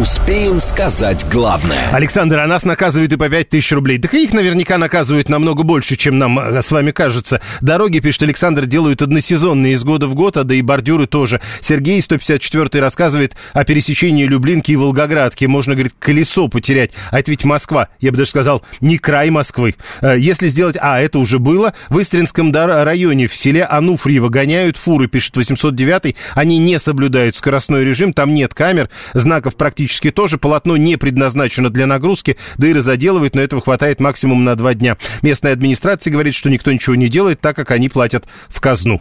Успеем 0.00 0.60
сказать 0.60 1.24
главное. 1.32 1.88
Александр, 1.90 2.40
а 2.40 2.46
нас 2.46 2.64
наказывают 2.64 3.14
и 3.14 3.16
по 3.16 3.30
5 3.30 3.48
тысяч 3.48 3.72
рублей. 3.72 3.98
Так 3.98 4.12
их 4.12 4.34
наверняка 4.34 4.76
наказывают 4.76 5.30
намного 5.30 5.62
больше, 5.62 5.96
чем 5.96 6.18
нам 6.18 6.38
э, 6.38 6.60
с 6.60 6.70
вами 6.70 6.90
кажется. 6.90 7.40
Дороги, 7.62 8.00
пишет 8.00 8.24
Александр, 8.24 8.66
делают 8.66 9.00
односезонные 9.00 9.72
из 9.72 9.84
года 9.84 10.06
в 10.06 10.14
год, 10.14 10.36
а 10.36 10.44
да 10.44 10.54
и 10.54 10.60
бордюры 10.60 11.06
тоже. 11.06 11.40
Сергей, 11.62 12.02
154 12.02 12.78
рассказывает 12.78 13.36
о 13.54 13.64
пересечении 13.64 14.26
Люблинки 14.26 14.70
и 14.70 14.76
Волгоградки. 14.76 15.46
Можно, 15.46 15.72
говорит, 15.72 15.94
колесо 15.98 16.48
потерять. 16.48 16.90
А 17.10 17.18
это 17.18 17.30
ведь 17.30 17.44
Москва. 17.44 17.88
Я 17.98 18.10
бы 18.10 18.18
даже 18.18 18.28
сказал, 18.28 18.62
не 18.82 18.98
край 18.98 19.30
Москвы. 19.30 19.76
Э, 20.02 20.16
если 20.18 20.48
сделать... 20.48 20.76
А, 20.78 21.00
это 21.00 21.18
уже 21.18 21.38
было. 21.38 21.72
В 21.88 22.02
Истринском 22.02 22.52
районе 22.52 23.28
в 23.28 23.34
селе 23.34 23.64
Ануфриево 23.64 24.28
гоняют 24.28 24.76
фуры, 24.76 25.08
пишет 25.08 25.38
809 25.38 26.16
Они 26.34 26.58
не 26.58 26.78
соблюдают 26.78 27.34
скоростной 27.34 27.82
режим, 27.82 28.12
там 28.12 28.34
нет 28.34 28.52
камер, 28.52 28.90
знаков 29.14 29.56
практически 29.56 29.85
практически 29.86 30.10
тоже. 30.10 30.36
Полотно 30.38 30.76
не 30.76 30.96
предназначено 30.96 31.70
для 31.70 31.86
нагрузки, 31.86 32.36
да 32.58 32.66
и 32.66 32.72
разоделывает, 32.72 33.34
но 33.36 33.40
этого 33.40 33.62
хватает 33.62 34.00
максимум 34.00 34.42
на 34.42 34.56
два 34.56 34.74
дня. 34.74 34.96
Местная 35.22 35.52
администрация 35.52 36.10
говорит, 36.10 36.34
что 36.34 36.50
никто 36.50 36.72
ничего 36.72 36.96
не 36.96 37.08
делает, 37.08 37.40
так 37.40 37.54
как 37.54 37.70
они 37.70 37.88
платят 37.88 38.24
в 38.48 38.60
казну. 38.60 39.00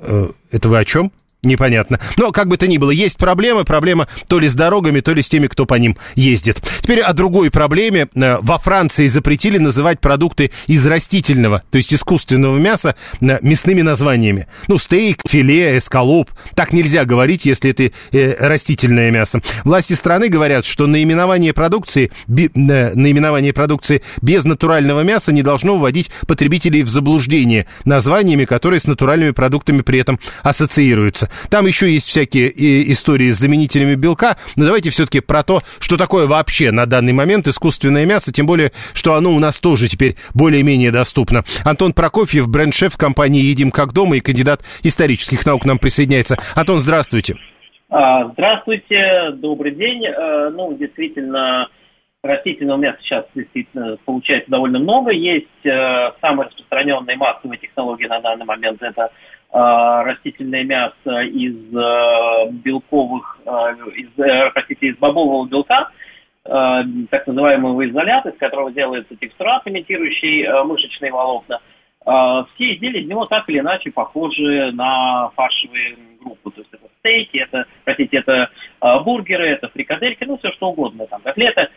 Э, 0.00 0.30
это 0.50 0.68
вы 0.68 0.78
о 0.78 0.84
чем? 0.84 1.12
Непонятно. 1.44 2.00
Но, 2.16 2.32
как 2.32 2.48
бы 2.48 2.56
то 2.56 2.66
ни 2.66 2.78
было, 2.78 2.90
есть 2.90 3.18
проблемы. 3.18 3.64
Проблема 3.64 4.08
то 4.28 4.38
ли 4.38 4.48
с 4.48 4.54
дорогами, 4.54 5.00
то 5.00 5.12
ли 5.12 5.22
с 5.22 5.28
теми, 5.28 5.46
кто 5.46 5.66
по 5.66 5.74
ним 5.74 5.96
ездит. 6.14 6.62
Теперь 6.80 7.00
о 7.00 7.12
другой 7.12 7.50
проблеме. 7.50 8.08
Э, 8.14 8.38
во 8.40 8.58
Франции 8.58 9.08
запретили 9.08 9.58
называть 9.58 10.00
продукты 10.00 10.50
из 10.66 10.84
растительного, 10.86 11.62
то 11.70 11.78
есть 11.78 11.92
искусственного 11.92 12.56
мяса, 12.58 12.96
э, 13.20 13.38
мясными 13.42 13.82
названиями. 13.82 14.46
Ну, 14.68 14.78
стейк, 14.78 15.22
филе, 15.26 15.78
эскалоп. 15.78 16.30
Так 16.54 16.72
нельзя 16.72 17.04
говорить, 17.04 17.44
если 17.44 17.70
это 17.70 17.94
э, 18.12 18.36
растительное 18.38 19.10
мясо. 19.10 19.40
Власти 19.64 19.94
страны 19.94 20.28
говорят, 20.28 20.64
что 20.64 20.86
наименование 20.86 21.52
продукции, 21.52 22.10
би, 22.26 22.50
наименование 22.54 23.52
продукции 23.52 24.02
без 24.22 24.44
натурального 24.44 25.00
мяса 25.00 25.32
не 25.32 25.42
должно 25.42 25.78
вводить 25.78 26.10
потребителей 26.26 26.82
в 26.82 26.88
заблуждение 26.88 27.66
названиями, 27.84 28.44
которые 28.44 28.80
с 28.80 28.86
натуральными 28.86 29.30
продуктами 29.30 29.82
при 29.82 29.98
этом 29.98 30.18
ассоциируются. 30.42 31.30
Там 31.50 31.66
еще 31.66 31.90
есть 31.90 32.08
всякие 32.08 32.50
истории 32.92 33.30
с 33.30 33.38
заменителями 33.38 33.94
белка, 33.94 34.36
но 34.56 34.64
давайте 34.64 34.90
все-таки 34.90 35.20
про 35.20 35.42
то, 35.42 35.62
что 35.78 35.96
такое 35.96 36.26
вообще 36.26 36.70
на 36.70 36.86
данный 36.86 37.12
момент 37.12 37.46
искусственное 37.46 38.06
мясо, 38.06 38.32
тем 38.32 38.46
более, 38.46 38.72
что 38.92 39.14
оно 39.14 39.32
у 39.32 39.38
нас 39.38 39.60
тоже 39.60 39.88
теперь 39.88 40.16
более-менее 40.34 40.90
доступно. 40.90 41.44
Антон 41.64 41.92
Прокофьев, 41.92 42.48
бренд-шеф 42.48 42.96
компании 42.96 43.42
«Едим 43.42 43.70
как 43.70 43.92
дома» 43.92 44.16
и 44.16 44.20
кандидат 44.20 44.62
исторических 44.82 45.44
наук 45.46 45.64
нам 45.64 45.78
присоединяется. 45.78 46.36
Антон, 46.54 46.80
здравствуйте. 46.80 47.36
А, 47.90 48.28
здравствуйте, 48.32 49.30
добрый 49.34 49.72
день. 49.72 50.06
Э, 50.06 50.50
ну, 50.50 50.76
действительно, 50.76 51.68
растительного 52.24 52.78
мяса 52.78 52.98
сейчас 53.02 53.24
действительно 53.34 53.96
получается 54.04 54.50
довольно 54.50 54.78
много. 54.78 55.12
Есть 55.12 55.64
э, 55.64 56.12
самые 56.20 56.48
распространенные 56.48 57.16
массовые 57.16 57.58
технологии 57.58 58.06
на 58.06 58.20
данный 58.20 58.46
момент– 58.46 58.82
это 58.82 59.10
растительное 59.54 60.64
мясо 60.64 61.20
из 61.20 61.54
э, 61.72 62.50
белковых, 62.64 63.38
э, 63.46 63.50
из, 63.94 64.08
простите, 64.52 64.88
из 64.88 64.96
бобового 64.96 65.46
белка, 65.46 65.90
так 66.42 67.26
называемого 67.26 67.88
изолята, 67.88 68.28
из 68.30 68.36
которого 68.36 68.70
делается 68.70 69.16
текстурат, 69.16 69.62
имитирующий 69.64 70.46
мышечные 70.64 71.10
волокна. 71.10 71.60
Все 72.04 72.74
изделия 72.74 73.00
из 73.00 73.08
него 73.08 73.24
так 73.24 73.48
или 73.48 73.60
иначе 73.60 73.90
похожи 73.90 74.70
на 74.72 75.30
фаршевые 75.36 75.96
группы. 76.20 76.50
То 76.50 76.60
есть 76.60 76.74
это 76.74 76.86
стейки, 76.98 77.38
это, 77.38 77.64
простите, 77.84 78.18
это 78.18 78.50
бургеры, 79.06 79.48
это 79.48 79.68
фрикадельки, 79.68 80.24
ну 80.24 80.36
все 80.36 80.52
что 80.52 80.68
угодно, 80.68 81.06
там 81.06 81.22
котлеты. 81.22 81.68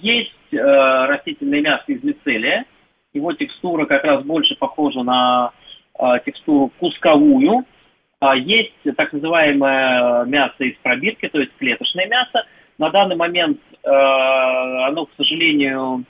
Есть 0.00 0.32
растительное 0.50 1.60
мясо 1.60 1.84
из 1.86 2.02
мицелия. 2.02 2.64
Его 3.12 3.32
текстура 3.34 3.86
как 3.86 4.02
раз 4.02 4.24
больше 4.24 4.56
похожа 4.56 5.04
на 5.04 5.52
текстуру 6.24 6.72
кусковую. 6.78 7.64
А, 8.18 8.34
есть 8.36 8.72
так 8.96 9.12
называемое 9.12 10.24
мясо 10.24 10.64
из 10.64 10.76
пробирки, 10.82 11.28
то 11.28 11.38
есть 11.38 11.52
клеточное 11.58 12.06
мясо. 12.06 12.46
На 12.78 12.90
данный 12.90 13.16
момент 13.16 13.58
а, 13.84 14.88
оно, 14.88 15.06
к 15.06 15.10
сожалению, 15.16 16.04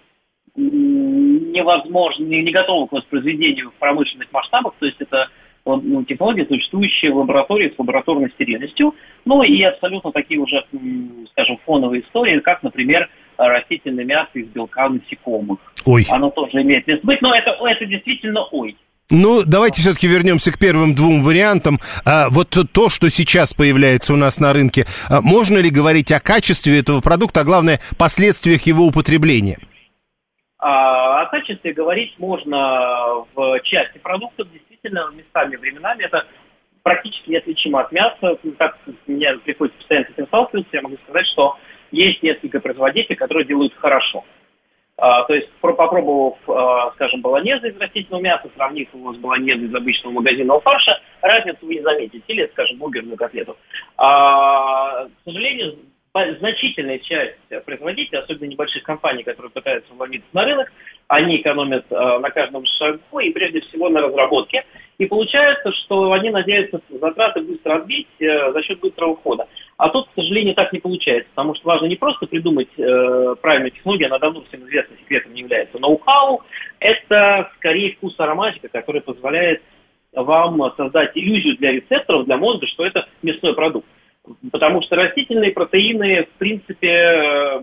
невозможно, 0.55 2.24
не 2.24 2.51
готово 2.51 2.87
к 2.87 2.93
воспроизведению 2.93 3.70
в 3.70 3.74
промышленных 3.74 4.32
масштабах, 4.32 4.74
то 4.78 4.87
есть 4.87 5.01
это 5.01 5.28
ну, 5.66 6.05
технология, 6.05 6.47
существующая 6.47 7.11
в 7.11 7.18
лаборатории 7.18 7.72
с 7.74 7.78
лабораторной 7.78 8.30
стерильностью, 8.30 8.95
ну 9.24 9.43
и 9.43 9.61
абсолютно 9.62 10.12
такие 10.12 10.41
уже, 10.41 10.64
скажем, 11.32 11.59
фоновые 11.66 12.03
истории, 12.03 12.39
как, 12.39 12.62
например, 12.62 13.11
растительное 13.37 14.05
мясо 14.05 14.30
из 14.34 14.47
белка 14.47 14.89
насекомых. 14.89 15.59
Ой. 15.84 16.07
Оно 16.09 16.30
тоже 16.30 16.62
имеет 16.62 16.87
место 16.87 17.07
быть, 17.07 17.20
но 17.20 17.34
это, 17.34 17.51
это 17.61 17.84
действительно 17.84 18.45
ой. 18.45 18.76
Ну, 19.11 19.42
давайте 19.46 19.82
все-таки 19.82 20.09
вернемся 20.09 20.50
к 20.50 20.59
первым 20.59 20.94
двум 20.96 21.22
вариантам. 21.22 21.78
А, 22.04 22.28
вот 22.28 22.57
то, 22.72 22.88
что 22.88 23.09
сейчас 23.09 23.54
появляется 23.54 24.12
у 24.12 24.16
нас 24.16 24.40
на 24.40 24.52
рынке, 24.52 24.84
а, 25.09 25.20
можно 25.20 25.59
ли 25.59 25.70
говорить 25.70 26.11
о 26.11 26.18
качестве 26.18 26.80
этого 26.80 27.00
продукта, 27.00 27.40
а 27.40 27.44
главное, 27.44 27.80
последствиях 27.98 28.62
его 28.62 28.84
употребления? 28.84 29.59
А, 30.59 31.22
о 31.22 31.26
качестве 31.26 31.72
говорить 31.72 32.18
можно 32.18 33.24
в 33.34 33.61
части 33.62 33.98
продуктов. 33.98 34.48
Действительно, 34.50 35.09
местами, 35.14 35.54
временами 35.54 36.02
это 36.02 36.26
практически 36.82 37.30
неотличимо 37.30 37.82
от 37.82 37.92
мяса. 37.92 38.38
Так 38.59 38.76
мне 39.07 39.32
приходится 39.44 39.78
постоянно 39.78 40.07
с 40.07 40.11
этим 40.11 40.26
сталкиваться. 40.26 40.70
Я 40.72 40.82
могу 40.82 40.96
сказать, 41.04 41.26
что 41.32 41.57
есть 41.92 42.22
несколько 42.24 42.59
производителей, 42.59 43.14
которые 43.14 43.46
делают 43.46 43.72
хорошо. 43.76 44.24
А, 44.99 45.24
то 45.24 45.34
есть, 45.34 45.49
попробовав, 45.61 46.38
а, 46.49 46.90
скажем, 46.92 47.20
баланезы 47.20 47.68
из 47.68 47.78
растительного 47.78 48.22
мяса, 48.22 48.49
сравнив 48.57 48.92
его 48.94 49.12
с 49.12 49.18
баланезой 49.18 49.66
из 49.66 49.74
обычного 49.74 50.14
магазинного 50.14 50.61
фарша, 50.61 50.99
разницу 51.20 51.59
вы 51.66 51.74
не 51.74 51.82
заметите. 51.82 52.22
Или, 52.28 52.47
скажем, 52.53 52.78
бургерную 52.78 53.16
котлету. 53.16 53.57
А, 53.99 55.05
к 55.05 55.24
сожалению, 55.24 55.76
значительная 56.38 56.99
часть 57.01 57.36
производителей, 57.66 58.20
особенно 58.20 58.49
небольших 58.49 58.82
компаний, 58.84 59.22
которые 59.22 59.51
пытаются 59.51 59.92
вломиться 59.92 60.28
на 60.32 60.44
рынок, 60.44 60.72
они 61.09 61.36
экономят 61.36 61.90
на 61.90 62.30
каждом 62.30 62.64
шагу 62.78 63.20
и 63.20 63.32
прежде 63.32 63.61
всего 63.61 63.90
на 63.90 64.01
разработке. 64.01 64.64
И 64.99 65.05
получается, 65.05 65.70
что 65.72 66.12
они 66.12 66.30
надеются 66.30 66.80
затраты 66.88 67.42
быстро 67.42 67.76
отбить 67.76 68.09
э, 68.18 68.53
за 68.53 68.62
счет 68.62 68.80
быстрого 68.80 69.16
хода. 69.16 69.47
А 69.77 69.91
тут, 69.91 70.09
к 70.09 70.14
сожалению, 70.14 70.55
так 70.55 70.72
не 70.72 70.79
получается, 70.79 71.29
потому 71.35 71.55
что 71.55 71.68
важно 71.68 71.87
не 71.87 71.97
просто 71.97 72.27
придумать 72.27 72.68
э, 72.79 73.35
правильную 73.43 73.72
технологию, 73.72 74.09
она 74.09 74.18
давно 74.18 74.43
всем 74.43 74.64
известным 74.64 74.99
секретом 75.01 75.35
не 75.35 75.43
является. 75.43 75.79
Ноу-хау– 75.79 76.43
это 76.81 77.51
скорее 77.57 77.93
вкус 77.93 78.18
ароматика, 78.18 78.68
который 78.68 79.03
позволяет 79.03 79.62
вам 80.12 80.72
создать 80.77 81.11
иллюзию 81.14 81.59
для 81.59 81.72
рецепторов, 81.72 82.24
для 82.24 82.39
мозга, 82.39 82.66
что 82.68 82.87
это 82.87 83.07
мясной 83.22 83.55
продукт. 83.55 83.87
Потому 84.51 84.81
что 84.83 84.97
растительные 84.97 85.53
протеины, 85.53 86.24
в 86.24 86.39
принципе, 86.39 86.89
э, 86.89 87.62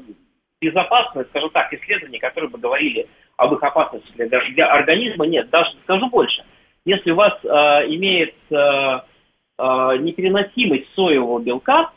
безопасны, 0.62 1.26
скажем 1.26 1.50
так, 1.50 1.74
исследования, 1.74 2.20
которые 2.20 2.50
бы 2.50 2.60
говорили 2.60 3.08
об 3.38 3.54
их 3.54 3.64
опасности 3.64 4.12
для, 4.16 4.28
для 4.28 4.68
организма, 4.68 5.26
нет. 5.26 5.50
Даже 5.50 5.72
скажу 5.84 6.10
больше. 6.10 6.44
Если 6.86 7.12
у 7.12 7.16
вас 7.16 7.34
э, 7.44 7.48
имеет 7.96 8.36
э, 8.52 8.56
э, 8.56 9.98
непереносимость 9.98 10.94
соевого 10.96 11.40
белка, 11.40 11.92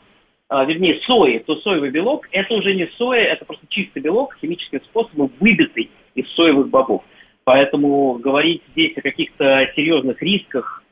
вернее, 0.49 0.99
сои, 1.05 1.39
то 1.39 1.55
соевый 1.57 1.89
белок– 1.89 2.27
это 2.31 2.53
уже 2.53 2.73
не 2.73 2.87
соя, 2.97 3.23
это 3.33 3.45
просто 3.45 3.65
чистый 3.69 4.01
белок, 4.01 4.37
химическим 4.39 4.81
способом 4.85 5.31
выбитый 5.39 5.89
из 6.15 6.29
соевых 6.35 6.69
бобов. 6.69 7.03
Поэтому 7.43 8.13
говорить 8.15 8.61
здесь 8.71 8.97
о 8.97 9.01
каких-то 9.01 9.67
серьезных 9.75 10.21
рисках 10.21 10.83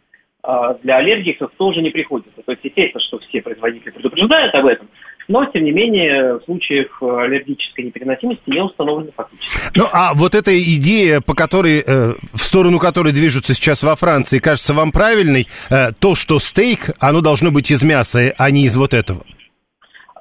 а, 0.42 0.76
для 0.76 0.98
аллергиков 0.98 1.52
тоже 1.58 1.82
не 1.82 1.90
приходится. 1.90 2.42
То 2.46 2.52
есть, 2.52 2.64
естественно, 2.64 3.02
что 3.02 3.20
все 3.20 3.42
производители 3.42 3.90
предупреждают 3.90 4.54
об 4.54 4.68
этом, 4.68 4.88
но, 5.28 5.44
тем 5.46 5.64
не 5.64 5.72
менее, 5.72 6.36
в 6.36 6.44
случаях 6.46 7.02
аллергической 7.02 7.86
непереносимости 7.86 8.44
не 8.46 8.62
установлено 8.62 9.12
фактически. 9.16 9.58
Ну, 9.76 9.88
а 9.92 10.14
вот 10.14 10.36
эта 10.36 10.58
идея, 10.58 11.20
по 11.20 11.34
которой, 11.34 11.84
э, 11.86 12.14
в 12.34 12.38
сторону 12.38 12.78
которой 12.78 13.12
движутся 13.12 13.56
сейчас 13.56 13.82
во 13.82 13.96
Франции, 13.96 14.40
кажется 14.40 14.74
вам 14.74 14.92
правильной? 14.92 15.48
Э, 15.70 15.92
то, 15.98 16.14
что 16.16 16.40
стейк, 16.40 16.92
оно 17.00 17.22
должно 17.22 17.50
быть 17.52 17.72
из 17.72 17.84
мяса, 17.84 18.34
а 18.38 18.52
не 18.52 18.66
из 18.66 18.78
вот 18.78 18.94
этого. 18.94 19.24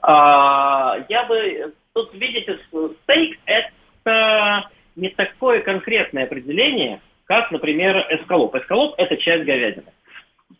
А, 0.06 0.98
я 1.08 1.24
бы... 1.24 1.72
Тут, 1.94 2.12
видите, 2.12 2.58
стейк– 3.02 3.38
это 3.46 4.68
не 4.96 5.08
такое 5.10 5.60
конкретное 5.62 6.24
определение, 6.24 7.00
как, 7.24 7.50
например, 7.50 7.96
эскалоп. 8.10 8.54
Эскалоп– 8.54 8.94
это 8.98 9.16
часть 9.16 9.44
говядины. 9.44 9.92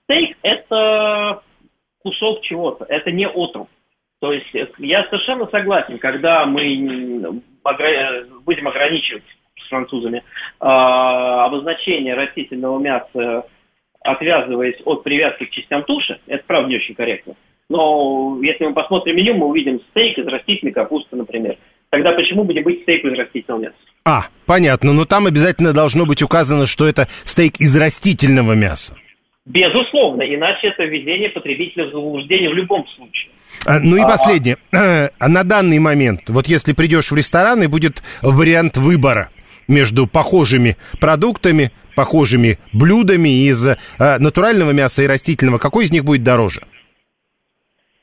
Стейк– 0.05 0.37
это 0.43 1.43
кусок 1.99 2.43
чего-то, 2.43 2.85
это 2.89 3.11
не 3.11 3.27
отруб. 3.27 3.69
То 4.21 4.33
есть 4.33 4.55
э, 4.55 4.69
я 4.79 5.05
совершенно 5.05 5.47
согласен, 5.49 5.99
когда 5.99 6.47
мы 6.47 7.43
будем 8.45 8.69
ограничивать 8.69 9.25
с 9.59 9.69
французами 9.69 10.19
э, 10.19 10.23
обозначение 10.61 12.15
растительного 12.15 12.79
мяса, 12.79 13.47
отвязываясь 14.01 14.81
от 14.85 15.03
привязки 15.03 15.45
к 15.47 15.51
частям 15.51 15.83
туши, 15.85 16.21
это 16.27 16.45
правда 16.47 16.69
не 16.69 16.77
очень 16.77 16.95
корректно. 16.95 17.35
Но 17.71 18.39
если 18.43 18.67
мы 18.67 18.75
посмотрим 18.75 19.17
меню, 19.17 19.35
мы 19.35 19.47
увидим 19.47 19.81
стейк 19.91 20.19
из 20.19 20.27
растительной 20.27 20.73
капусты, 20.73 21.17
например. 21.17 21.57
Тогда 21.91 22.13
почему 22.13 22.45
бы 22.45 22.53
не 22.53 22.61
быть 22.61 22.83
стейк 22.83 23.05
из 23.05 23.19
растительного 23.19 23.63
мяса? 23.63 23.77
А, 24.05 24.27
понятно. 24.47 24.93
Но 24.93 25.05
там 25.05 25.27
обязательно 25.27 25.73
должно 25.73 26.07
быть 26.07 26.23
указано, 26.23 26.67
что 26.67 26.87
это 26.87 27.09
стейк 27.25 27.57
из 27.61 27.77
растительного 27.77 28.53
мяса. 28.53 28.97
Безусловно, 29.47 30.23
иначе 30.23 30.69
это 30.69 30.85
введение 30.85 31.29
потребителя 31.29 31.87
в 31.87 31.93
заблуждение 31.93 32.51
в 32.51 32.55
любом 32.55 32.87
случае. 32.97 33.31
А, 33.67 33.79
ну 33.79 33.97
и 33.97 34.01
а, 34.01 34.09
последнее. 34.09 34.57
А 35.19 35.29
на 35.29 35.45
данный 35.45 35.79
момент, 35.79 36.29
вот 36.29 36.47
если 36.47 36.73
придешь 36.73 37.11
в 37.11 37.17
ресторан 37.17 37.63
и 37.63 37.67
будет 37.67 38.03
вариант 38.23 38.77
выбора 38.77 39.31
между 39.69 40.07
похожими 40.07 40.77
продуктами, 41.01 41.73
похожими 41.95 42.59
блюдами 42.73 43.47
из 43.47 43.67
а, 43.67 43.77
натурального 44.19 44.73
мяса 44.73 45.03
и 45.03 45.07
растительного, 45.07 45.59
какой 45.59 45.85
из 45.85 45.93
них 45.93 46.05
будет 46.05 46.23
дороже? 46.23 46.63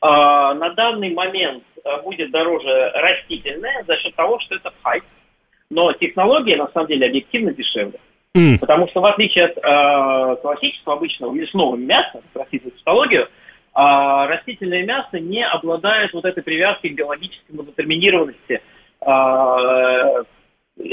А, 0.02 0.56
на 0.56 0.72
данный 0.72 1.14
момент 1.14 1.64
а, 1.86 2.02
будет 2.02 2.32
дороже 2.32 2.92
растительное 2.96 3.84
за 3.88 3.98
счет 3.98 4.16
того, 4.16 4.40
что 4.40 4.56
это 4.56 4.74
хайп. 4.82 5.04
Но 5.70 5.94
технология, 5.94 6.58
на 6.58 6.68
самом 6.70 6.88
деле, 6.88 7.08
объективно 7.08 7.54
дешевле. 7.54 8.00
Mm. 8.36 8.60
Потому 8.60 8.88
что 8.88 9.02
в 9.02 9.06
отличие 9.06 9.46
от 9.46 9.58
э, 9.58 10.42
классического 10.42 10.96
обычного 10.96 11.34
мясного 11.34 11.76
мяса, 11.76 12.22
простите 12.34 12.70
цитологию, 12.70 13.24
э, 13.24 13.28
растительное 13.74 14.86
мясо 14.86 15.20
не 15.20 15.46
обладает 15.46 16.14
вот 16.14 16.26
этой 16.26 16.42
привязкой 16.42 16.92
к 16.92 16.96
биологической 16.96 17.54
детерминированности 17.54 18.62
э, 19.02 20.24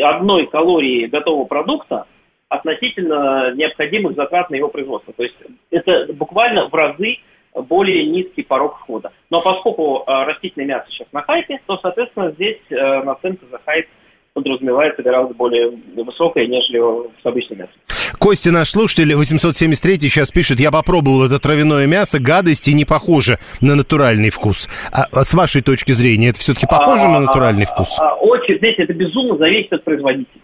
одной 0.03 0.47
калории 0.47 1.07
готового 1.07 1.45
продукта 1.45 2.07
относительно 2.49 3.53
необходимых 3.55 4.17
затрат 4.17 4.51
на 4.51 4.57
его 4.57 4.69
производство. 4.69 5.13
То 5.13 5.23
есть 5.23 5.37
это 5.71 6.13
буквально 6.13 6.69
в 6.69 6.75
разы 6.75 7.19
более 7.63 8.07
низкий 8.07 8.43
порог 8.43 8.79
входа. 8.79 9.13
Но 9.31 9.41
поскольку 9.41 10.05
э, 10.07 10.25
растительное 10.25 10.67
мясо 10.67 10.87
сейчас 10.91 11.09
на 11.13 11.23
хайпе, 11.23 11.61
то, 11.67 11.79
соответственно, 11.81 12.31
здесь 12.33 12.61
э, 12.71 13.03
наценка 13.03 13.47
за 13.51 13.59
хайп 13.65 13.87
подразумевается 14.33 15.03
гораздо 15.03 15.35
более 15.35 15.71
высокая, 15.97 16.47
нежели 16.47 17.11
с 17.23 17.27
обычным 17.27 17.61
мясом. 17.61 17.75
Костя, 18.19 18.53
наш 18.53 18.71
слушатель, 18.71 19.15
873 19.15 20.01
сейчас 20.01 20.31
пишет, 20.31 20.61
я 20.61 20.71
попробовал 20.71 21.27
это 21.27 21.39
травяное 21.39 21.87
мясо, 21.87 22.19
гадости 22.19 22.71
не 22.71 22.85
похоже 22.85 23.39
на 23.61 23.75
натуральный 23.75 24.31
вкус. 24.31 24.69
А, 24.93 25.07
а 25.13 25.23
с 25.23 25.35
вашей 25.35 25.63
точки 25.63 25.93
зрения, 25.93 26.31
это 26.31 26.39
все-таки 26.39 26.67
похоже 26.67 27.05
а, 27.05 27.09
на 27.09 27.21
натуральный 27.21 27.65
а, 27.65 27.67
вкус? 27.67 27.97
А, 27.99 28.15
очень, 28.15 28.59
здесь 28.59 28.77
это 28.79 28.93
безумно 28.93 29.37
зависит 29.37 29.73
от 29.73 29.85
производителя. 29.85 30.41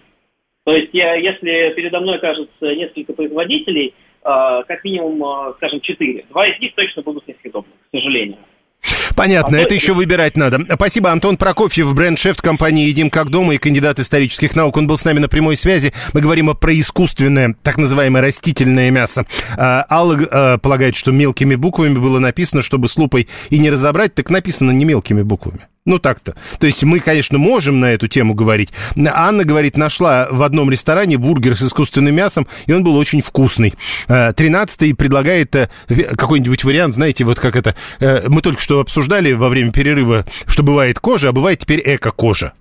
То 0.64 0.74
есть, 0.74 0.90
я, 0.92 1.14
если 1.14 1.74
передо 1.74 2.00
мной 2.00 2.16
окажется 2.16 2.74
несколько 2.74 3.12
производителей, 3.12 3.94
как 4.24 4.82
минимум, 4.84 5.22
а, 5.22 5.52
скажем, 5.58 5.80
четыре, 5.80 6.24
два 6.30 6.48
из 6.48 6.58
них 6.60 6.74
точно 6.74 7.02
будут 7.02 7.26
несъедобны, 7.28 7.72
к 7.72 7.96
сожалению. 7.96 8.38
Понятно, 9.16 9.58
а 9.58 9.60
это 9.60 9.74
еще 9.74 9.92
выбирать 9.92 10.36
надо. 10.36 10.60
Спасибо, 10.74 11.10
Антон 11.10 11.36
Прокофьев, 11.36 11.94
бренд-шеф 11.94 12.36
компании 12.38 12.88
«Едим 12.88 13.10
как 13.10 13.30
дома» 13.30 13.54
и 13.54 13.58
кандидат 13.58 13.98
исторических 13.98 14.56
наук. 14.56 14.76
Он 14.76 14.86
был 14.86 14.98
с 14.98 15.04
нами 15.04 15.20
на 15.20 15.28
прямой 15.28 15.56
связи. 15.56 15.92
Мы 16.12 16.20
говорим 16.20 16.54
про 16.56 16.78
искусственное, 16.78 17.54
так 17.62 17.78
называемое 17.78 18.22
растительное 18.22 18.90
мясо. 18.90 19.26
А, 19.56 19.86
Алла 19.88 20.18
а, 20.30 20.58
полагает, 20.58 20.96
что 20.96 21.12
мелкими 21.12 21.54
буквами 21.54 21.94
было 21.94 22.18
написано, 22.18 22.62
чтобы 22.62 22.88
с 22.88 22.96
лупой 22.96 23.28
и 23.50 23.58
не 23.58 23.70
разобрать, 23.70 24.14
так 24.14 24.30
написано 24.30 24.70
не 24.70 24.84
мелкими 24.84 25.22
буквами. 25.22 25.68
Ну 25.86 25.98
так-то. 25.98 26.34
То 26.58 26.66
есть 26.66 26.82
мы, 26.82 26.98
конечно, 26.98 27.36
можем 27.36 27.78
на 27.78 27.92
эту 27.92 28.08
тему 28.08 28.32
говорить. 28.32 28.70
Анна 28.96 29.44
говорит, 29.44 29.76
нашла 29.76 30.28
в 30.30 30.42
одном 30.42 30.70
ресторане 30.70 31.18
бургер 31.18 31.58
с 31.58 31.62
искусственным 31.62 32.14
мясом, 32.14 32.46
и 32.64 32.72
он 32.72 32.82
был 32.82 32.96
очень 32.96 33.20
вкусный. 33.20 33.74
Э, 34.08 34.32
тринадцатый 34.32 34.94
предлагает 34.94 35.54
э, 35.54 35.68
какой-нибудь 36.16 36.64
вариант, 36.64 36.94
знаете, 36.94 37.24
вот 37.24 37.38
как 37.38 37.54
это... 37.54 37.76
Э, 38.00 38.26
мы 38.28 38.40
только 38.40 38.62
что 38.62 38.80
обсуждали 38.80 39.32
во 39.32 39.50
время 39.50 39.72
перерыва, 39.72 40.24
что 40.46 40.62
бывает 40.62 41.00
кожа, 41.00 41.28
а 41.28 41.32
бывает 41.32 41.58
теперь 41.58 41.82
эко-кожа. 41.84 42.54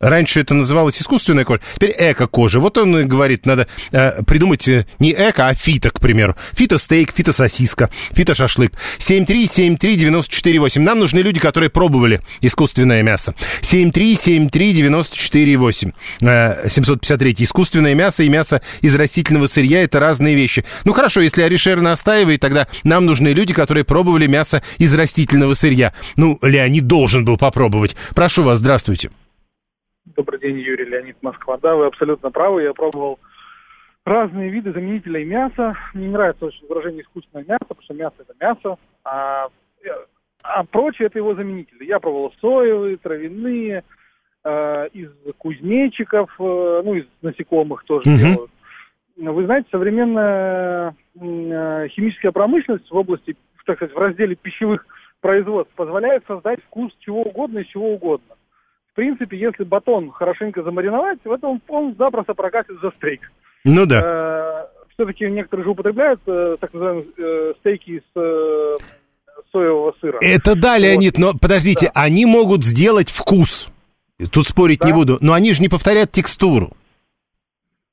Раньше 0.00 0.40
это 0.40 0.54
называлось 0.54 0.98
искусственная 0.98 1.44
кожа, 1.44 1.60
теперь 1.74 1.94
эко-кожа. 1.98 2.58
Вот 2.58 2.78
он 2.78 3.06
говорит, 3.06 3.44
надо 3.44 3.66
э, 3.92 4.22
придумать 4.22 4.66
э, 4.66 4.86
не 4.98 5.12
эко, 5.12 5.48
а 5.48 5.54
фито, 5.54 5.90
к 5.90 6.00
примеру. 6.00 6.36
Фито-стейк, 6.52 7.12
фито-сосиска, 7.12 7.90
фито-шашлык. 8.12 8.72
7373948. 8.98 10.80
Нам 10.80 11.00
нужны 11.00 11.18
люди, 11.18 11.38
которые 11.38 11.68
пробовали 11.68 12.22
искусственное 12.40 13.02
мясо. 13.02 13.34
7373948. 13.60 15.92
Э, 16.22 16.66
753. 16.70 17.36
Искусственное 17.40 17.94
мясо 17.94 18.22
и 18.22 18.30
мясо 18.30 18.62
из 18.80 18.94
растительного 18.94 19.48
сырья– 19.48 19.82
это 19.84 20.00
разные 20.00 20.34
вещи. 20.34 20.64
Ну 20.84 20.94
хорошо, 20.94 21.20
если 21.20 21.42
Аришер 21.42 21.82
настаивает, 21.82 22.40
тогда 22.40 22.68
нам 22.84 23.04
нужны 23.04 23.28
люди, 23.28 23.52
которые 23.52 23.84
пробовали 23.84 24.26
мясо 24.26 24.62
из 24.78 24.94
растительного 24.94 25.52
сырья. 25.52 25.92
Ну, 26.16 26.38
Леонид 26.40 26.86
должен 26.86 27.26
был 27.26 27.36
попробовать. 27.36 27.96
Прошу 28.14 28.44
вас, 28.44 28.60
здравствуйте. 28.60 29.10
Добрый 30.20 30.38
день, 30.38 30.58
Юрий 30.58 30.84
Леонид 30.84 31.16
Москва. 31.22 31.56
Да, 31.56 31.74
вы 31.76 31.86
абсолютно 31.86 32.30
правы. 32.30 32.64
Я 32.64 32.74
пробовал 32.74 33.18
разные 34.04 34.50
виды 34.50 34.70
заменителей 34.70 35.24
мяса. 35.24 35.74
Мне 35.94 36.08
не 36.08 36.12
нравится 36.12 36.44
очень 36.44 36.66
выражение 36.68 37.04
искусственное 37.04 37.46
мясо, 37.46 37.64
потому 37.66 37.82
что 37.82 37.94
мясо 37.94 38.16
это 38.18 38.34
мясо, 38.38 38.78
а, 39.02 39.48
а 40.42 40.64
прочее 40.64 41.06
это 41.06 41.16
его 41.16 41.34
заменители. 41.34 41.86
Я 41.86 42.00
пробовал 42.00 42.34
соевые, 42.38 42.98
травяные, 42.98 43.82
э, 44.44 44.88
из 44.92 45.10
кузнечиков, 45.38 46.30
э, 46.38 46.82
ну, 46.84 46.96
из 46.96 47.06
насекомых 47.22 47.84
тоже 47.84 48.10
Мгм. 48.10 48.18
делают. 48.18 48.50
Вы 49.16 49.44
знаете, 49.46 49.68
современная 49.70 50.94
э, 51.18 51.88
химическая 51.88 52.32
промышленность 52.32 52.90
в 52.90 52.94
области, 52.94 53.38
так 53.64 53.78
сказать, 53.78 53.94
в 53.94 53.98
разделе 53.98 54.34
пищевых 54.34 54.84
производств 55.22 55.74
позволяет 55.76 56.24
создать 56.26 56.62
вкус 56.64 56.92
чего 56.98 57.22
угодно 57.22 57.60
из 57.60 57.68
чего 57.68 57.94
угодно. 57.94 58.29
В 59.00 59.02
принципе, 59.02 59.38
если 59.38 59.64
батон 59.64 60.10
хорошенько 60.10 60.62
замариновать, 60.62 61.20
в 61.24 61.32
этом 61.32 61.62
он 61.68 61.94
запросто 61.98 62.34
прокатит 62.34 62.78
за 62.82 62.90
стейк. 62.90 63.32
Ну 63.64 63.86
да. 63.86 64.68
все-таки 64.92 65.24
некоторые 65.24 65.64
же 65.64 65.70
употребляют 65.70 66.20
э, 66.26 66.58
так 66.60 66.74
называемые 66.74 67.06
э, 67.16 67.52
стейки 67.60 67.90
из 67.92 68.02
э, 68.14 68.76
соевого 69.50 69.94
сыра. 70.02 70.18
Это 70.20 70.54
да, 70.54 70.76
Леонид, 70.76 71.16
но 71.16 71.32
подождите, 71.32 71.90
они 71.94 72.26
могут 72.26 72.62
сделать 72.62 73.08
вкус. 73.08 73.70
Тут 74.30 74.44
спорить 74.44 74.84
не 74.84 74.92
буду. 74.92 75.16
Но 75.22 75.32
они 75.32 75.54
же 75.54 75.62
не 75.62 75.70
повторят 75.70 76.12
текстуру. 76.12 76.76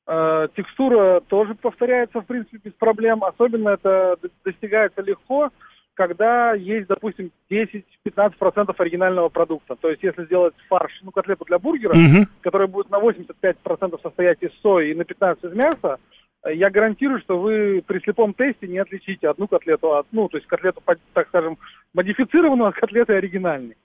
Э, 0.07 0.49
текстура 0.57 1.21
тоже 1.29 1.55
повторяется, 1.55 2.19
в 2.19 2.25
принципе, 2.25 2.59
без 2.65 2.73
проблем. 2.73 3.23
Особенно 3.23 3.69
это 3.69 4.17
достигается 4.43 5.01
легко, 5.01 5.51
когда 5.97 6.53
есть, 6.53 6.87
допустим, 6.87 7.31
10-15% 7.49 8.73
оригинального 8.77 9.29
продукта. 9.29 9.75
То 9.75 9.89
есть, 9.89 10.03
если 10.03 10.25
сделать 10.25 10.53
фарш, 10.69 10.93
ну, 11.01 11.09
котлету 11.11 11.43
для 11.45 11.57
бургера, 11.57 11.95
Мгм. 11.95 12.29
которая 12.41 12.67
будет 12.67 12.91
на 12.91 12.99
85% 12.99 13.99
состоять 14.01 14.37
из 14.41 14.51
сои 14.61 14.91
и 14.91 14.93
на 14.93 15.03
15% 15.03 15.43
из 15.51 15.53
мяса, 15.57 15.97
э, 16.43 16.53
я 16.53 16.69
гарантирую, 16.69 17.19
что 17.21 17.39
вы 17.39 17.83
при 17.85 17.99
слепом 17.99 18.35
тесте 18.35 18.67
не 18.67 18.77
отличите 18.77 19.27
одну 19.27 19.47
котлету 19.47 19.95
от, 19.95 20.05
ну, 20.11 20.29
то 20.29 20.37
есть 20.37 20.47
котлету, 20.47 20.83
так 21.13 21.27
скажем, 21.29 21.57
модифицированную 21.95 22.69
от 22.69 22.75
котлеты 22.75 23.13
оригинальной. 23.13 23.75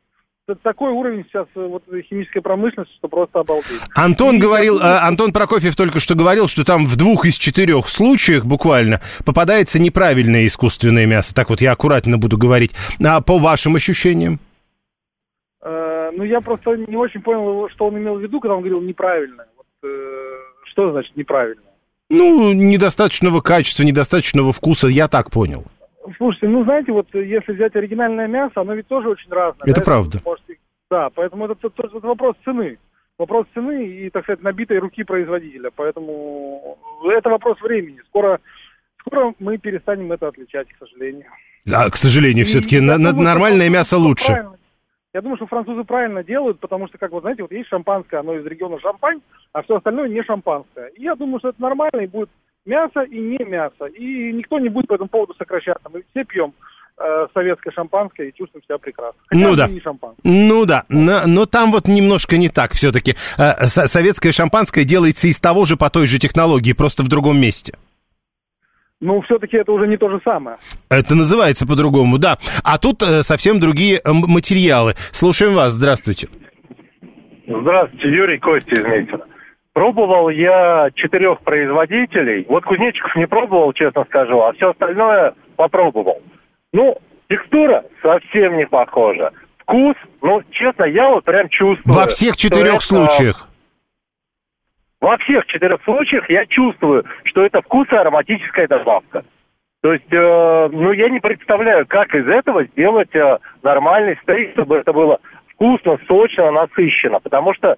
Это 0.52 0.60
такой 0.62 0.92
уровень 0.92 1.24
сейчас 1.24 1.46
э, 1.54 1.66
вот 1.66 1.82
химической 2.10 2.40
промышленности, 2.40 2.94
что 2.96 3.08
просто 3.08 3.40
обалдеть. 3.40 3.80
Антон 3.94 4.36
И 4.36 4.38
говорил, 4.38 4.74
я 4.74 4.80
думаю, 4.80 4.96
э, 4.96 4.98
Антон 4.98 5.32
Прокофьев 5.32 5.74
только 5.74 5.98
что 5.98 6.14
говорил, 6.14 6.46
что 6.46 6.62
там 6.62 6.86
в 6.86 6.96
двух 6.96 7.24
из 7.24 7.36
четырех 7.36 7.88
случаях 7.88 8.44
буквально 8.44 9.00
попадается 9.24 9.80
неправильное 9.80 10.46
искусственное 10.46 11.06
мясо. 11.06 11.34
Так 11.34 11.48
вот 11.48 11.62
я 11.62 11.72
аккуратно 11.72 12.18
буду 12.18 12.36
говорить. 12.36 12.72
А 13.02 13.22
по 13.22 13.38
вашим 13.38 13.76
ощущениям? 13.76 14.40
Э, 15.62 16.10
ну, 16.14 16.22
я 16.24 16.42
просто 16.42 16.76
не 16.76 16.96
очень 16.96 17.22
понял, 17.22 17.70
что 17.70 17.86
он 17.86 17.96
имел 17.96 18.16
в 18.16 18.20
виду, 18.20 18.38
когда 18.38 18.54
он 18.54 18.60
говорил 18.60 18.82
неправильно. 18.82 19.46
Вот, 19.56 19.66
э, 19.90 20.34
что 20.64 20.92
значит 20.92 21.16
неправильно? 21.16 21.62
Ну, 22.10 22.52
недостаточного 22.52 23.40
качества, 23.40 23.84
недостаточного 23.84 24.52
вкуса, 24.52 24.88
я 24.88 25.08
так 25.08 25.30
понял. 25.30 25.64
Слушайте, 26.16 26.48
ну, 26.48 26.64
знаете, 26.64 26.92
вот 26.92 27.06
э, 27.14 27.24
если 27.24 27.52
взять 27.52 27.76
оригинальное 27.76 28.26
мясо, 28.26 28.60
оно 28.60 28.74
ведь 28.74 28.88
тоже 28.88 29.08
очень 29.10 29.30
разное. 29.30 29.66
Это 29.68 29.80
да, 29.80 29.84
правда. 29.84 30.20
можете- 30.24 30.58
Да, 30.90 31.10
поэтому 31.10 31.46
это, 31.46 31.54
это- 31.66 31.86
это 31.96 32.06
вопрос 32.06 32.36
цены. 32.44 32.78
Вопрос 33.18 33.46
цены 33.54 33.86
и, 33.86 34.10
так 34.10 34.24
сказать, 34.24 34.42
набитой 34.42 34.78
руки 34.78 35.04
производителя. 35.04 35.70
Поэтому 35.74 36.76
это 37.04 37.30
вопрос 37.30 37.60
времени. 37.60 38.00
Скоро, 38.08 38.40
скоро 39.00 39.34
мы 39.38 39.58
перестанем 39.58 40.10
это 40.12 40.28
отличать, 40.28 40.68
к 40.72 40.78
сожалению. 40.78 41.26
А, 41.72 41.88
к 41.90 41.96
сожалению, 41.96 42.44
все-таки 42.44 42.80
на- 42.80 42.96
думаю, 42.98 43.22
нормальное 43.22 43.68
мясо 43.70 43.96
лучше. 43.96 44.26
правильно- 44.26 44.56
Я 45.14 45.20
думаю, 45.20 45.36
что 45.36 45.46
французы 45.46 45.84
правильно 45.84 46.24
делают, 46.24 46.58
потому 46.58 46.88
что, 46.88 46.96
как 46.98 47.12
вы 47.12 47.20
знаете, 47.20 47.42
вот 47.42 47.52
есть 47.52 47.68
шампанское, 47.68 48.16
оно 48.20 48.34
из 48.34 48.46
региона 48.46 48.80
Шампань, 48.80 49.20
а 49.52 49.60
все 49.62 49.76
остальное 49.76 50.08
не 50.08 50.22
шампанское. 50.22 50.86
И 50.96 51.02
я 51.02 51.14
думаю, 51.14 51.38
что 51.38 51.50
это 51.50 51.60
нормально, 51.60 52.00
и 52.00 52.06
будет 52.06 52.30
мясо 52.64 53.02
и 53.02 53.18
не 53.18 53.44
мясо. 53.44 53.86
И 53.86 54.32
никто 54.32 54.58
не 54.58 54.68
будет 54.68 54.88
по 54.88 54.94
этому 54.94 55.08
поводу 55.08 55.34
сокращаться. 55.34 55.88
Мы 55.92 56.02
все 56.10 56.24
пьем 56.24 56.52
э, 56.98 57.26
советское 57.34 57.70
шампанское 57.72 58.28
и 58.28 58.34
чувствуем 58.34 58.62
себя 58.64 58.78
прекрасно. 58.78 59.20
Хотя 59.26 59.40
Ну 59.48 59.56
да. 59.56 59.68
не 59.68 59.80
шампанское. 59.80 60.20
Ну 60.22 60.64
да, 60.64 60.84
но, 60.88 61.26
но 61.26 61.46
там 61.46 61.72
вот 61.72 61.86
немножко 61.88 62.36
не 62.36 62.48
так 62.48 62.72
все-таки. 62.72 63.14
советское 63.36 64.32
шампанское 64.32 64.84
делается 64.84 65.28
из 65.28 65.40
того 65.40 65.64
же 65.64 65.76
по 65.76 65.90
той 65.90 66.06
же 66.06 66.18
технологии, 66.18 66.72
просто 66.72 67.02
в 67.02 67.08
другом 67.08 67.40
месте. 67.40 67.74
Ну, 69.02 69.20
все-таки 69.22 69.56
это 69.56 69.72
уже 69.72 69.88
не 69.88 69.96
то 69.96 70.08
же 70.08 70.20
самое. 70.24 70.58
Это 70.88 71.16
называется 71.16 71.66
по-другому, 71.66 72.18
да. 72.18 72.38
А 72.62 72.78
тут 72.78 73.02
э, 73.02 73.24
совсем 73.24 73.58
другие 73.58 73.96
э, 73.96 74.12
материалы. 74.12 74.94
Слушаем 75.10 75.54
вас, 75.54 75.72
здравствуйте. 75.72 76.28
Здравствуйте, 77.48 78.08
Юрий 78.08 78.38
Костя 78.38 78.70
из 78.70 78.84
Митина. 78.84 79.24
Пробовал 79.72 80.28
я 80.28 80.90
четырех 80.94 81.40
производителей. 81.40 82.44
Вот 82.48 82.64
кузнечиков 82.64 83.16
не 83.16 83.26
пробовал, 83.26 83.72
честно 83.72 84.04
скажу, 84.04 84.40
а 84.40 84.52
все 84.52 84.70
остальное 84.70 85.34
попробовал. 85.56 86.22
Ну, 86.72 86.98
текстура 87.28 87.84
совсем 88.02 88.58
не 88.58 88.66
похожа. 88.66 89.32
Вкус, 89.60 89.96
ну, 90.20 90.42
честно, 90.50 90.84
я 90.84 91.08
вот 91.08 91.24
прям 91.24 91.48
чувствую. 91.48 91.94
Во 91.94 92.06
всех 92.06 92.36
четырех 92.36 92.74
это- 92.76 92.84
случаях. 92.84 93.48
Во 95.00 95.16
всех 95.18 95.46
четырех 95.46 95.82
случаях 95.82 96.28
я 96.30 96.46
чувствую, 96.46 97.04
что 97.24 97.44
это 97.44 97.60
вкус 97.62 97.88
и 97.90 97.96
ароматическая 97.96 98.68
добавка. 98.68 99.24
То 99.80 99.92
есть, 99.94 100.12
э, 100.12 100.68
ну, 100.70 100.92
я 100.92 101.08
не 101.08 101.18
представляю, 101.18 101.86
как 101.88 102.14
из 102.14 102.28
этого 102.28 102.64
сделать 102.66 103.12
э, 103.16 103.38
нормальный 103.64 104.16
стейк, 104.22 104.52
чтобы 104.52 104.76
это 104.76 104.92
было 104.92 105.18
вкусно, 105.54 105.98
сочно, 106.06 106.52
насыщенно. 106.52 107.18
Потому 107.18 107.52
что, 107.54 107.76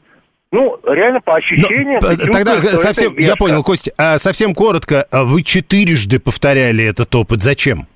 ну, 0.54 0.78
реально 0.84 1.20
по 1.20 1.34
ощущениям... 1.36 2.00
ты 2.00 2.16
П- 2.16 2.30
Тогда 2.32 2.62
что 2.62 2.76
совсем, 2.76 3.18
я 3.18 3.34
понял, 3.34 3.62
Костя, 3.64 3.92
а 3.98 4.18
совсем 4.18 4.54
коротко, 4.54 5.06
а 5.10 5.24
вы 5.24 5.42
четырежды 5.42 6.20
повторяли 6.20 6.84
этот 6.84 7.12
опыт. 7.14 7.42
Зачем? 7.42 7.88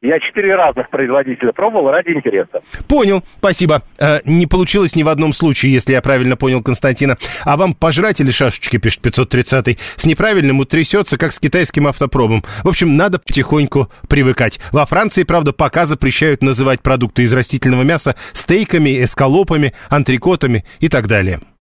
Я 0.00 0.20
четыре 0.20 0.54
разных 0.54 0.90
производителя 0.90 1.52
пробовал 1.52 1.90
ради 1.90 2.10
интереса. 2.10 2.62
Понял, 2.86 3.24
спасибо. 3.38 3.82
Э, 3.98 4.20
не 4.24 4.46
получилось 4.46 4.94
ни 4.94 5.02
в 5.02 5.08
одном 5.08 5.32
случае, 5.32 5.72
если 5.72 5.92
я 5.92 6.00
правильно 6.00 6.36
понял 6.36 6.62
Константина. 6.62 7.16
А 7.44 7.56
вам 7.56 7.74
пожрать 7.74 8.20
или 8.20 8.30
шашечки, 8.30 8.76
пишет 8.76 9.04
530-й, 9.04 9.76
с 9.96 10.04
неправильным 10.04 10.60
утрясется, 10.60 11.18
как 11.18 11.32
с 11.32 11.40
китайским 11.40 11.88
автопробом. 11.88 12.44
В 12.62 12.68
общем, 12.68 12.96
надо 12.96 13.18
потихоньку 13.18 13.90
привыкать. 14.08 14.60
Во 14.70 14.86
Франции, 14.86 15.24
правда, 15.24 15.52
пока 15.52 15.84
запрещают 15.84 16.42
называть 16.42 16.80
продукты 16.80 17.22
из 17.24 17.32
растительного 17.32 17.82
мяса 17.82 18.14
стейками, 18.34 19.02
эскалопами, 19.02 19.74
антрикотами 19.90 20.64
и 20.78 20.88
так 20.88 21.08
далее. 21.08 21.40